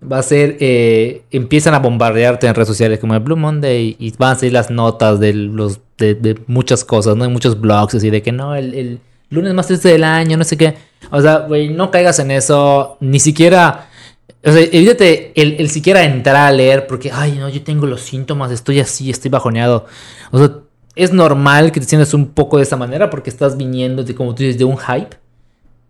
va 0.02 0.18
a 0.18 0.22
ser... 0.24 0.56
Eh, 0.58 1.22
empiezan 1.30 1.72
a 1.74 1.78
bombardearte 1.78 2.48
en 2.48 2.54
redes 2.54 2.68
sociales 2.68 2.98
como 2.98 3.14
el 3.14 3.20
Blue 3.20 3.36
Monday 3.36 3.94
y 3.96 4.12
van 4.18 4.32
a 4.32 4.34
salir 4.34 4.54
las 4.54 4.72
notas 4.72 5.20
de, 5.20 5.34
los, 5.34 5.78
de, 5.98 6.36
muchas 6.48 6.84
cosas, 6.84 7.16
¿no? 7.16 7.22
De 7.22 7.30
muchos 7.30 7.60
blogs 7.60 7.94
así 7.94 8.10
de 8.10 8.22
que 8.22 8.32
no, 8.32 8.56
el 8.56 8.98
lunes 9.30 9.54
más 9.54 9.66
triste 9.66 9.88
del 9.88 10.04
año, 10.04 10.36
no 10.36 10.44
sé 10.44 10.56
qué. 10.56 10.76
O 11.10 11.20
sea, 11.20 11.38
güey, 11.38 11.68
no 11.68 11.90
caigas 11.90 12.18
en 12.18 12.30
eso, 12.30 12.96
ni 13.00 13.20
siquiera... 13.20 13.86
O 14.42 14.52
sea, 14.52 14.62
evítate 14.62 15.32
el, 15.40 15.56
el, 15.58 15.68
siquiera 15.68 16.02
entrar 16.02 16.36
a 16.36 16.52
leer 16.52 16.86
porque, 16.86 17.10
ay, 17.12 17.32
no, 17.32 17.48
yo 17.50 17.62
tengo 17.62 17.86
los 17.86 18.00
síntomas, 18.00 18.50
estoy 18.50 18.80
así, 18.80 19.10
estoy 19.10 19.30
bajoneado. 19.30 19.86
O 20.30 20.38
sea, 20.38 20.50
es 20.96 21.12
normal 21.12 21.72
que 21.72 21.80
te 21.80 21.86
sientas 21.86 22.14
un 22.14 22.28
poco 22.28 22.56
de 22.56 22.62
esa 22.62 22.76
manera 22.76 23.10
porque 23.10 23.28
estás 23.28 23.56
viniendo 23.56 24.02
de, 24.02 24.14
como 24.14 24.34
tú 24.34 24.42
dices, 24.42 24.58
de 24.58 24.64
un 24.64 24.78
hype 24.78 25.16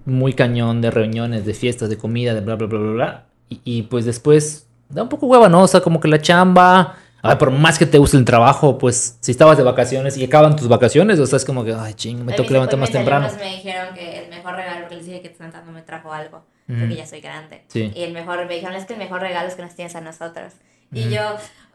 muy 0.04 0.32
cañón 0.32 0.80
de 0.80 0.90
reuniones, 0.90 1.46
de 1.46 1.54
fiestas, 1.54 1.90
de 1.90 1.96
comida, 1.96 2.34
de 2.34 2.40
bla, 2.40 2.56
bla, 2.56 2.66
bla, 2.66 2.78
bla, 2.78 2.92
bla. 2.92 3.26
Y, 3.48 3.60
y 3.64 3.82
pues 3.82 4.04
después 4.04 4.66
da 4.88 5.02
un 5.02 5.08
poco 5.08 5.26
hueva, 5.26 5.48
¿no? 5.48 5.62
O 5.62 5.68
sea, 5.68 5.80
como 5.80 6.00
que 6.00 6.08
la 6.08 6.20
chamba, 6.20 6.96
Ay, 7.22 7.36
por 7.36 7.50
más 7.50 7.78
que 7.78 7.86
te 7.86 7.98
guste 7.98 8.16
el 8.16 8.24
trabajo, 8.24 8.78
pues 8.78 9.18
si 9.20 9.32
estabas 9.32 9.58
de 9.58 9.62
vacaciones 9.62 10.16
y 10.16 10.24
acaban 10.24 10.56
tus 10.56 10.68
vacaciones, 10.68 11.18
o 11.18 11.26
sea, 11.26 11.36
es 11.36 11.44
como 11.44 11.64
que, 11.64 11.74
ay, 11.74 11.94
ching, 11.94 12.24
me 12.24 12.32
toca 12.32 12.50
levantar 12.50 12.78
más 12.78 12.90
temprano. 12.90 13.28
me 13.38 13.56
dijeron 13.56 13.94
que 13.94 14.18
el 14.24 14.30
mejor 14.30 14.56
regalo 14.56 14.88
que 14.88 14.96
les 14.96 15.06
dije 15.06 15.20
que 15.20 15.34
no 15.66 15.72
me 15.72 15.82
trajo 15.82 16.12
algo, 16.12 16.44
porque 16.66 16.96
ya 16.96 17.06
soy 17.06 17.20
grande. 17.20 17.62
Sí. 17.68 17.92
Y 17.94 18.02
el 18.02 18.12
mejor, 18.12 18.46
me 18.46 18.54
dijeron, 18.54 18.74
es 18.74 18.86
que 18.86 18.94
el 18.94 18.98
mejor 18.98 19.20
regalo 19.20 19.48
es 19.48 19.54
que 19.54 19.62
nos 19.62 19.74
tienes 19.74 19.94
a 19.96 20.00
nosotros. 20.00 20.54
Y 20.92 21.08
yo, 21.08 21.20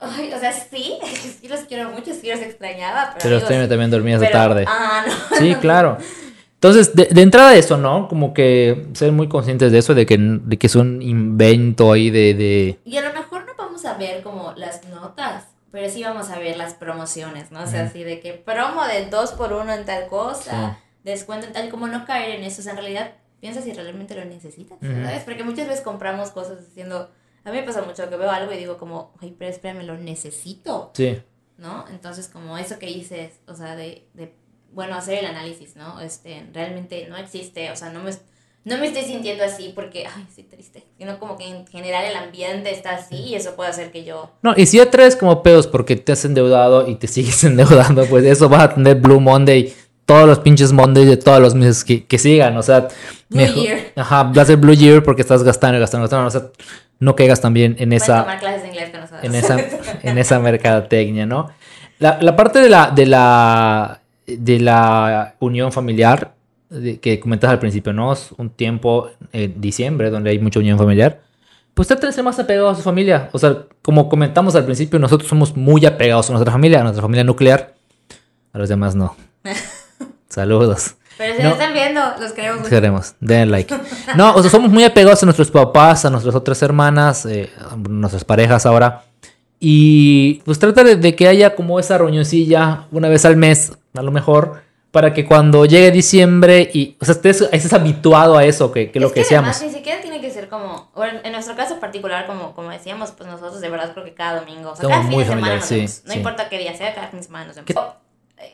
ay, 0.01 0.33
o 0.33 0.39
sea, 0.39 0.51
sí, 0.51 0.97
sí 1.39 1.47
los 1.47 1.61
quiero 1.61 1.89
mucho, 1.91 2.13
sí 2.13 2.29
los 2.29 2.39
extrañaba. 2.39 3.15
Pero, 3.21 3.39
pero 3.47 3.67
también 3.67 3.91
dormías 3.91 4.19
de 4.19 4.27
tarde. 4.27 4.65
Ah, 4.67 5.05
no. 5.07 5.37
Sí, 5.37 5.55
claro. 5.55 5.97
Entonces, 6.55 6.95
de, 6.95 7.05
de, 7.05 7.21
entrada 7.21 7.55
eso, 7.55 7.77
¿no? 7.77 8.07
Como 8.07 8.33
que 8.33 8.87
ser 8.93 9.11
muy 9.11 9.27
conscientes 9.27 9.71
de 9.71 9.77
eso, 9.77 9.93
de 9.93 10.05
que, 10.05 10.17
de 10.17 10.57
que 10.57 10.67
es 10.67 10.75
un 10.75 11.01
invento 11.01 11.91
ahí 11.91 12.09
de, 12.09 12.33
de... 12.33 12.79
Y 12.85 12.97
a 12.97 13.03
lo 13.03 13.13
mejor 13.13 13.44
a 13.85 13.93
ver 13.93 14.23
como 14.23 14.53
las 14.53 14.85
notas, 14.85 15.45
pero 15.71 15.89
sí 15.89 16.03
vamos 16.03 16.29
a 16.29 16.39
ver 16.39 16.57
las 16.57 16.73
promociones, 16.73 17.51
¿no? 17.51 17.63
O 17.63 17.67
sea, 17.67 17.83
así 17.83 18.03
de 18.03 18.19
que 18.19 18.33
promo 18.33 18.85
del 18.85 19.09
2 19.09 19.31
por 19.33 19.53
1 19.53 19.73
en 19.73 19.85
tal 19.85 20.07
cosa, 20.07 20.79
descuento 21.03 21.47
en 21.47 21.53
tal, 21.53 21.69
como 21.69 21.87
no 21.87 22.05
caer 22.05 22.39
en 22.39 22.43
eso. 22.43 22.61
O 22.61 22.63
sea, 22.63 22.71
en 22.71 22.77
realidad, 22.79 23.15
piensa 23.39 23.61
si 23.61 23.73
realmente 23.73 24.15
lo 24.15 24.25
necesitas, 24.25 24.77
¿sabes? 24.81 25.23
Porque 25.23 25.43
muchas 25.43 25.67
veces 25.67 25.83
compramos 25.83 26.31
cosas 26.31 26.65
diciendo... 26.65 27.11
A 27.43 27.51
mí 27.51 27.57
me 27.57 27.63
pasa 27.63 27.83
mucho 27.83 28.09
que 28.09 28.15
veo 28.15 28.31
algo 28.31 28.51
y 28.53 28.57
digo 28.57 28.79
como, 28.79 29.13
ay, 29.21 29.35
pero 29.37 29.51
espérame, 29.51 29.83
lo 29.83 29.95
necesito. 29.97 30.91
Sí. 30.95 31.21
¿No? 31.57 31.85
Entonces, 31.89 32.27
como 32.27 32.57
eso 32.57 32.79
que 32.79 32.87
dices, 32.87 33.33
o 33.45 33.53
sea, 33.53 33.75
de, 33.75 34.07
de 34.15 34.33
bueno, 34.71 34.95
hacer 34.95 35.19
el 35.19 35.25
análisis, 35.27 35.75
¿no? 35.75 36.01
Este, 36.01 36.49
realmente 36.53 37.07
no 37.07 37.17
existe, 37.17 37.69
o 37.71 37.75
sea, 37.75 37.91
no 37.91 38.01
me, 38.01 38.11
no 38.65 38.79
me 38.79 38.87
estoy 38.87 39.03
sintiendo 39.03 39.43
así 39.43 39.71
porque, 39.75 40.07
ay, 40.07 40.25
estoy 40.27 40.43
triste, 40.43 40.83
sino 40.97 41.19
como 41.19 41.37
que 41.37 41.47
en 41.47 41.67
general 41.67 42.03
el 42.03 42.15
ambiente 42.15 42.71
está 42.71 42.95
así 42.95 43.15
y 43.15 43.35
eso 43.35 43.55
puede 43.55 43.69
hacer 43.69 43.91
que 43.91 44.03
yo... 44.03 44.31
No, 44.41 44.55
y 44.57 44.65
si 44.65 44.77
ya 44.77 44.89
traes 44.89 45.15
como 45.15 45.43
pedos 45.43 45.67
porque 45.67 45.95
te 45.95 46.11
has 46.11 46.25
endeudado 46.25 46.87
y 46.87 46.95
te 46.95 47.07
sigues 47.07 47.43
endeudando, 47.43 48.05
pues 48.07 48.25
eso 48.25 48.49
va 48.49 48.63
a 48.63 48.73
tener 48.73 48.95
Blue 48.95 49.19
Monday 49.19 49.71
todos 50.05 50.27
los 50.27 50.39
pinches 50.39 50.71
Mondays 50.71 51.07
de 51.07 51.17
todos 51.17 51.39
los 51.39 51.53
meses 51.53 51.83
que, 51.83 52.05
que 52.05 52.17
sigan, 52.17 52.57
o 52.57 52.63
sea... 52.63 52.87
Blue 53.29 53.45
Year. 53.45 53.91
Ajá, 53.95 54.23
va 54.23 54.41
a 54.41 54.45
ser 54.45 54.57
Blue 54.57 54.73
Year 54.73 55.03
porque 55.03 55.21
estás 55.21 55.43
gastando 55.43 55.79
gastando, 55.79 56.03
gastando, 56.03 56.27
o 56.27 56.31
sea, 56.31 56.49
no 56.99 57.15
caigas 57.15 57.41
también 57.41 57.75
en 57.77 57.93
esa... 57.93 58.21
Tomar 58.21 58.39
clases 58.39 58.61
de 58.63 58.67
inglés 58.69 58.89
con 58.89 59.01
nosotros. 59.01 59.23
En 59.23 59.35
esa, 59.35 59.57
en 60.03 60.17
esa 60.17 60.39
mercadotecnia, 60.39 61.27
¿no? 61.27 61.51
La, 61.99 62.17
la 62.19 62.35
parte 62.35 62.59
de 62.59 62.69
la, 62.69 62.91
de 62.91 63.05
la 63.05 64.01
de 64.27 64.59
la 64.59 65.35
unión 65.39 65.71
familiar 65.71 66.34
que 67.01 67.19
comentas 67.19 67.49
al 67.49 67.59
principio, 67.59 67.93
¿no? 67.93 68.13
Es 68.13 68.31
un 68.37 68.49
tiempo 68.49 69.09
en 69.31 69.59
diciembre 69.59 70.09
donde 70.09 70.31
hay 70.31 70.39
mucha 70.39 70.59
unión 70.59 70.77
familiar. 70.77 71.21
Pues 71.73 71.87
trata 71.87 72.07
de 72.07 72.13
ser 72.13 72.23
más 72.23 72.39
apegado 72.39 72.69
a 72.69 72.75
su 72.75 72.81
familia. 72.81 73.29
O 73.33 73.39
sea, 73.39 73.63
como 73.81 74.07
comentamos 74.07 74.55
al 74.55 74.63
principio, 74.65 74.97
nosotros 74.97 75.29
somos 75.29 75.55
muy 75.57 75.85
apegados 75.85 76.29
a 76.29 76.33
nuestra 76.33 76.51
familia, 76.51 76.79
a 76.79 76.83
nuestra 76.83 77.01
familia 77.01 77.23
nuclear. 77.23 77.73
A 78.53 78.57
los 78.57 78.69
demás 78.69 78.95
no. 78.95 79.15
Saludos. 80.29 80.95
Pero 81.17 81.35
si 81.35 81.43
no, 81.43 81.49
están 81.49 81.73
viendo, 81.73 82.01
los 82.19 82.31
queremos 82.33 82.59
mucho. 82.59 82.69
Queremos, 82.69 83.15
den 83.19 83.51
like. 83.51 83.73
No, 84.15 84.33
o 84.35 84.41
sea, 84.41 84.51
somos 84.51 84.69
muy 84.71 84.83
apegados 84.83 85.21
a 85.23 85.25
nuestros 85.25 85.51
papás, 85.51 86.05
a 86.05 86.09
nuestras 86.09 86.35
otras 86.35 86.61
hermanas, 86.61 87.25
eh, 87.25 87.49
a 87.71 87.75
nuestras 87.75 88.23
parejas 88.23 88.65
ahora. 88.65 89.03
Y 89.59 90.41
pues 90.45 90.59
trata 90.59 90.83
de, 90.83 91.15
que 91.15 91.27
haya 91.27 91.55
como 91.55 91.79
esa 91.79 91.97
reunioncilla 91.97 92.87
una 92.91 93.07
vez 93.07 93.25
al 93.25 93.37
mes, 93.37 93.73
a 93.93 94.01
lo 94.01 94.11
mejor, 94.11 94.61
para 94.95 95.13
que 95.13 95.25
cuando 95.25 95.65
llegue 95.65 95.91
diciembre 95.91 96.69
y, 96.73 96.95
o 97.01 97.03
sea, 97.03 97.15
estés, 97.15 97.73
habituado 97.73 98.37
a 98.37 98.45
eso, 98.45 98.71
que, 98.71 98.91
que 98.91 99.01
lo 99.01 99.11
que, 99.11 99.25
seamos. 99.25 99.61
ni 99.61 99.69
siquiera 99.69 99.99
tiene 99.99 100.21
que 100.21 100.31
ser 100.31 100.47
como, 100.47 100.89
en 101.21 101.33
nuestro 101.33 101.53
caso 101.53 101.81
particular, 101.81 102.25
como, 102.25 102.55
como 102.55 102.69
decíamos, 102.69 103.11
pues 103.11 103.29
nosotros 103.29 103.59
de 103.59 103.67
verdad 103.67 103.91
creo 103.91 104.05
que 104.05 104.13
cada 104.13 104.39
domingo, 104.39 104.71
o 104.71 104.75
sea, 104.77 104.87
cada 104.87 105.03
fin 105.03 105.19
de 105.19 105.25
semana 105.25 105.59
no 106.05 106.13
importa 106.13 106.47
qué 106.47 106.59
día 106.59 106.73
sea, 106.77 106.95
cada 106.95 107.09
fin 107.09 107.19
de 107.19 107.25
semana 107.25 107.47
nos 107.47 107.57
vemos. 107.57 107.93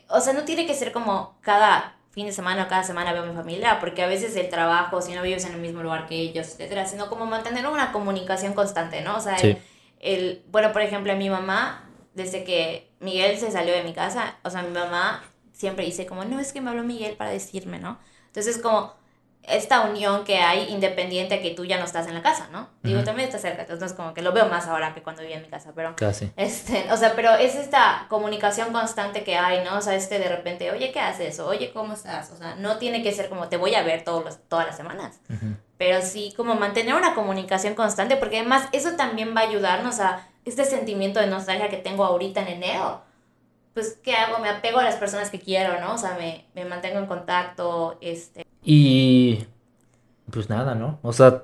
O, 0.07 0.19
sea, 0.19 0.33
no 0.33 0.41
tiene 0.41 0.65
que 0.65 0.73
ser 0.73 0.91
como 0.91 1.37
cada 1.41 1.95
fin 2.09 2.25
de 2.25 2.31
semana 2.31 2.63
o 2.63 2.67
cada 2.67 2.81
semana 2.81 3.13
veo 3.13 3.21
a 3.21 3.27
mi 3.27 3.35
familia, 3.35 3.79
porque 3.79 4.01
a 4.01 4.07
veces 4.07 4.35
el 4.35 4.49
trabajo, 4.49 4.99
si 4.99 5.13
no 5.13 5.21
vives 5.21 5.45
en 5.45 5.53
el 5.53 5.61
mismo 5.61 5.83
lugar 5.83 6.07
que 6.07 6.15
ellos, 6.15 6.47
etcétera, 6.47 6.87
sino 6.87 7.07
como 7.07 7.27
mantener 7.27 7.67
una 7.67 7.91
comunicación 7.91 8.53
constante, 8.53 9.03
¿no? 9.03 9.17
O 9.17 9.21
sea, 9.21 9.37
el, 9.99 10.41
bueno, 10.49 10.73
por 10.73 10.81
ejemplo, 10.81 11.15
mi 11.15 11.29
mamá, 11.29 11.87
desde 12.15 12.43
que 12.43 12.89
Miguel 12.99 13.37
se 13.37 13.51
salió 13.51 13.75
de 13.75 13.83
mi 13.83 13.93
casa, 13.93 14.37
o 14.43 14.49
sea, 14.49 14.63
mi 14.63 14.71
mamá 14.71 15.21
siempre 15.61 15.85
dice 15.85 16.07
como, 16.07 16.25
no, 16.25 16.39
es 16.39 16.53
que 16.53 16.59
me 16.59 16.71
habló 16.71 16.83
Miguel 16.83 17.15
para 17.15 17.29
decirme, 17.29 17.77
¿no? 17.77 17.99
Entonces, 18.25 18.57
como 18.57 18.95
esta 19.43 19.81
unión 19.81 20.23
que 20.23 20.37
hay 20.37 20.71
independiente 20.71 21.35
a 21.35 21.41
que 21.41 21.51
tú 21.51 21.65
ya 21.65 21.77
no 21.77 21.85
estás 21.85 22.07
en 22.07 22.15
la 22.15 22.23
casa, 22.23 22.49
¿no? 22.51 22.69
Digo, 22.81 23.03
también 23.03 23.27
está 23.27 23.37
cerca, 23.39 23.61
entonces 23.61 23.93
como 23.93 24.15
que 24.15 24.23
lo 24.23 24.33
veo 24.33 24.47
más 24.47 24.65
ahora 24.67 24.95
que 24.95 25.03
cuando 25.03 25.21
vivía 25.21 25.37
en 25.37 25.43
mi 25.43 25.49
casa, 25.49 25.71
pero... 25.75 25.95
Casi. 25.95 26.31
Este, 26.35 26.91
o 26.91 26.97
sea, 26.97 27.15
pero 27.15 27.35
es 27.35 27.53
esta 27.53 28.07
comunicación 28.09 28.71
constante 28.71 29.23
que 29.23 29.35
hay, 29.35 29.63
¿no? 29.63 29.77
O 29.77 29.81
sea, 29.81 29.93
este 29.93 30.17
de 30.17 30.29
repente, 30.29 30.71
oye, 30.71 30.91
¿qué 30.91 30.99
haces? 30.99 31.39
Oye, 31.39 31.71
¿cómo 31.73 31.93
estás? 31.93 32.31
O 32.31 32.37
sea, 32.37 32.55
no 32.55 32.77
tiene 32.77 33.03
que 33.03 33.11
ser 33.11 33.29
como 33.29 33.49
te 33.49 33.57
voy 33.57 33.75
a 33.75 33.83
ver 33.83 34.03
todos 34.03 34.25
los, 34.25 34.39
todas 34.47 34.65
las 34.65 34.77
semanas, 34.77 35.19
pero 35.77 36.01
sí 36.01 36.33
como 36.35 36.55
mantener 36.55 36.95
una 36.95 37.13
comunicación 37.13 37.75
constante, 37.75 38.17
porque 38.17 38.39
además 38.39 38.67
eso 38.71 38.95
también 38.95 39.35
va 39.35 39.41
a 39.41 39.47
ayudarnos 39.47 39.99
a 39.99 40.27
este 40.43 40.65
sentimiento 40.65 41.19
de 41.19 41.27
nostalgia 41.27 41.69
que 41.69 41.77
tengo 41.77 42.03
ahorita 42.03 42.41
en 42.41 42.47
enero. 42.47 43.10
Pues, 43.73 43.99
¿qué 44.03 44.15
hago? 44.15 44.39
Me 44.39 44.49
apego 44.49 44.79
a 44.79 44.83
las 44.83 44.95
personas 44.95 45.29
que 45.29 45.39
quiero, 45.39 45.79
¿no? 45.79 45.93
O 45.93 45.97
sea, 45.97 46.15
me, 46.17 46.45
me 46.55 46.65
mantengo 46.65 46.99
en 46.99 47.05
contacto, 47.05 47.97
este 48.01 48.45
y 48.63 49.45
pues 50.31 50.49
nada, 50.49 50.75
¿no? 50.75 50.99
O 51.01 51.13
sea, 51.13 51.43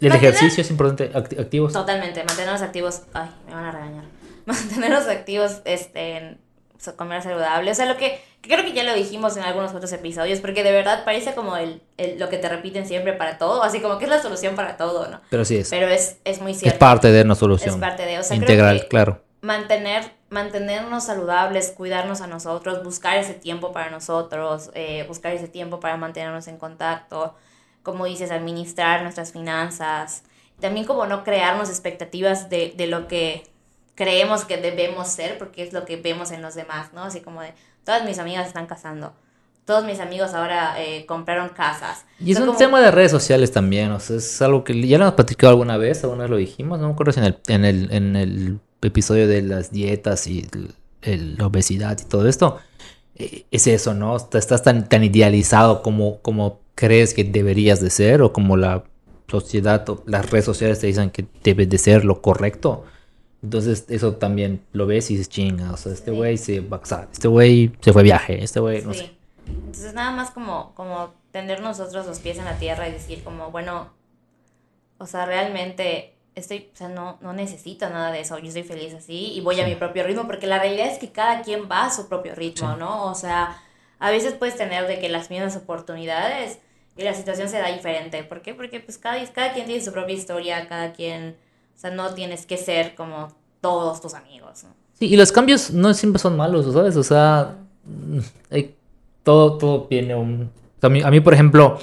el 0.00 0.14
ejercicio 0.14 0.62
es 0.62 0.70
importante, 0.70 1.10
activos. 1.14 1.72
Totalmente, 1.72 2.24
mantenernos 2.24 2.62
activos. 2.62 3.02
Ay, 3.12 3.30
me 3.46 3.54
van 3.54 3.64
a 3.64 3.72
regañar. 3.72 4.04
Mantenernos 4.46 5.06
activos, 5.08 5.60
este, 5.66 6.38
comer 6.96 7.22
saludable. 7.22 7.70
O 7.70 7.74
sea, 7.74 7.84
lo 7.84 7.98
que, 7.98 8.18
creo 8.40 8.64
que 8.64 8.72
ya 8.72 8.82
lo 8.82 8.94
dijimos 8.94 9.36
en 9.36 9.42
algunos 9.42 9.74
otros 9.74 9.92
episodios, 9.92 10.40
porque 10.40 10.62
de 10.62 10.72
verdad 10.72 11.04
parece 11.04 11.34
como 11.34 11.56
el, 11.56 11.82
lo 12.16 12.30
que 12.30 12.38
te 12.38 12.48
repiten 12.48 12.86
siempre 12.86 13.12
para 13.12 13.36
todo, 13.36 13.62
así 13.62 13.80
como 13.80 13.98
que 13.98 14.04
es 14.06 14.10
la 14.10 14.22
solución 14.22 14.54
para 14.54 14.78
todo, 14.78 15.08
¿no? 15.08 15.20
Pero 15.28 15.44
sí 15.44 15.56
es. 15.56 15.68
Pero 15.68 15.88
es, 15.88 16.18
es 16.24 16.40
muy 16.40 16.54
cierto. 16.54 16.74
Es 16.74 16.78
parte 16.78 17.12
de 17.12 17.22
una 17.22 17.34
solución. 17.34 17.74
Es 17.74 17.80
parte 17.80 18.06
de, 18.06 18.18
o 18.18 18.22
sea, 18.22 18.36
Integral, 18.36 18.86
claro. 18.88 19.22
Mantener 19.42 20.17
mantenernos 20.30 21.04
saludables, 21.04 21.72
cuidarnos 21.76 22.20
a 22.20 22.26
nosotros, 22.26 22.82
buscar 22.84 23.16
ese 23.16 23.34
tiempo 23.34 23.72
para 23.72 23.90
nosotros, 23.90 24.70
eh, 24.74 25.04
buscar 25.08 25.32
ese 25.32 25.48
tiempo 25.48 25.80
para 25.80 25.96
mantenernos 25.96 26.48
en 26.48 26.58
contacto, 26.58 27.34
como 27.82 28.04
dices, 28.04 28.30
administrar 28.30 29.02
nuestras 29.02 29.32
finanzas, 29.32 30.24
también 30.60 30.84
como 30.84 31.06
no 31.06 31.24
crearnos 31.24 31.70
expectativas 31.70 32.50
de, 32.50 32.74
de 32.76 32.86
lo 32.86 33.08
que 33.08 33.44
creemos 33.94 34.44
que 34.44 34.58
debemos 34.58 35.08
ser, 35.08 35.38
porque 35.38 35.62
es 35.62 35.72
lo 35.72 35.84
que 35.84 35.96
vemos 35.96 36.30
en 36.30 36.42
los 36.42 36.54
demás, 36.54 36.92
¿no? 36.92 37.04
Así 37.04 37.20
como 37.20 37.40
de, 37.40 37.54
todas 37.84 38.04
mis 38.04 38.18
amigas 38.18 38.46
están 38.46 38.66
casando, 38.66 39.14
todos 39.64 39.84
mis 39.84 39.98
amigos 39.98 40.34
ahora 40.34 40.74
eh, 40.78 41.04
compraron 41.06 41.48
casas. 41.48 42.04
Y 42.20 42.32
es 42.32 42.38
un 42.38 42.56
tema 42.56 42.80
de 42.80 42.90
redes 42.90 43.10
sociales 43.10 43.50
también, 43.50 43.90
o 43.90 43.98
sea, 43.98 44.16
es 44.16 44.40
algo 44.42 44.62
que 44.62 44.80
ya 44.86 44.98
lo 44.98 45.04
hemos 45.04 45.14
platicado 45.14 45.50
alguna 45.50 45.76
vez, 45.76 46.04
alguna 46.04 46.24
vez 46.24 46.30
lo 46.30 46.36
dijimos, 46.36 46.78
no 46.78 46.88
me 46.88 46.92
acuerdo 46.92 47.12
si 47.12 47.20
en 47.20 47.26
el, 47.26 47.38
en 47.48 47.64
el, 47.64 47.92
en 47.92 48.16
el 48.16 48.60
episodio 48.82 49.26
de 49.26 49.42
las 49.42 49.70
dietas 49.72 50.26
y 50.26 50.46
la 51.02 51.46
obesidad 51.46 51.98
y 52.00 52.04
todo 52.04 52.28
esto, 52.28 52.58
eh, 53.16 53.44
es 53.50 53.66
eso, 53.66 53.94
¿no? 53.94 54.16
Estás 54.16 54.62
tan, 54.62 54.88
tan 54.88 55.04
idealizado 55.04 55.82
como, 55.82 56.18
como 56.20 56.60
crees 56.74 57.14
que 57.14 57.24
deberías 57.24 57.80
de 57.80 57.90
ser 57.90 58.22
o 58.22 58.32
como 58.32 58.56
la 58.56 58.84
sociedad 59.28 59.88
o 59.88 60.02
las 60.06 60.30
redes 60.30 60.44
sociales 60.44 60.78
te 60.80 60.86
dicen 60.86 61.10
que 61.10 61.26
debes 61.42 61.68
de 61.68 61.78
ser 61.78 62.04
lo 62.04 62.22
correcto. 62.22 62.84
Entonces 63.42 63.84
eso 63.88 64.14
también 64.14 64.64
lo 64.72 64.86
ves 64.86 65.10
y 65.10 65.14
dices, 65.14 65.28
chinga, 65.28 65.72
o 65.72 65.76
sea, 65.76 65.92
este 65.92 66.10
güey 66.10 66.38
se 66.38 66.60
va 66.60 66.80
este 67.12 67.28
güey 67.28 67.72
se 67.80 67.92
fue 67.92 68.02
viaje, 68.02 68.42
este 68.42 68.60
güey, 68.60 68.82
no 68.82 68.94
sé. 68.94 69.12
Entonces 69.46 69.94
nada 69.94 70.10
más 70.10 70.30
como, 70.30 70.72
como 70.74 71.14
tener 71.30 71.60
nosotros 71.60 72.06
los 72.06 72.18
pies 72.18 72.38
en 72.38 72.44
la 72.44 72.58
tierra 72.58 72.88
y 72.88 72.92
decir 72.92 73.22
como, 73.22 73.50
bueno, 73.50 73.90
o 74.98 75.06
sea, 75.06 75.26
realmente 75.26 76.17
estoy, 76.40 76.70
o 76.72 76.76
sea, 76.76 76.88
no, 76.88 77.18
no 77.20 77.32
necesito 77.32 77.88
nada 77.88 78.10
de 78.10 78.20
eso, 78.20 78.38
yo 78.38 78.48
estoy 78.48 78.62
feliz 78.62 78.94
así 78.94 79.32
y 79.32 79.40
voy 79.40 79.60
a 79.60 79.66
mi 79.66 79.74
propio 79.74 80.04
ritmo, 80.04 80.26
porque 80.26 80.46
la 80.46 80.58
realidad 80.58 80.86
es 80.86 80.98
que 80.98 81.10
cada 81.10 81.42
quien 81.42 81.68
va 81.70 81.86
a 81.86 81.90
su 81.90 82.08
propio 82.08 82.34
ritmo, 82.34 82.76
¿no? 82.76 83.06
O 83.06 83.14
sea, 83.14 83.60
a 83.98 84.10
veces 84.10 84.34
puedes 84.34 84.56
tener 84.56 84.86
de 84.86 84.98
que 85.00 85.08
las 85.08 85.30
mismas 85.30 85.56
oportunidades 85.56 86.58
y 86.96 87.02
la 87.02 87.14
situación 87.14 87.48
se 87.48 87.58
da 87.58 87.72
diferente. 87.72 88.22
¿Por 88.24 88.42
qué? 88.42 88.54
Porque 88.54 88.80
pues 88.80 88.98
cada, 88.98 89.24
cada 89.32 89.52
quien 89.52 89.66
tiene 89.66 89.82
su 89.82 89.92
propia 89.92 90.14
historia, 90.14 90.68
cada 90.68 90.92
quien, 90.92 91.36
o 91.76 91.78
sea, 91.78 91.90
no 91.90 92.14
tienes 92.14 92.46
que 92.46 92.56
ser 92.56 92.94
como 92.94 93.28
todos 93.60 94.00
tus 94.00 94.14
amigos, 94.14 94.64
¿no? 94.64 94.70
Sí, 94.94 95.06
y 95.06 95.16
los 95.16 95.30
cambios 95.30 95.70
no 95.70 95.94
siempre 95.94 96.20
son 96.20 96.36
malos, 96.36 96.72
¿sabes? 96.72 96.96
O 96.96 97.04
sea, 97.04 97.56
hay, 98.50 98.74
todo, 99.22 99.56
todo 99.58 99.82
tiene 99.84 100.14
un... 100.14 100.50
a 100.82 100.88
mí, 100.88 101.20
por 101.20 101.34
ejemplo, 101.34 101.78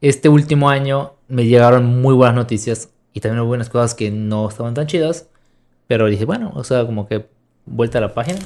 este 0.00 0.28
último 0.28 0.68
año 0.68 1.14
me 1.28 1.46
llegaron 1.46 2.00
muy 2.00 2.14
buenas 2.14 2.34
noticias 2.34 2.88
y 3.12 3.20
también 3.20 3.40
hubo 3.40 3.52
unas 3.52 3.68
cosas 3.68 3.94
que 3.94 4.10
no 4.10 4.48
estaban 4.48 4.74
tan 4.74 4.86
chidas. 4.86 5.26
Pero 5.86 6.06
dije, 6.06 6.24
bueno, 6.24 6.52
o 6.54 6.64
sea, 6.64 6.84
como 6.84 7.06
que 7.06 7.26
vuelta 7.64 7.98
a 7.98 8.00
la 8.00 8.14
página. 8.14 8.38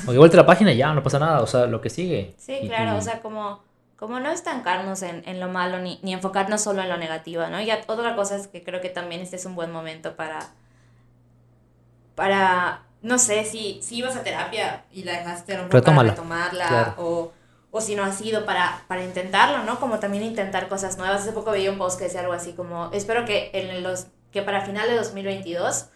Como 0.00 0.12
que 0.12 0.18
vuelta 0.18 0.36
a 0.36 0.42
la 0.42 0.46
página 0.46 0.72
y 0.72 0.76
ya, 0.76 0.92
no 0.94 1.02
pasa 1.02 1.18
nada. 1.18 1.40
O 1.40 1.46
sea, 1.46 1.66
lo 1.66 1.80
que 1.80 1.90
sigue. 1.90 2.34
Sí, 2.38 2.60
claro. 2.66 2.96
O 2.96 3.00
sea, 3.00 3.20
como, 3.20 3.60
como 3.96 4.20
no 4.20 4.30
estancarnos 4.30 5.02
en, 5.02 5.22
en 5.26 5.40
lo 5.40 5.48
malo 5.48 5.80
ni, 5.80 5.98
ni, 6.02 6.12
enfocarnos 6.12 6.62
solo 6.62 6.82
en 6.82 6.88
lo 6.88 6.96
negativo, 6.96 7.46
¿no? 7.48 7.60
Y 7.60 7.70
otra 7.86 8.14
cosa 8.14 8.36
es 8.36 8.46
que 8.46 8.62
creo 8.62 8.80
que 8.80 8.88
también 8.88 9.20
este 9.20 9.36
es 9.36 9.46
un 9.46 9.54
buen 9.56 9.72
momento 9.72 10.14
para, 10.14 10.38
para 12.14 12.82
no 13.02 13.18
sé, 13.18 13.44
si, 13.44 13.80
si 13.82 13.96
ibas 13.96 14.16
a 14.16 14.22
terapia 14.22 14.84
y 14.92 15.04
la 15.04 15.12
dejaste 15.12 15.56
a 15.56 15.68
para 15.68 16.02
retomarla 16.02 16.94
o, 16.98 17.32
o, 17.76 17.80
si 17.80 17.94
no 17.94 18.04
has 18.04 18.20
ido 18.20 18.44
para, 18.44 18.84
para 18.88 19.04
intentarlo, 19.04 19.64
¿no? 19.64 19.78
Como 19.78 19.98
también 19.98 20.24
intentar 20.24 20.68
cosas 20.68 20.98
nuevas. 20.98 21.22
Hace 21.22 21.32
poco 21.32 21.50
veía 21.50 21.70
un 21.70 21.78
post 21.78 21.98
que 21.98 22.04
decía 22.04 22.20
algo 22.20 22.32
así 22.32 22.52
como, 22.52 22.90
espero 22.92 23.24
que, 23.24 23.50
en 23.52 23.82
los, 23.82 24.06
que 24.32 24.42
para 24.42 24.64
final 24.64 24.88
de 24.88 24.96
2022 24.96 25.86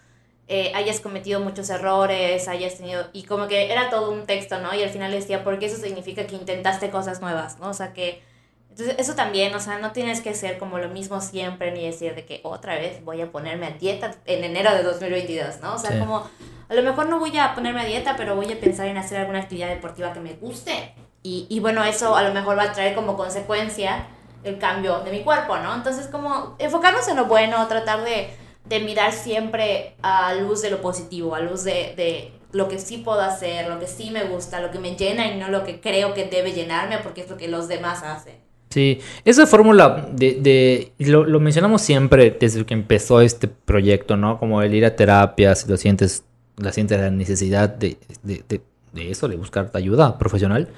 eh, 0.48 0.72
hayas 0.74 1.00
cometido 1.00 1.40
muchos 1.40 1.70
errores, 1.70 2.48
hayas 2.48 2.76
tenido... 2.76 3.06
Y 3.12 3.24
como 3.24 3.48
que 3.48 3.72
era 3.72 3.90
todo 3.90 4.10
un 4.10 4.26
texto, 4.26 4.60
¿no? 4.60 4.74
Y 4.74 4.82
al 4.82 4.90
final 4.90 5.10
decía, 5.10 5.44
porque 5.44 5.66
eso 5.66 5.76
significa 5.76 6.26
que 6.26 6.36
intentaste 6.36 6.90
cosas 6.90 7.20
nuevas, 7.20 7.58
¿no? 7.58 7.68
O 7.68 7.74
sea, 7.74 7.92
que 7.92 8.22
entonces, 8.70 8.94
eso 8.98 9.14
también, 9.14 9.54
o 9.54 9.60
sea, 9.60 9.78
no 9.78 9.92
tienes 9.92 10.20
que 10.20 10.32
ser 10.32 10.58
como 10.58 10.78
lo 10.78 10.88
mismo 10.88 11.20
siempre 11.20 11.72
ni 11.72 11.84
decir 11.84 12.14
de 12.14 12.24
que 12.24 12.40
otra 12.44 12.76
vez 12.76 13.04
voy 13.04 13.20
a 13.20 13.30
ponerme 13.30 13.66
a 13.66 13.70
dieta 13.72 14.14
en 14.26 14.44
enero 14.44 14.72
de 14.74 14.82
2022, 14.84 15.60
¿no? 15.60 15.74
O 15.74 15.78
sea, 15.78 15.98
como 15.98 16.24
a 16.68 16.74
lo 16.74 16.82
mejor 16.82 17.08
no 17.08 17.18
voy 17.18 17.36
a 17.36 17.54
ponerme 17.54 17.80
a 17.80 17.84
dieta, 17.84 18.14
pero 18.16 18.36
voy 18.36 18.50
a 18.52 18.60
pensar 18.60 18.86
en 18.86 18.96
hacer 18.96 19.18
alguna 19.18 19.40
actividad 19.40 19.68
deportiva 19.68 20.12
que 20.12 20.20
me 20.20 20.34
guste. 20.34 20.94
Y, 21.22 21.46
y 21.48 21.60
bueno, 21.60 21.84
eso 21.84 22.16
a 22.16 22.22
lo 22.22 22.32
mejor 22.32 22.58
va 22.58 22.64
a 22.64 22.72
traer 22.72 22.94
como 22.94 23.16
consecuencia 23.16 24.06
el 24.42 24.58
cambio 24.58 25.00
de 25.00 25.10
mi 25.10 25.22
cuerpo, 25.22 25.58
¿no? 25.58 25.74
Entonces, 25.74 26.06
como 26.06 26.56
enfocarnos 26.58 27.06
en 27.08 27.16
lo 27.16 27.26
bueno, 27.26 27.66
tratar 27.68 28.04
de, 28.04 28.30
de 28.64 28.80
mirar 28.80 29.12
siempre 29.12 29.96
a 30.02 30.34
luz 30.34 30.62
de 30.62 30.70
lo 30.70 30.80
positivo, 30.80 31.34
a 31.34 31.40
luz 31.40 31.64
de, 31.64 31.94
de 31.96 32.32
lo 32.52 32.68
que 32.68 32.78
sí 32.78 32.98
puedo 32.98 33.20
hacer, 33.20 33.68
lo 33.68 33.78
que 33.78 33.86
sí 33.86 34.10
me 34.10 34.24
gusta, 34.24 34.60
lo 34.60 34.70
que 34.70 34.78
me 34.78 34.96
llena 34.96 35.30
y 35.30 35.38
no 35.38 35.48
lo 35.48 35.64
que 35.64 35.80
creo 35.80 36.14
que 36.14 36.24
debe 36.24 36.52
llenarme 36.52 36.98
porque 36.98 37.22
es 37.22 37.30
lo 37.30 37.36
que 37.36 37.48
los 37.48 37.68
demás 37.68 38.02
hacen. 38.02 38.34
Sí, 38.70 39.00
esa 39.24 39.46
fórmula 39.48 40.08
de, 40.12 40.34
de 40.34 40.92
lo, 41.10 41.24
lo, 41.24 41.40
mencionamos 41.40 41.82
siempre 41.82 42.30
desde 42.30 42.64
que 42.64 42.74
empezó 42.74 43.20
este 43.20 43.48
proyecto, 43.48 44.16
¿no? 44.16 44.38
Como 44.38 44.62
el 44.62 44.72
ir 44.72 44.84
a 44.84 44.94
terapia, 44.94 45.56
si 45.56 45.68
lo 45.68 45.76
sientes, 45.76 46.22
la 46.56 46.72
sientes 46.72 47.00
la 47.00 47.10
necesidad 47.10 47.68
de, 47.68 47.98
de, 48.22 48.60
de 48.92 49.10
eso, 49.10 49.28
de 49.28 49.36
buscar 49.36 49.70
ayuda 49.74 50.18
profesional, 50.18 50.68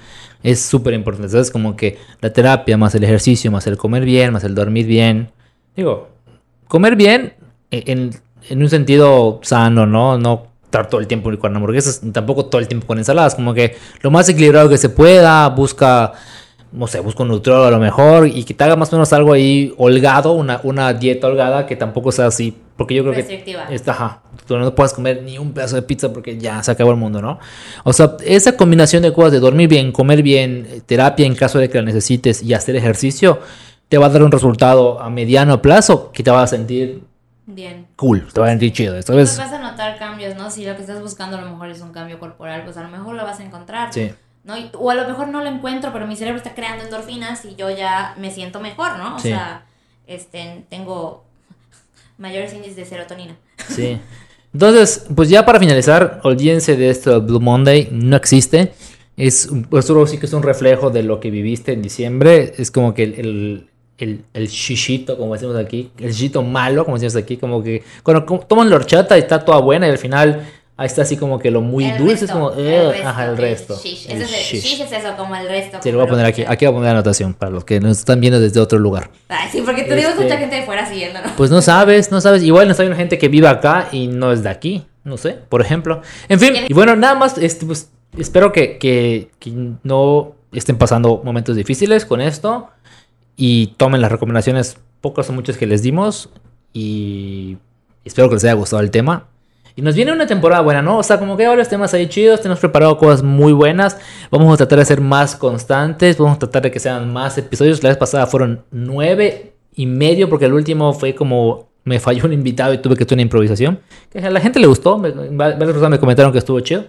es 0.43 0.61
súper 0.61 0.93
importante. 0.93 1.29
¿Sabes? 1.29 1.51
Como 1.51 1.75
que 1.75 1.97
la 2.21 2.31
terapia, 2.31 2.77
más 2.77 2.95
el 2.95 3.03
ejercicio, 3.03 3.51
más 3.51 3.67
el 3.67 3.77
comer 3.77 4.05
bien, 4.05 4.33
más 4.33 4.43
el 4.43 4.55
dormir 4.55 4.85
bien. 4.85 5.31
Digo, 5.75 6.09
comer 6.67 6.95
bien 6.95 7.33
en, 7.71 8.11
en 8.49 8.61
un 8.61 8.69
sentido 8.69 9.39
sano, 9.43 9.85
¿no? 9.85 10.17
No 10.17 10.47
estar 10.65 10.89
todo 10.89 11.01
el 11.01 11.07
tiempo 11.07 11.31
con 11.37 11.55
hamburguesas, 11.55 12.01
tampoco 12.11 12.45
todo 12.45 12.59
el 12.59 12.67
tiempo 12.67 12.87
con 12.87 12.97
ensaladas, 12.97 13.35
como 13.35 13.53
que 13.53 13.75
lo 14.01 14.09
más 14.09 14.27
equilibrado 14.29 14.69
que 14.69 14.77
se 14.77 14.89
pueda, 14.89 15.47
busca 15.49 16.13
no 16.73 16.87
sé, 16.87 16.99
busco 16.99 17.21
un 17.21 17.29
nutriólogo 17.29 17.67
a 17.67 17.71
lo 17.71 17.79
mejor 17.79 18.27
y 18.27 18.43
que 18.43 18.55
te 18.55 18.63
haga 18.63 18.75
más 18.75 18.91
o 18.91 18.95
menos 18.95 19.13
algo 19.13 19.33
ahí 19.33 19.73
holgado, 19.77 20.31
una, 20.33 20.59
una 20.63 20.91
dieta 20.93 21.27
holgada 21.27 21.67
que 21.67 21.75
tampoco 21.75 22.11
sea 22.11 22.27
así, 22.27 22.55
porque 22.77 22.95
yo 22.95 23.03
creo 23.03 23.13
que... 23.13 23.55
Está, 23.69 23.91
ajá, 23.91 24.21
tú 24.47 24.57
no 24.57 24.73
puedes 24.73 24.93
comer 24.93 25.21
ni 25.23 25.37
un 25.37 25.53
pedazo 25.53 25.75
de 25.75 25.83
pizza 25.83 26.11
porque 26.11 26.37
ya 26.37 26.61
se 26.63 26.71
acabó 26.71 26.91
el 26.91 26.97
mundo, 26.97 27.21
¿no? 27.21 27.39
O 27.83 27.93
sea, 27.93 28.17
esa 28.25 28.57
combinación 28.57 29.03
de 29.03 29.13
cosas 29.13 29.31
de 29.31 29.39
dormir 29.39 29.67
bien, 29.67 29.91
comer 29.91 30.23
bien, 30.23 30.83
terapia 30.85 31.25
en 31.25 31.35
caso 31.35 31.59
de 31.59 31.69
que 31.69 31.77
la 31.77 31.83
necesites 31.83 32.41
y 32.41 32.53
hacer 32.53 32.75
ejercicio, 32.75 33.39
te 33.89 33.97
va 33.97 34.07
a 34.07 34.09
dar 34.09 34.23
un 34.23 34.31
resultado 34.31 34.99
a 34.99 35.09
mediano 35.09 35.61
plazo 35.61 36.11
que 36.11 36.23
te 36.23 36.31
va 36.31 36.43
a 36.43 36.47
sentir... 36.47 37.03
Bien. 37.45 37.87
Cool, 37.97 38.25
te 38.31 38.39
va 38.39 38.47
a 38.47 38.49
sentir 38.49 38.71
chido. 38.71 38.95
Esto 38.95 39.13
pues 39.13 39.37
vas 39.37 39.51
a 39.51 39.59
notar 39.59 39.99
cambios, 39.99 40.35
¿no? 40.35 40.49
Si 40.49 40.65
lo 40.65 40.75
que 40.75 40.81
estás 40.81 41.01
buscando 41.01 41.37
a 41.37 41.41
lo 41.41 41.51
mejor 41.51 41.69
es 41.69 41.81
un 41.81 41.91
cambio 41.91 42.17
corporal, 42.17 42.63
pues 42.63 42.77
a 42.77 42.83
lo 42.83 42.89
mejor 42.89 43.15
lo 43.15 43.23
vas 43.23 43.39
a 43.39 43.43
encontrar. 43.43 43.93
Sí. 43.93 44.11
¿no? 44.43 44.55
o 44.77 44.89
a 44.89 44.95
lo 44.95 45.07
mejor 45.07 45.27
no 45.29 45.41
lo 45.41 45.49
encuentro, 45.49 45.93
pero 45.93 46.07
mi 46.07 46.15
cerebro 46.15 46.37
está 46.37 46.53
creando 46.53 46.83
endorfinas 46.83 47.45
y 47.45 47.55
yo 47.55 47.69
ya 47.69 48.13
me 48.17 48.31
siento 48.31 48.59
mejor, 48.59 48.97
¿no? 48.97 49.15
O 49.15 49.19
sea, 49.19 49.65
este, 50.07 50.65
tengo 50.69 51.23
mayores 52.23 52.53
índices 52.53 52.77
de 52.77 52.85
serotonina. 52.85 53.35
Sí. 53.69 53.99
Entonces, 54.53 55.07
pues 55.13 55.29
ya 55.29 55.45
para 55.45 55.59
finalizar, 55.59 56.21
olvídense 56.23 56.77
de 56.77 56.89
esto 56.89 57.21
Blue 57.21 57.41
Monday, 57.41 57.89
no 57.91 58.15
existe. 58.15 58.71
Es, 59.17 59.49
pues 59.69 59.85
solo 59.85 60.07
sí 60.07 60.17
que 60.17 60.25
es 60.25 60.33
un 60.33 60.41
reflejo 60.41 60.89
de 60.89 61.03
lo 61.03 61.19
que 61.19 61.29
viviste 61.29 61.73
en 61.73 61.81
diciembre. 61.81 62.53
Es 62.57 62.71
como 62.71 62.93
que 62.93 63.03
el, 63.03 63.67
el, 63.97 64.23
el, 64.33 64.47
shishito, 64.47 65.17
como 65.17 65.33
decimos 65.33 65.57
aquí, 65.57 65.91
el 65.99 66.11
shishito 66.11 66.43
malo, 66.43 66.85
como 66.85 66.97
decimos 66.97 67.15
aquí, 67.17 67.35
como 67.35 67.61
que 67.61 67.83
cuando 68.03 68.23
toman 68.47 68.69
la 68.69 68.77
horchata 68.77 69.17
y 69.17 69.21
está 69.21 69.43
toda 69.43 69.59
buena 69.59 69.87
y 69.87 69.91
al 69.91 69.97
final 69.97 70.47
Ahí 70.75 70.87
está 70.87 71.03
así 71.03 71.17
como 71.17 71.37
que 71.37 71.51
lo 71.51 71.61
muy 71.61 71.91
dulce 71.91 72.25
es 72.25 72.31
como, 72.31 72.51
el 72.51 73.05
ajá, 73.05 73.25
el 73.25 73.37
resto. 73.37 73.79
Shish. 73.81 74.09
El 74.09 74.25
shish. 74.25 74.81
es 74.81 74.91
eso, 74.91 75.15
como 75.15 75.35
el 75.35 75.47
resto. 75.47 75.77
Sí, 75.83 75.91
lo 75.91 75.99
voy 75.99 76.07
a 76.07 76.09
poner 76.09 76.25
aquí, 76.25 76.43
aquí 76.47 76.65
voy 76.65 76.73
a 76.73 76.75
poner 76.75 76.85
la 76.87 76.91
anotación 76.99 77.35
para 77.35 77.51
los 77.51 77.63
que 77.63 77.79
nos 77.79 77.99
están 77.99 78.19
viendo 78.19 78.39
desde 78.39 78.59
otro 78.59 78.79
lugar. 78.79 79.11
Ay, 79.29 79.49
sí, 79.51 79.61
porque 79.63 79.83
te 79.83 79.95
digo 79.95 80.09
este, 80.09 80.23
mucha 80.23 80.37
gente 80.37 80.55
de 80.55 80.63
fuera 80.63 80.87
siguiéndonos. 80.87 81.31
Pues 81.37 81.51
no 81.51 81.61
sabes, 81.61 82.11
no 82.11 82.21
sabes, 82.21 82.41
igual 82.41 82.67
no 82.67 82.75
hay 82.77 82.87
una 82.87 82.95
gente 82.95 83.19
que 83.19 83.27
vive 83.27 83.47
acá 83.47 83.89
y 83.91 84.07
no 84.07 84.31
es 84.31 84.41
de 84.41 84.49
aquí, 84.49 84.83
no 85.03 85.17
sé, 85.17 85.37
por 85.47 85.61
ejemplo. 85.61 86.01
En 86.27 86.39
fin, 86.39 86.53
y 86.67 86.73
bueno, 86.73 86.95
nada 86.95 87.13
más, 87.13 87.37
este, 87.37 87.67
pues, 87.67 87.91
espero 88.17 88.51
que, 88.51 88.79
que, 88.79 89.29
que 89.37 89.51
no 89.83 90.33
estén 90.51 90.77
pasando 90.79 91.21
momentos 91.23 91.55
difíciles 91.55 92.03
con 92.03 92.19
esto 92.19 92.69
y 93.35 93.67
tomen 93.77 94.01
las 94.01 94.11
recomendaciones, 94.11 94.77
pocas 95.01 95.29
o 95.29 95.33
muchas 95.33 95.57
que 95.57 95.67
les 95.67 95.83
dimos 95.83 96.29
y 96.73 97.57
espero 98.05 98.27
que 98.29 98.35
les 98.35 98.43
haya 98.43 98.53
gustado 98.53 98.81
el 98.81 98.89
tema. 98.89 99.27
Y 99.75 99.81
nos 99.81 99.95
viene 99.95 100.11
una 100.11 100.27
temporada 100.27 100.61
buena, 100.61 100.81
¿no? 100.81 100.99
O 100.99 101.03
sea, 101.03 101.17
como 101.17 101.35
que 101.35 101.43
hay 101.43 101.49
varios 101.49 101.67
temas 101.67 101.93
ahí 101.93 102.07
chidos, 102.07 102.41
tenemos 102.41 102.59
preparado 102.59 102.97
cosas 102.97 103.23
muy 103.23 103.53
buenas. 103.53 103.97
Vamos 104.29 104.53
a 104.53 104.57
tratar 104.57 104.79
de 104.79 104.85
ser 104.85 105.01
más 105.01 105.35
constantes, 105.35 106.17
vamos 106.17 106.35
a 106.35 106.39
tratar 106.39 106.61
de 106.63 106.71
que 106.71 106.79
sean 106.79 107.11
más 107.11 107.37
episodios. 107.37 107.81
La 107.81 107.89
vez 107.89 107.97
pasada 107.97 108.27
fueron 108.27 108.63
nueve 108.71 109.53
y 109.75 109.87
medio, 109.87 110.29
porque 110.29 110.45
el 110.45 110.53
último 110.53 110.93
fue 110.93 111.15
como 111.15 111.69
me 111.85 111.99
falló 111.99 112.25
un 112.25 112.33
invitado 112.33 112.73
y 112.73 112.77
tuve 112.77 112.95
que 112.95 113.03
hacer 113.03 113.15
una 113.15 113.23
improvisación. 113.23 113.79
Que 114.11 114.19
a 114.19 114.29
la 114.29 114.39
gente 114.39 114.59
le 114.59 114.67
gustó, 114.67 114.97
varias 114.97 115.57
personas 115.57 115.89
me 115.89 115.99
comentaron 115.99 116.31
que 116.31 116.37
estuvo 116.37 116.59
chido. 116.59 116.85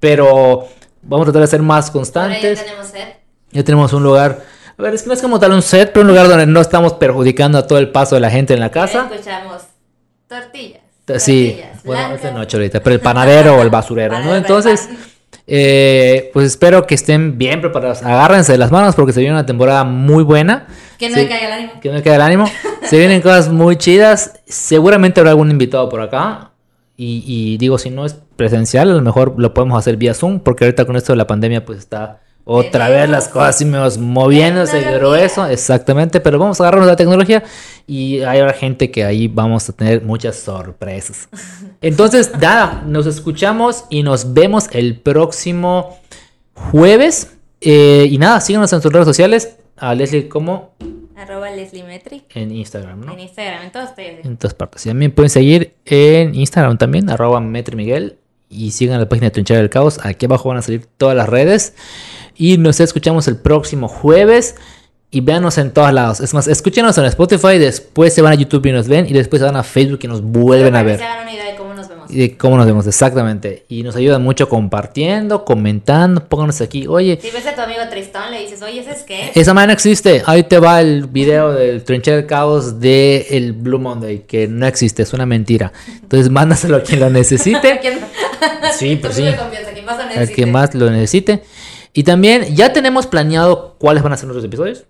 Pero 0.00 0.66
vamos 1.02 1.24
a 1.24 1.32
tratar 1.32 1.42
de 1.42 1.48
ser 1.48 1.62
más 1.62 1.90
constantes. 1.90 2.58
ya 2.58 2.64
tenemos 2.64 2.86
set. 2.86 3.20
Ya 3.52 3.62
tenemos 3.62 3.92
un 3.92 4.02
lugar. 4.02 4.42
A 4.76 4.82
ver, 4.82 4.94
es 4.94 5.02
que 5.02 5.08
no 5.08 5.14
es 5.14 5.22
como 5.22 5.38
tal 5.38 5.52
un 5.52 5.62
set, 5.62 5.92
pero 5.92 6.02
un 6.02 6.08
lugar 6.08 6.28
donde 6.28 6.46
no 6.46 6.60
estamos 6.60 6.94
perjudicando 6.94 7.58
a 7.58 7.66
todo 7.66 7.78
el 7.78 7.92
paso 7.92 8.16
de 8.16 8.20
la 8.20 8.30
gente 8.30 8.54
en 8.54 8.60
la 8.60 8.70
casa. 8.70 9.08
escuchamos 9.12 9.62
tortillas. 10.26 10.83
Sí, 11.18 11.60
bueno, 11.84 12.14
esta 12.14 12.30
noche 12.30 12.56
ahorita, 12.56 12.82
pero 12.82 12.94
el 12.94 13.00
panadero 13.00 13.56
o 13.56 13.62
el 13.62 13.70
basurero, 13.70 14.18
¿no? 14.20 14.34
Entonces, 14.36 14.88
eh, 15.46 16.30
pues 16.32 16.46
espero 16.46 16.86
que 16.86 16.94
estén 16.94 17.36
bien 17.36 17.60
preparados. 17.60 18.02
Agárrense 18.02 18.52
de 18.52 18.58
las 18.58 18.70
manos 18.72 18.94
porque 18.94 19.12
se 19.12 19.20
viene 19.20 19.34
una 19.34 19.46
temporada 19.46 19.84
muy 19.84 20.24
buena. 20.24 20.66
Que 20.98 21.10
no 21.10 21.16
le 21.16 21.28
caiga 21.28 21.46
el 21.46 21.52
ánimo. 21.52 21.80
Que 21.80 21.88
no 21.90 21.94
le 21.96 22.02
caiga 22.02 22.16
el 22.16 22.22
ánimo. 22.22 22.46
se 22.84 22.98
vienen 22.98 23.20
cosas 23.20 23.50
muy 23.50 23.76
chidas. 23.76 24.40
Seguramente 24.46 25.20
habrá 25.20 25.30
algún 25.30 25.50
invitado 25.50 25.88
por 25.88 26.00
acá. 26.00 26.52
Y, 26.96 27.24
y 27.26 27.58
digo, 27.58 27.76
si 27.76 27.90
no 27.90 28.06
es 28.06 28.16
presencial, 28.36 28.90
a 28.90 28.94
lo 28.94 29.02
mejor 29.02 29.34
lo 29.36 29.52
podemos 29.52 29.78
hacer 29.78 29.96
vía 29.96 30.14
Zoom, 30.14 30.40
porque 30.40 30.64
ahorita 30.64 30.84
con 30.84 30.96
esto 30.96 31.12
de 31.12 31.16
la 31.16 31.26
pandemia, 31.26 31.64
pues 31.64 31.80
está 31.80 32.20
otra 32.44 32.90
vez 32.90 33.08
las 33.08 33.28
cosas 33.28 33.56
así 33.56 33.64
moviéndose 33.64 34.80
grueso, 34.98 35.46
exactamente, 35.46 36.20
pero 36.20 36.38
vamos 36.38 36.60
a 36.60 36.64
agarrarnos 36.64 36.88
la 36.88 36.96
tecnología 36.96 37.42
y 37.86 38.20
hay 38.20 38.42
gente 38.54 38.90
que 38.90 39.04
ahí 39.04 39.28
vamos 39.28 39.68
a 39.68 39.72
tener 39.72 40.02
muchas 40.02 40.36
sorpresas. 40.36 41.28
Entonces, 41.80 42.32
nada, 42.38 42.82
nos 42.86 43.06
escuchamos 43.06 43.84
y 43.88 44.02
nos 44.02 44.34
vemos 44.34 44.68
el 44.72 45.00
próximo 45.00 45.98
jueves. 46.54 47.36
Eh, 47.60 48.08
y 48.10 48.18
nada, 48.18 48.40
síganos 48.40 48.72
en 48.72 48.82
sus 48.82 48.92
redes 48.92 49.06
sociales. 49.06 49.56
A 49.76 49.94
Leslie 49.94 50.28
como... 50.28 50.74
Arroba 51.16 51.50
Leslie 51.50 51.84
Metric. 51.84 52.24
En 52.34 52.52
Instagram, 52.52 53.00
¿no? 53.00 53.12
En 53.12 53.20
Instagram, 53.20 53.62
en 53.62 53.72
todas 53.72 53.94
En 53.98 54.36
todas 54.36 54.54
partes. 54.54 54.84
Y 54.84 54.88
también 54.90 55.12
pueden 55.12 55.30
seguir 55.30 55.74
en 55.86 56.34
Instagram 56.34 56.76
también, 56.76 57.08
arroba 57.08 57.40
Metri 57.40 57.76
Miguel. 57.76 58.18
Y 58.48 58.72
sigan 58.72 59.00
la 59.00 59.08
página 59.08 59.26
de 59.26 59.30
Trinchera 59.30 59.60
del 59.60 59.70
Caos. 59.70 60.00
Aquí 60.02 60.26
abajo 60.26 60.48
van 60.48 60.58
a 60.58 60.62
salir 60.62 60.86
todas 60.96 61.16
las 61.16 61.28
redes. 61.28 61.74
Y 62.36 62.58
nos 62.58 62.80
escuchamos 62.80 63.28
el 63.28 63.36
próximo 63.36 63.88
jueves. 63.88 64.56
Y 65.14 65.20
véanos 65.20 65.58
en 65.58 65.70
todos 65.70 65.92
lados. 65.92 66.18
Es 66.18 66.34
más, 66.34 66.48
escúchenos 66.48 66.98
en 66.98 67.04
Spotify, 67.04 67.56
después 67.56 68.12
se 68.12 68.20
van 68.20 68.32
a 68.32 68.34
YouTube 68.34 68.66
y 68.66 68.72
nos 68.72 68.88
ven, 68.88 69.06
y 69.08 69.12
después 69.12 69.38
se 69.38 69.46
van 69.46 69.54
a 69.54 69.62
Facebook 69.62 70.00
y 70.02 70.08
nos 70.08 70.20
vuelven 70.20 70.74
a 70.74 70.82
ver. 70.82 70.98
se 70.98 71.04
hagan 71.04 71.22
una 71.22 71.32
idea 71.32 71.52
de 71.52 71.54
cómo 71.54 71.72
nos 71.72 71.88
vemos. 71.88 72.10
Y 72.10 72.18
de 72.18 72.36
cómo 72.36 72.56
nos 72.56 72.66
vemos, 72.66 72.84
exactamente. 72.84 73.64
Y 73.68 73.84
nos 73.84 73.94
ayudan 73.94 74.24
mucho 74.24 74.48
compartiendo, 74.48 75.44
comentando, 75.44 76.28
pónganos 76.28 76.60
aquí. 76.60 76.88
Oye. 76.88 77.20
Si 77.22 77.30
ves 77.30 77.46
a 77.46 77.54
tu 77.54 77.60
amigo 77.60 77.82
Tristón, 77.88 78.32
le 78.32 78.40
dices, 78.40 78.60
oye, 78.60 78.80
¿ese 78.80 78.90
es 78.90 79.02
qué? 79.04 79.30
Esa 79.36 79.54
manera 79.54 79.72
existe. 79.72 80.24
Ahí 80.26 80.42
te 80.42 80.58
va 80.58 80.80
el 80.80 81.06
video 81.06 81.52
del 81.52 81.84
Trincher 81.84 82.16
del 82.16 82.26
Caos 82.26 82.80
de 82.80 83.28
el 83.30 83.52
Blue 83.52 83.78
Monday, 83.78 84.24
que 84.26 84.48
no 84.48 84.66
existe, 84.66 85.04
es 85.04 85.12
una 85.12 85.26
mentira. 85.26 85.72
Entonces, 86.02 86.28
mándaselo 86.28 86.78
a 86.78 86.82
quien 86.82 86.98
lo 86.98 87.08
necesite. 87.08 87.80
sí, 88.76 88.96
pues 88.96 89.14
sí. 89.14 89.26
Al 90.16 90.28
que 90.30 90.46
más 90.46 90.74
lo 90.74 90.90
necesite. 90.90 91.44
Y 91.94 92.02
también 92.02 92.54
ya 92.54 92.72
tenemos 92.72 93.06
planeado 93.06 93.76
cuáles 93.78 94.02
van 94.02 94.12
a 94.12 94.16
ser 94.16 94.26
nuestros 94.26 94.44
episodios. 94.44 94.84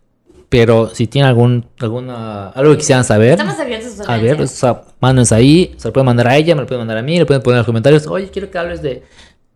Pero 0.48 0.88
si 0.88 1.06
tienen 1.06 1.28
algún, 1.28 1.66
alguna, 1.78 2.48
algo 2.48 2.72
que 2.72 2.78
quisieran 2.78 3.04
saber. 3.04 3.32
Estamos 3.32 3.58
abiertos 3.58 4.08
a 4.08 4.16
ver, 4.16 4.40
o 4.40 4.46
sea, 4.46 4.82
mándenos 5.00 5.30
ahí. 5.32 5.74
Se 5.76 5.88
lo 5.88 5.92
pueden 5.92 6.06
mandar 6.06 6.28
a 6.28 6.36
ella, 6.36 6.54
me 6.54 6.62
lo 6.62 6.66
pueden 6.66 6.80
mandar 6.80 6.98
a 6.98 7.02
mí, 7.02 7.18
lo 7.18 7.26
pueden 7.26 7.42
poner 7.42 7.56
en 7.56 7.58
los 7.58 7.66
comentarios. 7.66 8.06
Oye, 8.06 8.30
quiero 8.30 8.50
que 8.50 8.58
hables 8.58 8.80
de 8.80 9.02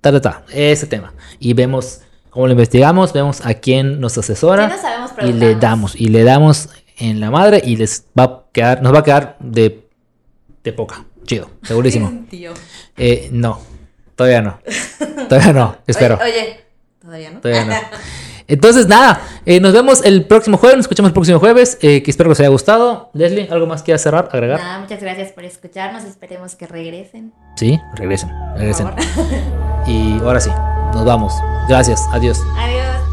ta, 0.00 0.12
ta, 0.12 0.20
ta, 0.20 0.44
ese 0.52 0.86
tema. 0.86 1.14
Y 1.38 1.54
vemos 1.54 2.02
cómo 2.30 2.46
lo 2.46 2.52
investigamos, 2.52 3.12
vemos 3.12 3.44
a 3.46 3.54
quién 3.54 4.00
nos 4.00 4.18
asesora. 4.18 4.76
y 5.22 5.32
le 5.32 5.54
damos, 5.54 5.98
y 5.98 6.08
le 6.08 6.24
damos 6.24 6.68
en 6.98 7.20
la 7.20 7.30
madre 7.30 7.62
y 7.64 7.76
les 7.76 8.04
va 8.18 8.24
a 8.24 8.42
quedar, 8.52 8.82
nos 8.82 8.92
va 8.92 8.98
a 8.98 9.04
quedar 9.04 9.36
de, 9.40 9.88
de 10.64 10.72
poca. 10.72 11.06
Chido, 11.24 11.50
segurísimo. 11.62 12.26
Eh, 13.00 13.28
no. 13.30 13.60
Todavía 14.16 14.42
no. 14.42 14.58
Todavía 15.28 15.52
no, 15.52 15.76
espero. 15.86 16.18
Oye, 16.20 16.67
todavía 17.08 17.30
no. 17.30 17.40
Todavía 17.40 17.64
no. 17.64 17.74
Entonces, 18.48 18.88
nada, 18.88 19.20
eh, 19.44 19.60
nos 19.60 19.74
vemos 19.74 20.02
el 20.04 20.24
próximo 20.24 20.56
jueves, 20.56 20.78
nos 20.78 20.84
escuchamos 20.84 21.10
el 21.10 21.12
próximo 21.12 21.38
jueves, 21.38 21.76
eh, 21.82 22.02
que 22.02 22.10
espero 22.10 22.30
que 22.30 22.32
os 22.32 22.40
haya 22.40 22.48
gustado. 22.48 23.10
Leslie, 23.12 23.46
¿algo 23.50 23.66
más 23.66 23.82
que 23.82 23.96
cerrar, 23.98 24.30
agregar? 24.32 24.58
Nada, 24.58 24.80
muchas 24.80 25.00
gracias 25.02 25.32
por 25.32 25.44
escucharnos, 25.44 26.04
esperemos 26.04 26.54
que 26.56 26.66
regresen. 26.66 27.34
Sí, 27.56 27.78
regresen, 27.94 28.30
regresen. 28.56 28.88
Y 29.86 30.18
ahora 30.18 30.38
sí, 30.38 30.50
nos 30.92 31.04
vamos. 31.04 31.32
Gracias, 31.66 32.06
adiós. 32.12 32.38
Adiós. 32.58 33.07